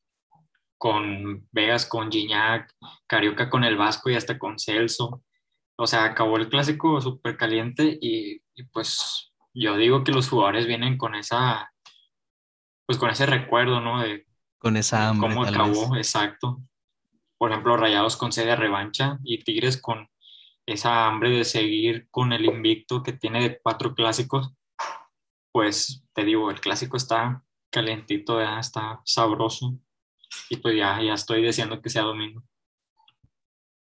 con 0.77 1.45
Vegas, 1.51 1.85
con 1.85 2.09
Gignac, 2.09 2.73
Carioca 3.05 3.49
con 3.49 3.65
el 3.65 3.75
Vasco 3.75 4.09
y 4.09 4.15
hasta 4.15 4.39
con 4.39 4.59
Celso. 4.59 5.23
O 5.77 5.87
sea, 5.87 6.05
acabó 6.05 6.37
el 6.37 6.47
clásico 6.47 7.01
súper 7.01 7.35
caliente 7.35 7.97
y, 8.01 8.41
pues 8.71 9.33
yo 9.53 9.75
digo 9.75 10.03
que 10.03 10.13
los 10.13 10.29
jugadores 10.29 10.67
vienen 10.67 10.97
con 10.97 11.15
esa, 11.15 11.73
pues 12.85 12.97
con 12.97 13.09
ese 13.09 13.25
recuerdo, 13.25 13.81
¿no? 13.81 14.01
De 14.01 14.25
con 14.59 14.77
esa 14.77 15.09
hambre. 15.09 15.33
Cómo 15.33 15.45
acabó, 15.45 15.95
exacto. 15.95 16.61
Por 17.39 17.51
ejemplo, 17.51 17.77
Rayados 17.77 18.17
con 18.17 18.31
sede 18.31 18.55
revancha 18.55 19.17
y 19.23 19.43
Tigres 19.43 19.81
con 19.81 20.07
esa 20.67 21.07
hambre 21.07 21.31
de 21.31 21.45
seguir 21.45 22.07
con 22.11 22.31
el 22.33 22.45
invicto 22.45 23.01
que 23.01 23.13
tiene 23.13 23.41
de 23.41 23.59
cuatro 23.59 23.95
clásicos 23.95 24.53
pues 25.51 26.03
te 26.13 26.23
digo, 26.23 26.51
el 26.51 26.61
clásico 26.61 26.97
está 26.97 27.43
calentito, 27.71 28.39
ya 28.39 28.59
está 28.59 29.01
sabroso 29.05 29.77
y 30.49 30.57
pues 30.57 30.75
ya, 30.77 31.01
ya 31.01 31.13
estoy 31.13 31.43
deseando 31.43 31.81
que 31.81 31.89
sea 31.89 32.03
domingo. 32.03 32.43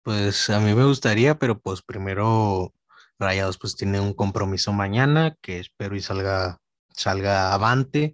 Pues 0.04 0.50
a 0.50 0.60
mí 0.60 0.74
me 0.74 0.86
gustaría, 0.86 1.40
pero 1.40 1.60
pues 1.60 1.82
primero 1.82 2.74
Rayados 3.18 3.58
pues 3.58 3.76
tiene 3.76 4.00
un 4.00 4.14
compromiso 4.14 4.72
mañana 4.74 5.36
que 5.42 5.60
espero 5.60 5.96
y 5.96 6.02
salga, 6.02 6.60
salga 6.90 7.54
avante 7.54 8.14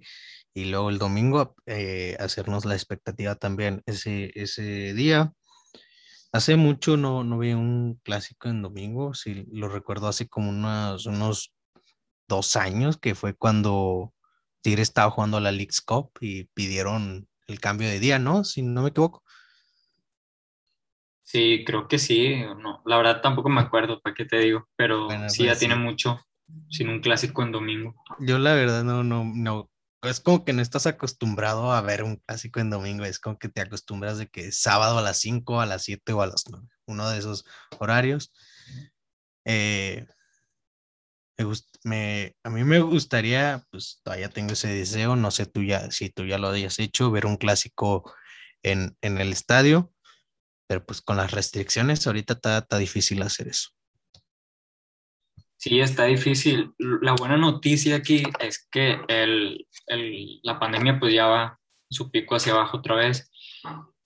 y 0.54 0.66
luego 0.66 0.90
el 0.90 0.98
domingo 0.98 1.56
eh, 1.66 2.16
hacernos 2.20 2.66
la 2.66 2.76
expectativa 2.76 3.36
también 3.36 3.82
ese, 3.86 4.32
ese 4.36 4.94
día. 4.94 5.34
Hace 6.34 6.56
mucho 6.56 6.98
no, 6.98 7.24
no 7.24 7.38
vi 7.40 7.54
un 7.54 8.00
clásico 8.04 8.48
en 8.48 8.62
domingo, 8.62 9.14
si 9.14 9.46
lo 9.52 9.68
recuerdo 9.68 10.08
hace 10.08 10.28
como 10.28 10.50
unos, 10.50 11.06
unos 11.06 11.54
dos 12.28 12.56
años, 12.56 12.98
que 12.98 13.16
fue 13.16 13.34
cuando 13.34 14.14
Tigre 14.62 14.82
estaba 14.82 15.12
jugando 15.12 15.40
la 15.40 15.52
League's 15.52 15.82
Cup 15.82 16.12
y 16.22 16.46
pidieron 16.46 17.28
el 17.48 17.60
cambio 17.60 17.90
de 17.90 18.00
día, 18.00 18.20
¿no? 18.20 18.44
Si 18.44 18.62
no 18.62 18.84
me 18.84 18.90
equivoco. 18.90 19.24
Sí, 21.24 21.64
creo 21.66 21.88
que 21.88 21.98
sí. 21.98 22.42
No, 22.58 22.82
la 22.86 22.98
verdad 22.98 23.22
tampoco 23.22 23.50
me 23.50 23.62
acuerdo, 23.62 24.02
¿para 24.02 24.14
qué 24.14 24.26
te 24.26 24.40
digo? 24.40 24.68
Pero 24.76 25.08
sí, 25.30 25.44
ya 25.44 25.52
pues 25.52 25.60
tiene 25.60 25.76
mucho 25.76 26.20
sin 26.70 26.90
un 26.90 27.00
clásico 27.00 27.42
en 27.42 27.54
domingo. 27.54 27.96
Yo 28.20 28.38
la 28.38 28.54
verdad 28.54 28.84
no, 28.84 29.04
no, 29.04 29.24
no. 29.24 29.71
Es 30.04 30.20
como 30.20 30.44
que 30.44 30.54
no 30.54 30.62
estás 30.62 30.88
acostumbrado 30.88 31.72
a 31.72 31.82
ver 31.82 32.04
un 32.04 32.18
clásico 32.18 32.60
en 32.60 32.70
domingo, 32.72 33.06
es 33.06 33.20
como 33.20 33.38
que 33.38 33.50
te 33.50 33.62
acostumbras 33.62 34.18
de 34.18 34.28
que 34.28 34.48
es 34.48 34.60
sábado 34.60 34.98
a 34.98 35.02
las 35.02 35.20
5, 35.20 35.62
a 35.62 35.66
las 35.66 35.84
7 35.84 36.14
o 36.14 36.22
a 36.22 36.28
las 36.28 36.46
9, 36.50 36.68
uno 36.88 37.10
de 37.10 37.20
esos 37.20 37.46
horarios. 37.80 38.34
Eh, 39.46 40.08
me, 41.84 42.36
a 42.44 42.50
mí 42.50 42.64
me 42.64 42.80
gustaría, 42.80 43.64
pues 43.72 44.02
todavía 44.04 44.30
tengo 44.30 44.54
ese 44.54 44.68
deseo, 44.70 45.16
no 45.16 45.32
sé 45.32 45.46
tú 45.46 45.64
ya, 45.64 45.90
si 45.92 46.10
tú 46.10 46.26
ya 46.26 46.38
lo 46.38 46.50
hayas 46.50 46.80
hecho, 46.80 47.12
ver 47.12 47.26
un 47.26 47.38
clásico 47.38 48.12
en, 48.64 48.98
en 49.02 49.18
el 49.20 49.32
estadio, 49.32 49.94
pero 50.68 50.86
pues 50.86 51.02
con 51.02 51.18
las 51.18 51.32
restricciones 51.32 52.06
ahorita 52.08 52.34
está, 52.34 52.78
difícil 52.78 53.22
hacer 53.22 53.48
eso. 53.50 53.70
Sí, 55.62 55.80
está 55.80 56.06
difícil. 56.06 56.74
La 56.80 57.14
buena 57.14 57.38
noticia 57.38 57.98
aquí 57.98 58.24
es 58.40 58.68
que 58.72 59.00
el, 59.08 59.68
el, 59.86 60.40
la 60.42 60.60
pandemia 60.60 61.00
pues 61.00 61.14
ya 61.14 61.28
va 61.28 61.60
su 61.88 62.10
pico 62.10 62.34
hacia 62.34 62.54
abajo 62.54 62.78
otra 62.78 62.96
vez 62.96 63.30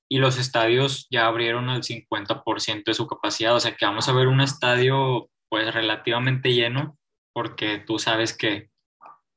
y 0.09 0.17
los 0.17 0.37
estadios 0.37 1.07
ya 1.09 1.27
abrieron 1.27 1.69
al 1.69 1.81
50% 1.81 2.83
de 2.83 2.93
su 2.93 3.07
capacidad, 3.07 3.55
o 3.55 3.59
sea 3.61 3.73
que 3.73 3.85
vamos 3.85 4.09
a 4.09 4.11
ver 4.11 4.27
un 4.27 4.41
estadio 4.41 5.29
pues 5.47 5.73
relativamente 5.73 6.53
lleno 6.53 6.97
porque 7.31 7.79
tú 7.79 7.99
sabes 7.99 8.35
que 8.35 8.69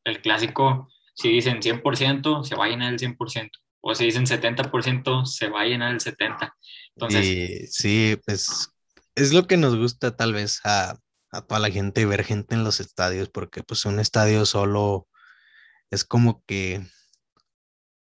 el 0.02 0.20
clásico, 0.20 0.88
si 1.14 1.28
dicen 1.28 1.60
100%, 1.60 2.42
se 2.42 2.56
va 2.56 2.64
a 2.64 2.68
llenar 2.68 2.92
el 2.92 2.98
100%, 2.98 3.50
o 3.80 3.94
si 3.94 4.06
dicen 4.06 4.26
70%, 4.26 5.24
se 5.24 5.48
va 5.50 5.60
a 5.60 5.66
llenar 5.66 5.92
el 5.92 6.00
70%. 6.00 6.52
Entonces, 6.96 7.72
sí, 7.72 8.18
pues 8.26 8.72
es 9.14 9.32
lo 9.32 9.46
que 9.46 9.56
nos 9.56 9.76
gusta 9.76 10.16
tal 10.16 10.32
vez 10.32 10.60
a, 10.64 10.98
a 11.30 11.42
toda 11.42 11.60
la 11.60 11.70
gente, 11.70 12.06
ver 12.06 12.24
gente 12.24 12.54
en 12.54 12.64
los 12.64 12.80
estadios, 12.80 13.28
porque 13.28 13.62
pues 13.62 13.84
un 13.84 14.00
estadio 14.00 14.46
solo 14.46 15.08
es 15.90 16.04
como 16.04 16.42
que 16.46 16.86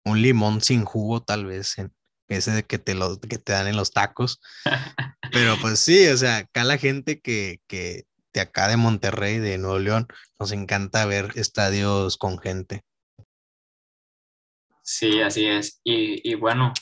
un 0.04 0.20
limón 0.22 0.60
sin 0.60 0.84
jugo 0.84 1.22
tal 1.22 1.46
vez, 1.46 1.78
en 1.78 1.92
ese 2.28 2.50
de 2.52 2.64
que 2.64 2.78
te, 2.78 2.94
lo, 2.94 3.20
que 3.20 3.38
te 3.38 3.52
dan 3.52 3.66
en 3.66 3.76
los 3.76 3.92
tacos. 3.92 4.40
Pero 5.32 5.56
pues 5.60 5.78
sí, 5.80 6.06
o 6.08 6.16
sea, 6.16 6.38
acá 6.38 6.64
la 6.64 6.78
gente 6.78 7.20
que, 7.20 7.60
que 7.66 8.04
de 8.34 8.40
acá 8.40 8.68
de 8.68 8.76
Monterrey, 8.76 9.38
de 9.38 9.58
Nuevo 9.58 9.78
León, 9.78 10.08
nos 10.38 10.52
encanta 10.52 11.06
ver 11.06 11.32
estadios 11.36 12.16
con 12.18 12.38
gente. 12.38 12.84
Sí, 14.82 15.22
así 15.22 15.46
es. 15.46 15.80
Y, 15.82 16.34
bueno, 16.34 16.72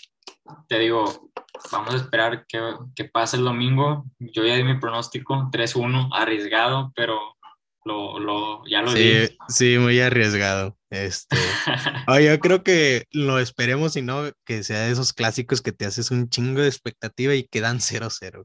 te 0.68 0.78
digo, 0.78 1.30
vamos 1.70 1.94
a 1.94 1.96
esperar 1.96 2.46
que, 2.46 2.60
que, 2.94 3.04
pase 3.04 3.36
el 3.36 3.44
domingo. 3.44 4.04
Yo 4.18 4.44
ya 4.44 4.56
di 4.56 4.64
mi 4.64 4.78
pronóstico, 4.78 5.50
3-1, 5.50 6.10
arriesgado, 6.12 6.92
pero 6.94 7.36
lo, 7.84 8.18
lo, 8.18 8.62
ya 8.66 8.82
lo 8.82 8.92
sí, 8.92 8.98
di. 8.98 9.38
Sí, 9.48 9.78
muy 9.78 10.00
arriesgado. 10.00 10.76
Este, 10.90 11.36
yo 12.22 12.38
creo 12.40 12.62
que 12.62 13.06
lo 13.12 13.38
esperemos 13.38 13.96
y 13.96 14.02
no 14.02 14.30
que 14.44 14.62
sea 14.62 14.80
de 14.80 14.92
esos 14.92 15.12
clásicos 15.12 15.62
que 15.62 15.72
te 15.72 15.86
haces 15.86 16.10
un 16.10 16.28
chingo 16.28 16.60
de 16.60 16.68
expectativa 16.68 17.34
y 17.34 17.44
quedan 17.44 17.78
0-0. 17.78 18.44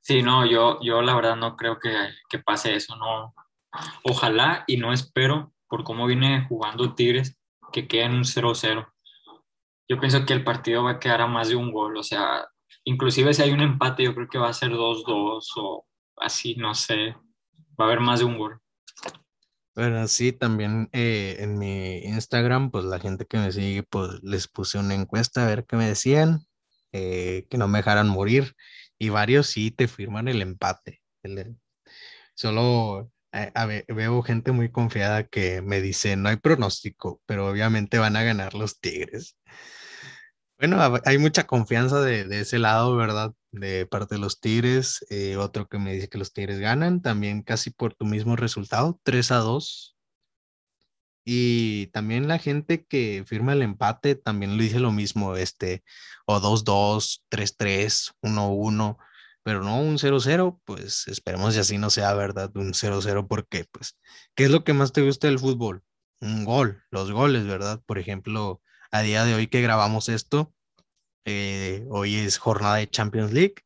Sí, 0.00 0.22
no, 0.22 0.46
yo, 0.46 0.78
yo 0.82 1.02
la 1.02 1.16
verdad 1.16 1.36
no 1.36 1.56
creo 1.56 1.80
que, 1.80 1.92
que 2.30 2.38
pase 2.38 2.76
eso, 2.76 2.94
no. 2.96 3.34
Ojalá 4.04 4.64
y 4.66 4.76
no 4.76 4.92
espero, 4.92 5.52
por 5.68 5.82
cómo 5.82 6.06
viene 6.06 6.46
jugando 6.48 6.94
Tigres, 6.94 7.36
que 7.72 7.88
quede 7.88 8.04
en 8.04 8.14
un 8.14 8.24
0-0. 8.24 8.88
Yo 9.88 10.00
pienso 10.00 10.24
que 10.26 10.32
el 10.32 10.44
partido 10.44 10.84
va 10.84 10.92
a 10.92 10.98
quedar 10.98 11.20
a 11.20 11.26
más 11.26 11.48
de 11.48 11.56
un 11.56 11.72
gol, 11.72 11.96
o 11.96 12.02
sea, 12.02 12.46
inclusive 12.84 13.32
si 13.34 13.42
hay 13.42 13.52
un 13.52 13.60
empate, 13.60 14.02
yo 14.02 14.14
creo 14.14 14.28
que 14.28 14.38
va 14.38 14.48
a 14.48 14.54
ser 14.54 14.70
2-2 14.70 15.52
o 15.56 15.86
así, 16.16 16.56
no 16.56 16.74
sé, 16.74 17.14
va 17.78 17.84
a 17.84 17.88
haber 17.88 18.00
más 18.00 18.20
de 18.20 18.24
un 18.24 18.38
gol. 18.38 18.60
Bueno, 19.74 20.08
sí, 20.08 20.32
también 20.32 20.88
eh, 20.92 21.36
en 21.40 21.58
mi 21.58 21.98
Instagram, 21.98 22.70
pues 22.70 22.84
la 22.86 22.98
gente 22.98 23.26
que 23.26 23.36
me 23.36 23.52
sigue, 23.52 23.82
pues 23.82 24.22
les 24.22 24.48
puse 24.48 24.78
una 24.78 24.94
encuesta 24.94 25.44
a 25.44 25.48
ver 25.48 25.66
qué 25.66 25.76
me 25.76 25.86
decían, 25.86 26.46
eh, 26.92 27.46
que 27.50 27.58
no 27.58 27.68
me 27.68 27.78
dejaran 27.80 28.08
morir 28.08 28.54
y 28.98 29.10
varios 29.10 29.48
sí 29.48 29.70
te 29.70 29.86
firman 29.86 30.28
el 30.28 30.40
empate. 30.40 31.02
solo 32.34 33.12
eh, 33.44 33.84
veo 33.88 34.22
gente 34.22 34.52
muy 34.52 34.70
confiada 34.70 35.24
que 35.26 35.62
me 35.62 35.80
dice, 35.80 36.16
no 36.16 36.28
hay 36.28 36.36
pronóstico, 36.36 37.20
pero 37.26 37.48
obviamente 37.48 37.98
van 37.98 38.16
a 38.16 38.22
ganar 38.22 38.54
los 38.54 38.80
Tigres. 38.80 39.36
Bueno, 40.58 40.78
hay 41.04 41.18
mucha 41.18 41.46
confianza 41.46 42.00
de, 42.00 42.40
ese 42.40 42.58
lado, 42.58 42.96
¿verdad? 42.96 43.34
De 43.50 43.86
parte 43.86 44.14
de 44.14 44.20
los 44.22 44.40
Tigres. 44.40 45.04
Eh, 45.10 45.36
otro 45.36 45.68
que 45.68 45.78
me 45.78 45.92
dice 45.92 46.08
que 46.08 46.16
los 46.18 46.32
Tigres 46.32 46.60
ganan, 46.60 47.02
también 47.02 47.42
casi 47.42 47.70
por 47.70 47.94
tu 47.94 48.06
mismo 48.06 48.36
resultado, 48.36 48.98
3 49.02 49.32
a 49.32 49.36
2. 49.38 49.96
Y 51.26 51.88
también 51.88 52.28
la 52.28 52.38
gente 52.38 52.86
que 52.86 53.24
firma 53.26 53.52
el 53.52 53.62
empate 53.62 54.14
también 54.14 54.56
le 54.56 54.64
dice 54.64 54.78
lo 54.80 54.92
mismo, 54.92 55.36
este, 55.36 55.82
o 56.24 56.40
2-2, 56.40 57.24
3-3, 57.28 58.14
1-1, 58.22 58.96
pero 59.46 59.62
no 59.62 59.80
un 59.80 59.96
0-0, 60.00 60.60
pues 60.64 61.06
esperemos 61.06 61.54
y 61.54 61.60
así 61.60 61.78
no 61.78 61.88
sea 61.90 62.12
verdad 62.14 62.50
un 62.56 62.74
0-0 62.74 63.28
porque, 63.28 63.64
pues, 63.70 63.96
¿qué 64.34 64.44
es 64.46 64.50
lo 64.50 64.64
que 64.64 64.72
más 64.72 64.92
te 64.92 65.02
gusta 65.02 65.28
del 65.28 65.38
fútbol? 65.38 65.84
Un 66.20 66.44
gol, 66.44 66.82
los 66.90 67.12
goles, 67.12 67.46
¿verdad? 67.46 67.80
Por 67.86 68.00
ejemplo, 68.00 68.60
a 68.90 69.02
día 69.02 69.24
de 69.24 69.34
hoy 69.34 69.46
que 69.46 69.62
grabamos 69.62 70.08
esto, 70.08 70.52
Eh, 71.26 71.86
hoy 71.90 72.16
es 72.16 72.38
jornada 72.38 72.76
de 72.76 72.88
Champions 72.90 73.32
League. 73.32 73.56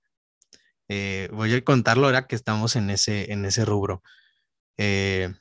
Eh, 0.88 1.28
voy 1.32 1.54
a 1.54 1.64
contarlo 1.64 2.06
ahora 2.06 2.26
que 2.26 2.36
estamos 2.36 2.76
en 2.76 2.90
ese, 2.90 3.32
en 3.32 3.44
ese 3.46 3.64
rubro. 3.64 4.02
Eh, 4.78 5.34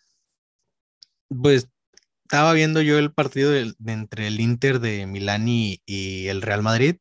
pues 1.30 1.70
estaba 2.24 2.54
viendo 2.54 2.82
yo 2.82 3.00
el 3.00 3.14
partido 3.14 3.52
de, 3.52 3.74
entre 3.88 4.28
el 4.28 4.40
Inter 4.40 4.80
de 4.80 5.08
Milán 5.08 5.48
y, 5.48 5.82
y, 5.86 6.28
el 6.28 6.42
Real 6.42 6.64
Madrid. 6.64 6.98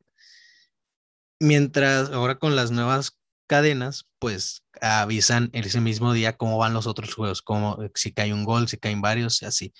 Mientras 1.41 2.11
ahora 2.11 2.39
con 2.39 2.55
las 2.55 2.71
nuevas 2.71 3.18
cadenas, 3.49 4.07
pues 4.19 4.63
avisan 4.81 5.49
ese 5.53 5.81
mismo 5.81 6.13
día 6.13 6.37
cómo 6.37 6.57
van 6.57 6.73
los 6.73 6.87
otros 6.87 7.13
juegos, 7.15 7.41
como 7.41 7.79
si 7.95 8.13
cae 8.13 8.33
un 8.33 8.45
gol, 8.45 8.69
si 8.69 8.77
caen 8.77 9.01
varios, 9.01 9.41
y 9.41 9.45
así. 9.45 9.73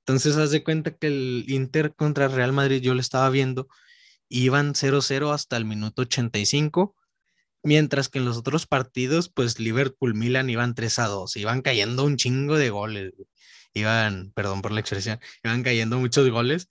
Entonces, 0.00 0.36
haz 0.36 0.50
de 0.50 0.64
cuenta 0.64 0.92
que 0.96 1.08
el 1.08 1.44
Inter 1.48 1.94
contra 1.94 2.28
Real 2.28 2.52
Madrid, 2.52 2.80
yo 2.82 2.94
lo 2.94 3.00
estaba 3.00 3.30
viendo, 3.30 3.68
iban 4.28 4.74
0-0 4.74 5.32
hasta 5.32 5.56
el 5.58 5.66
minuto 5.66 6.02
85, 6.02 6.96
mientras 7.62 8.08
que 8.08 8.18
en 8.18 8.24
los 8.24 8.38
otros 8.38 8.66
partidos, 8.66 9.28
pues 9.28 9.60
Liverpool-Milan 9.60 10.50
iban 10.50 10.74
3-2, 10.74 11.36
iban 11.36 11.62
cayendo 11.62 12.04
un 12.04 12.16
chingo 12.16 12.56
de 12.56 12.70
goles, 12.70 13.12
iban, 13.74 14.32
perdón 14.34 14.62
por 14.62 14.72
la 14.72 14.80
expresión, 14.80 15.20
iban 15.44 15.62
cayendo 15.62 15.98
muchos 15.98 16.28
goles. 16.30 16.68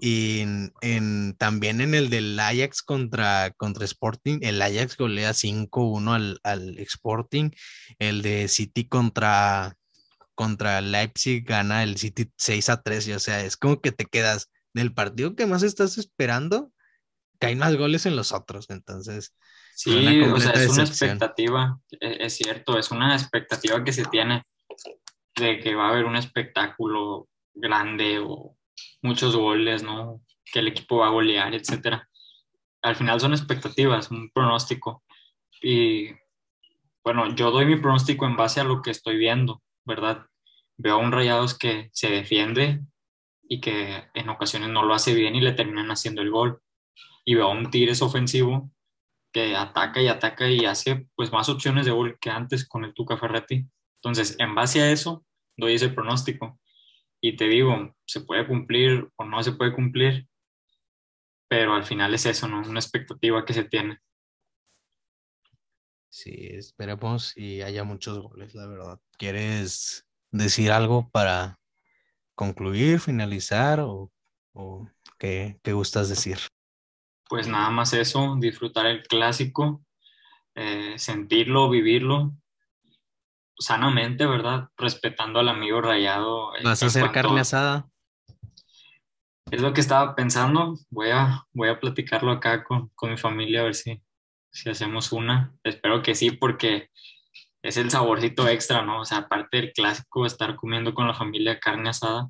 Y 0.00 0.44
en, 0.80 1.34
también 1.38 1.80
en 1.80 1.94
el 1.94 2.08
del 2.08 2.38
Ajax 2.38 2.82
contra, 2.82 3.50
contra 3.56 3.84
Sporting, 3.84 4.38
el 4.42 4.62
Ajax 4.62 4.96
golea 4.96 5.30
5-1 5.30 6.14
al, 6.14 6.40
al 6.44 6.78
Sporting, 6.78 7.50
el 7.98 8.22
de 8.22 8.48
City 8.48 8.86
contra, 8.86 9.76
contra 10.34 10.80
Leipzig 10.80 11.44
gana 11.44 11.82
el 11.82 11.96
City 11.96 12.30
6 12.36 12.68
a 12.68 12.82
3, 12.82 13.08
y, 13.08 13.12
o 13.12 13.18
sea, 13.18 13.44
es 13.44 13.56
como 13.56 13.80
que 13.80 13.90
te 13.90 14.04
quedas 14.04 14.50
del 14.72 14.94
partido 14.94 15.34
que 15.34 15.46
más 15.46 15.64
estás 15.64 15.98
esperando, 15.98 16.70
que 17.40 17.48
hay 17.48 17.56
más 17.56 17.76
goles 17.76 18.06
en 18.06 18.16
los 18.16 18.32
otros, 18.32 18.70
entonces. 18.70 19.34
Sí, 19.74 20.20
o 20.22 20.40
sea, 20.40 20.52
es 20.52 20.68
una 20.70 20.84
expectativa, 20.84 21.78
e, 22.00 22.26
es 22.26 22.36
cierto, 22.36 22.78
es 22.78 22.90
una 22.90 23.14
expectativa 23.14 23.82
que 23.82 23.92
se 23.92 24.04
tiene 24.04 24.44
de 25.36 25.60
que 25.60 25.74
va 25.74 25.86
a 25.86 25.90
haber 25.90 26.04
un 26.04 26.16
espectáculo 26.16 27.28
grande 27.54 28.18
o 28.20 28.57
muchos 29.02 29.36
goles, 29.36 29.82
¿no? 29.82 30.22
Que 30.44 30.60
el 30.60 30.68
equipo 30.68 30.98
va 30.98 31.08
a 31.08 31.10
golear, 31.10 31.54
etcétera. 31.54 32.08
Al 32.82 32.96
final 32.96 33.20
son 33.20 33.32
expectativas, 33.32 34.10
un 34.10 34.30
pronóstico. 34.30 35.02
Y 35.60 36.10
bueno, 37.04 37.34
yo 37.34 37.50
doy 37.50 37.66
mi 37.66 37.76
pronóstico 37.76 38.26
en 38.26 38.36
base 38.36 38.60
a 38.60 38.64
lo 38.64 38.82
que 38.82 38.90
estoy 38.90 39.16
viendo, 39.16 39.62
¿verdad? 39.84 40.26
Veo 40.76 40.98
un 40.98 41.12
Rayados 41.12 41.56
que 41.56 41.90
se 41.92 42.10
defiende 42.10 42.82
y 43.48 43.60
que 43.60 44.04
en 44.14 44.28
ocasiones 44.28 44.68
no 44.68 44.84
lo 44.84 44.94
hace 44.94 45.14
bien 45.14 45.34
y 45.34 45.40
le 45.40 45.52
terminan 45.52 45.90
haciendo 45.90 46.22
el 46.22 46.30
gol. 46.30 46.60
Y 47.24 47.34
veo 47.34 47.46
a 47.46 47.52
un 47.52 47.70
Tigres 47.70 48.02
ofensivo 48.02 48.70
que 49.32 49.56
ataca 49.56 50.00
y 50.00 50.08
ataca 50.08 50.48
y 50.48 50.64
hace 50.64 51.08
pues 51.14 51.32
más 51.32 51.48
opciones 51.48 51.86
de 51.86 51.92
gol 51.92 52.18
que 52.20 52.30
antes 52.30 52.66
con 52.66 52.84
el 52.84 52.94
Tuca 52.94 53.16
Ferretti. 53.16 53.66
Entonces, 54.02 54.36
en 54.38 54.54
base 54.54 54.80
a 54.80 54.90
eso, 54.90 55.24
doy 55.56 55.74
ese 55.74 55.88
pronóstico. 55.88 56.58
Y 57.20 57.36
te 57.36 57.48
digo, 57.48 57.94
se 58.06 58.20
puede 58.20 58.46
cumplir 58.46 59.08
o 59.16 59.24
no 59.24 59.42
se 59.42 59.52
puede 59.52 59.72
cumplir, 59.72 60.28
pero 61.48 61.74
al 61.74 61.84
final 61.84 62.14
es 62.14 62.26
eso, 62.26 62.46
¿no? 62.46 62.60
Una 62.60 62.80
expectativa 62.80 63.44
que 63.44 63.54
se 63.54 63.64
tiene. 63.64 63.98
Sí, 66.10 66.48
esperemos 66.52 67.36
y 67.36 67.62
haya 67.62 67.84
muchos 67.84 68.18
goles, 68.20 68.54
la 68.54 68.66
verdad. 68.66 69.00
¿Quieres 69.18 70.06
decir 70.30 70.70
algo 70.70 71.08
para 71.10 71.58
concluir, 72.34 73.00
finalizar 73.00 73.80
o, 73.80 74.10
qué, 75.18 75.58
gustas 75.64 76.08
decir? 76.08 76.38
Pues 77.28 77.48
nada 77.48 77.70
más 77.70 77.92
eso, 77.92 78.36
disfrutar 78.38 78.86
el 78.86 79.02
clásico, 79.02 79.84
eh, 80.54 80.94
sentirlo, 80.98 81.68
vivirlo 81.68 82.34
sanamente, 83.58 84.26
¿verdad? 84.26 84.68
Respetando 84.76 85.40
al 85.40 85.48
amigo 85.48 85.80
rayado. 85.80 86.52
¿Vas 86.62 86.82
a 86.82 86.86
hacer 86.86 87.10
carne 87.10 87.40
asada? 87.40 87.88
Es 89.50 89.60
lo 89.60 89.72
que 89.72 89.80
estaba 89.80 90.14
pensando. 90.14 90.76
Voy 90.90 91.10
a, 91.10 91.46
voy 91.52 91.68
a 91.68 91.80
platicarlo 91.80 92.32
acá 92.32 92.64
con, 92.64 92.88
con 92.94 93.10
mi 93.10 93.16
familia 93.16 93.60
a 93.60 93.64
ver 93.64 93.74
si, 93.74 94.02
si 94.50 94.70
hacemos 94.70 95.12
una. 95.12 95.54
Espero 95.64 96.02
que 96.02 96.14
sí, 96.14 96.30
porque 96.30 96.90
es 97.62 97.76
el 97.76 97.90
saborcito 97.90 98.46
extra, 98.48 98.82
¿no? 98.82 99.00
O 99.00 99.04
sea, 99.04 99.18
aparte 99.18 99.56
del 99.56 99.72
clásico, 99.72 100.26
estar 100.26 100.56
comiendo 100.56 100.94
con 100.94 101.06
la 101.06 101.14
familia 101.14 101.58
carne 101.58 101.90
asada, 101.90 102.28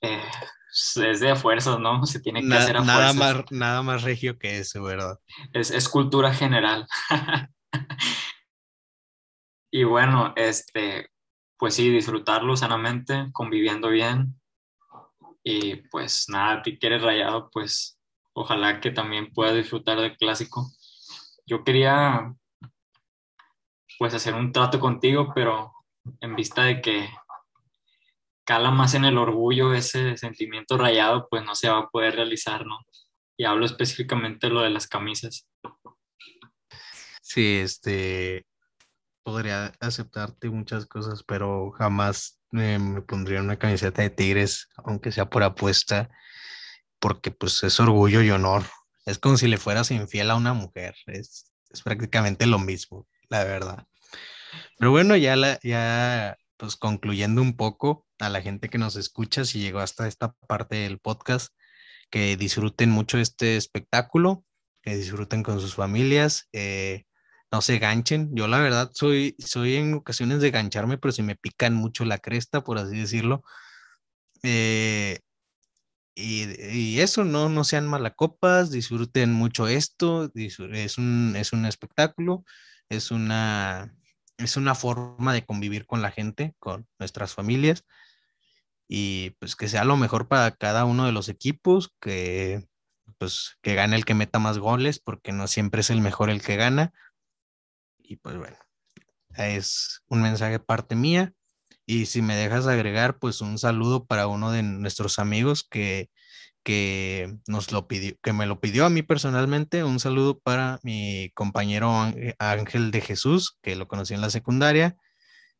eh, 0.00 0.22
es 0.70 1.20
de 1.20 1.36
fuerzas, 1.36 1.78
¿no? 1.78 2.04
Se 2.06 2.20
tiene 2.20 2.46
que 2.46 2.54
hacer 2.54 2.76
a 2.76 2.80
nada 2.80 3.12
Más, 3.12 3.44
nada 3.50 3.82
más 3.82 4.02
regio 4.02 4.38
que 4.38 4.58
eso, 4.58 4.82
¿verdad? 4.82 5.18
Es, 5.52 5.70
es 5.70 5.88
cultura 5.88 6.32
general. 6.32 6.86
y 9.74 9.82
bueno, 9.82 10.32
este, 10.36 11.10
pues 11.58 11.74
sí, 11.74 11.90
disfrutarlo 11.90 12.56
sanamente, 12.56 13.26
conviviendo 13.32 13.88
bien. 13.88 14.40
Y 15.42 15.74
pues 15.90 16.26
nada, 16.28 16.62
ti 16.62 16.78
quieres 16.78 17.02
rayado, 17.02 17.50
pues 17.50 17.98
ojalá 18.34 18.80
que 18.80 18.92
también 18.92 19.32
puedas 19.32 19.56
disfrutar 19.56 19.98
del 19.98 20.16
clásico. 20.16 20.70
Yo 21.44 21.64
quería 21.64 22.32
pues 23.98 24.14
hacer 24.14 24.34
un 24.34 24.52
trato 24.52 24.78
contigo, 24.78 25.32
pero 25.34 25.72
en 26.20 26.36
vista 26.36 26.62
de 26.62 26.80
que 26.80 27.08
cala 28.44 28.70
más 28.70 28.94
en 28.94 29.04
el 29.04 29.18
orgullo 29.18 29.74
ese 29.74 30.16
sentimiento 30.16 30.78
rayado, 30.78 31.26
pues 31.28 31.44
no 31.44 31.56
se 31.56 31.68
va 31.68 31.78
a 31.78 31.88
poder 31.88 32.14
realizar, 32.14 32.64
¿no? 32.64 32.78
Y 33.36 33.42
hablo 33.42 33.66
específicamente 33.66 34.46
de 34.46 34.52
lo 34.52 34.60
de 34.60 34.70
las 34.70 34.86
camisas. 34.86 35.48
Sí, 37.20 37.56
este, 37.56 38.46
podría 39.24 39.72
aceptarte 39.80 40.50
muchas 40.50 40.86
cosas, 40.86 41.24
pero 41.24 41.72
jamás 41.72 42.38
me 42.52 43.02
pondría 43.02 43.40
una 43.40 43.58
camiseta 43.58 44.02
de 44.02 44.10
Tigres, 44.10 44.68
aunque 44.76 45.10
sea 45.10 45.28
por 45.28 45.42
apuesta, 45.42 46.10
porque 47.00 47.32
pues 47.32 47.62
es 47.64 47.80
orgullo 47.80 48.22
y 48.22 48.30
honor. 48.30 48.62
Es 49.06 49.18
como 49.18 49.36
si 49.36 49.48
le 49.48 49.58
fueras 49.58 49.90
infiel 49.90 50.30
a 50.30 50.36
una 50.36 50.54
mujer, 50.54 50.94
es, 51.06 51.52
es 51.70 51.82
prácticamente 51.82 52.46
lo 52.46 52.58
mismo 52.58 53.08
la 53.28 53.44
verdad. 53.44 53.86
Pero 54.78 54.90
bueno, 54.90 55.16
ya, 55.16 55.36
la, 55.36 55.58
ya 55.62 56.36
pues 56.56 56.76
concluyendo 56.76 57.42
un 57.42 57.56
poco 57.56 58.06
a 58.18 58.28
la 58.28 58.42
gente 58.42 58.68
que 58.68 58.78
nos 58.78 58.96
escucha, 58.96 59.44
si 59.44 59.60
llegó 59.60 59.80
hasta 59.80 60.06
esta 60.06 60.34
parte 60.46 60.76
del 60.76 60.98
podcast, 60.98 61.52
que 62.10 62.36
disfruten 62.36 62.90
mucho 62.90 63.18
este 63.18 63.56
espectáculo, 63.56 64.44
que 64.82 64.96
disfruten 64.96 65.42
con 65.42 65.60
sus 65.60 65.74
familias, 65.74 66.48
eh, 66.52 67.04
no 67.54 67.60
se 67.62 67.78
ganchen. 67.78 68.34
Yo 68.34 68.48
la 68.48 68.58
verdad 68.58 68.90
soy, 68.92 69.36
soy 69.38 69.76
en 69.76 69.94
ocasiones 69.94 70.40
de 70.40 70.50
gancharme, 70.50 70.98
pero 70.98 71.12
si 71.12 71.22
me 71.22 71.36
pican 71.36 71.74
mucho 71.74 72.04
la 72.04 72.18
cresta, 72.18 72.64
por 72.64 72.78
así 72.78 72.98
decirlo. 72.98 73.44
Eh, 74.42 75.20
y, 76.16 76.98
eso, 76.98 77.24
no, 77.24 77.48
no 77.48 77.62
sean 77.62 77.86
malacopas, 77.86 78.72
disfruten 78.72 79.32
mucho 79.32 79.68
esto, 79.68 80.30
es 80.34 80.98
un, 80.98 81.34
es 81.36 81.52
un 81.52 81.64
espectáculo 81.66 82.44
es 82.88 83.10
una, 83.10 83.94
es 84.38 84.56
una 84.56 84.74
forma 84.74 85.32
de 85.32 85.44
convivir 85.44 85.86
con 85.86 86.02
la 86.02 86.10
gente, 86.10 86.54
con 86.58 86.86
nuestras 86.98 87.34
familias 87.34 87.84
y 88.88 89.30
pues 89.38 89.56
que 89.56 89.68
sea 89.68 89.84
lo 89.84 89.96
mejor 89.96 90.28
para 90.28 90.50
cada 90.52 90.84
uno 90.84 91.06
de 91.06 91.12
los 91.12 91.28
equipos, 91.28 91.94
que 92.00 92.66
pues 93.18 93.56
que 93.62 93.74
gane 93.74 93.96
el 93.96 94.04
que 94.04 94.14
meta 94.14 94.38
más 94.38 94.58
goles, 94.58 94.98
porque 94.98 95.32
no 95.32 95.46
siempre 95.46 95.80
es 95.80 95.90
el 95.90 96.00
mejor 96.00 96.30
el 96.30 96.42
que 96.42 96.56
gana. 96.56 96.92
Y 98.04 98.16
pues 98.16 98.36
bueno, 98.36 98.56
es 99.36 100.02
un 100.08 100.22
mensaje 100.22 100.60
parte 100.60 100.94
mía. 100.94 101.32
Y 101.86 102.06
si 102.06 102.22
me 102.22 102.36
dejas 102.36 102.66
agregar, 102.66 103.18
pues 103.18 103.40
un 103.40 103.58
saludo 103.58 104.06
para 104.06 104.26
uno 104.26 104.52
de 104.52 104.62
nuestros 104.62 105.18
amigos 105.18 105.66
que 105.68 106.08
que 106.64 107.36
nos 107.46 107.70
lo 107.70 107.86
pidió, 107.86 108.14
que 108.22 108.32
me 108.32 108.46
lo 108.46 108.58
pidió 108.58 108.86
a 108.86 108.90
mí 108.90 109.02
personalmente. 109.02 109.84
Un 109.84 110.00
saludo 110.00 110.40
para 110.40 110.80
mi 110.82 111.30
compañero 111.34 111.92
Ángel 112.38 112.90
de 112.90 113.00
Jesús, 113.02 113.58
que 113.62 113.76
lo 113.76 113.86
conocí 113.86 114.14
en 114.14 114.22
la 114.22 114.30
secundaria, 114.30 114.96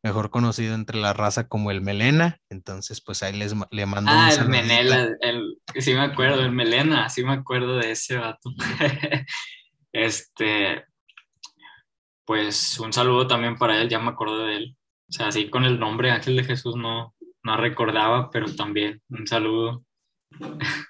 mejor 0.03 0.30
conocido 0.30 0.74
entre 0.74 0.99
la 0.99 1.12
raza 1.12 1.47
como 1.47 1.70
el 1.70 1.82
Melena. 1.82 2.40
Entonces, 2.49 3.03
pues 3.03 3.22
ahí 3.22 3.36
les 3.36 3.55
le 3.70 3.86
mando 3.86 4.11
ah, 4.12 4.30
el 4.32 4.49
Menela, 4.49 5.11
el, 5.20 5.59
sí 5.78 5.92
me 5.92 6.01
acuerdo, 6.01 6.40
el 6.40 6.53
Melena, 6.53 7.09
sí 7.11 7.22
me 7.22 7.34
acuerdo 7.34 7.76
de 7.76 7.92
ese 7.92 8.16
vato. 8.16 8.51
este, 9.92 10.84
pues 12.25 12.79
un 12.81 12.93
saludo 12.93 13.27
también 13.27 13.57
para 13.57 13.81
él, 13.81 13.89
ya 13.89 13.99
me 13.99 14.11
acuerdo 14.11 14.45
de 14.47 14.57
él. 14.57 14.77
O 15.09 15.12
sea, 15.12 15.29
así 15.29 15.51
con 15.51 15.64
el 15.64 15.79
nombre 15.79 16.11
Ángel 16.11 16.37
de 16.37 16.45
Jesús 16.45 16.77
no, 16.77 17.14
no 17.43 17.57
recordaba, 17.57 18.31
pero 18.31 18.55
también 18.55 19.03
un 19.09 19.27
saludo 19.27 19.85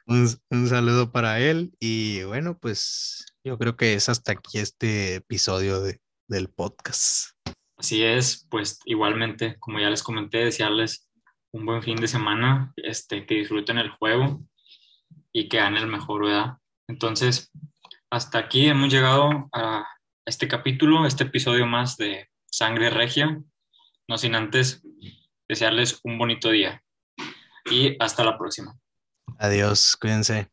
un, 0.07 0.69
saludo 0.69 1.13
para 1.13 1.41
él 1.41 1.75
y 1.81 2.23
bueno, 2.25 2.59
pues 2.59 3.27
yo 3.45 3.59
creo 3.59 3.77
que 3.77 3.95
es 3.95 4.09
hasta 4.09 4.33
aquí 4.33 4.59
este 4.59 5.17
episodio 5.17 5.81
de, 5.81 6.01
del 6.29 6.49
podcast. 6.49 7.31
Así 7.77 8.03
es, 8.03 8.47
pues 8.51 8.81
igualmente, 8.85 9.57
como 9.59 9.81
ya 9.81 9.91
les 9.91 10.03
comenté, 10.03 10.39
desearles 10.39 11.09
un 11.53 11.67
buen 11.67 11.83
fin 11.83 11.97
de 11.97 12.09
semana, 12.09 12.73
este, 12.77 13.27
que 13.27 13.37
disfruten 13.37 13.79
el 13.79 13.91
juego 13.91 14.43
y 15.33 15.49
que 15.49 15.61
hagan 15.61 15.77
el 15.77 15.87
mejor, 15.87 16.25
¿verdad? 16.25 16.59
Entonces, 16.89 17.51
hasta 18.11 18.39
aquí 18.39 18.67
hemos 18.67 18.93
llegado 18.93 19.49
a 19.53 19.87
este 20.27 20.49
capítulo, 20.49 21.07
este 21.07 21.25
episodio 21.25 21.67
más 21.67 21.97
de 21.97 22.29
Sangre 22.47 22.91
Regia. 22.91 23.41
No 24.09 24.19
sin 24.19 24.35
antes 24.35 24.83
desearles 25.49 26.01
un 26.03 26.19
bonito 26.19 26.51
día 26.51 26.83
y 27.71 27.97
hasta 27.99 28.25
la 28.25 28.39
próxima. 28.39 28.77
Adiós, 29.39 29.97
cuídense. 29.97 30.49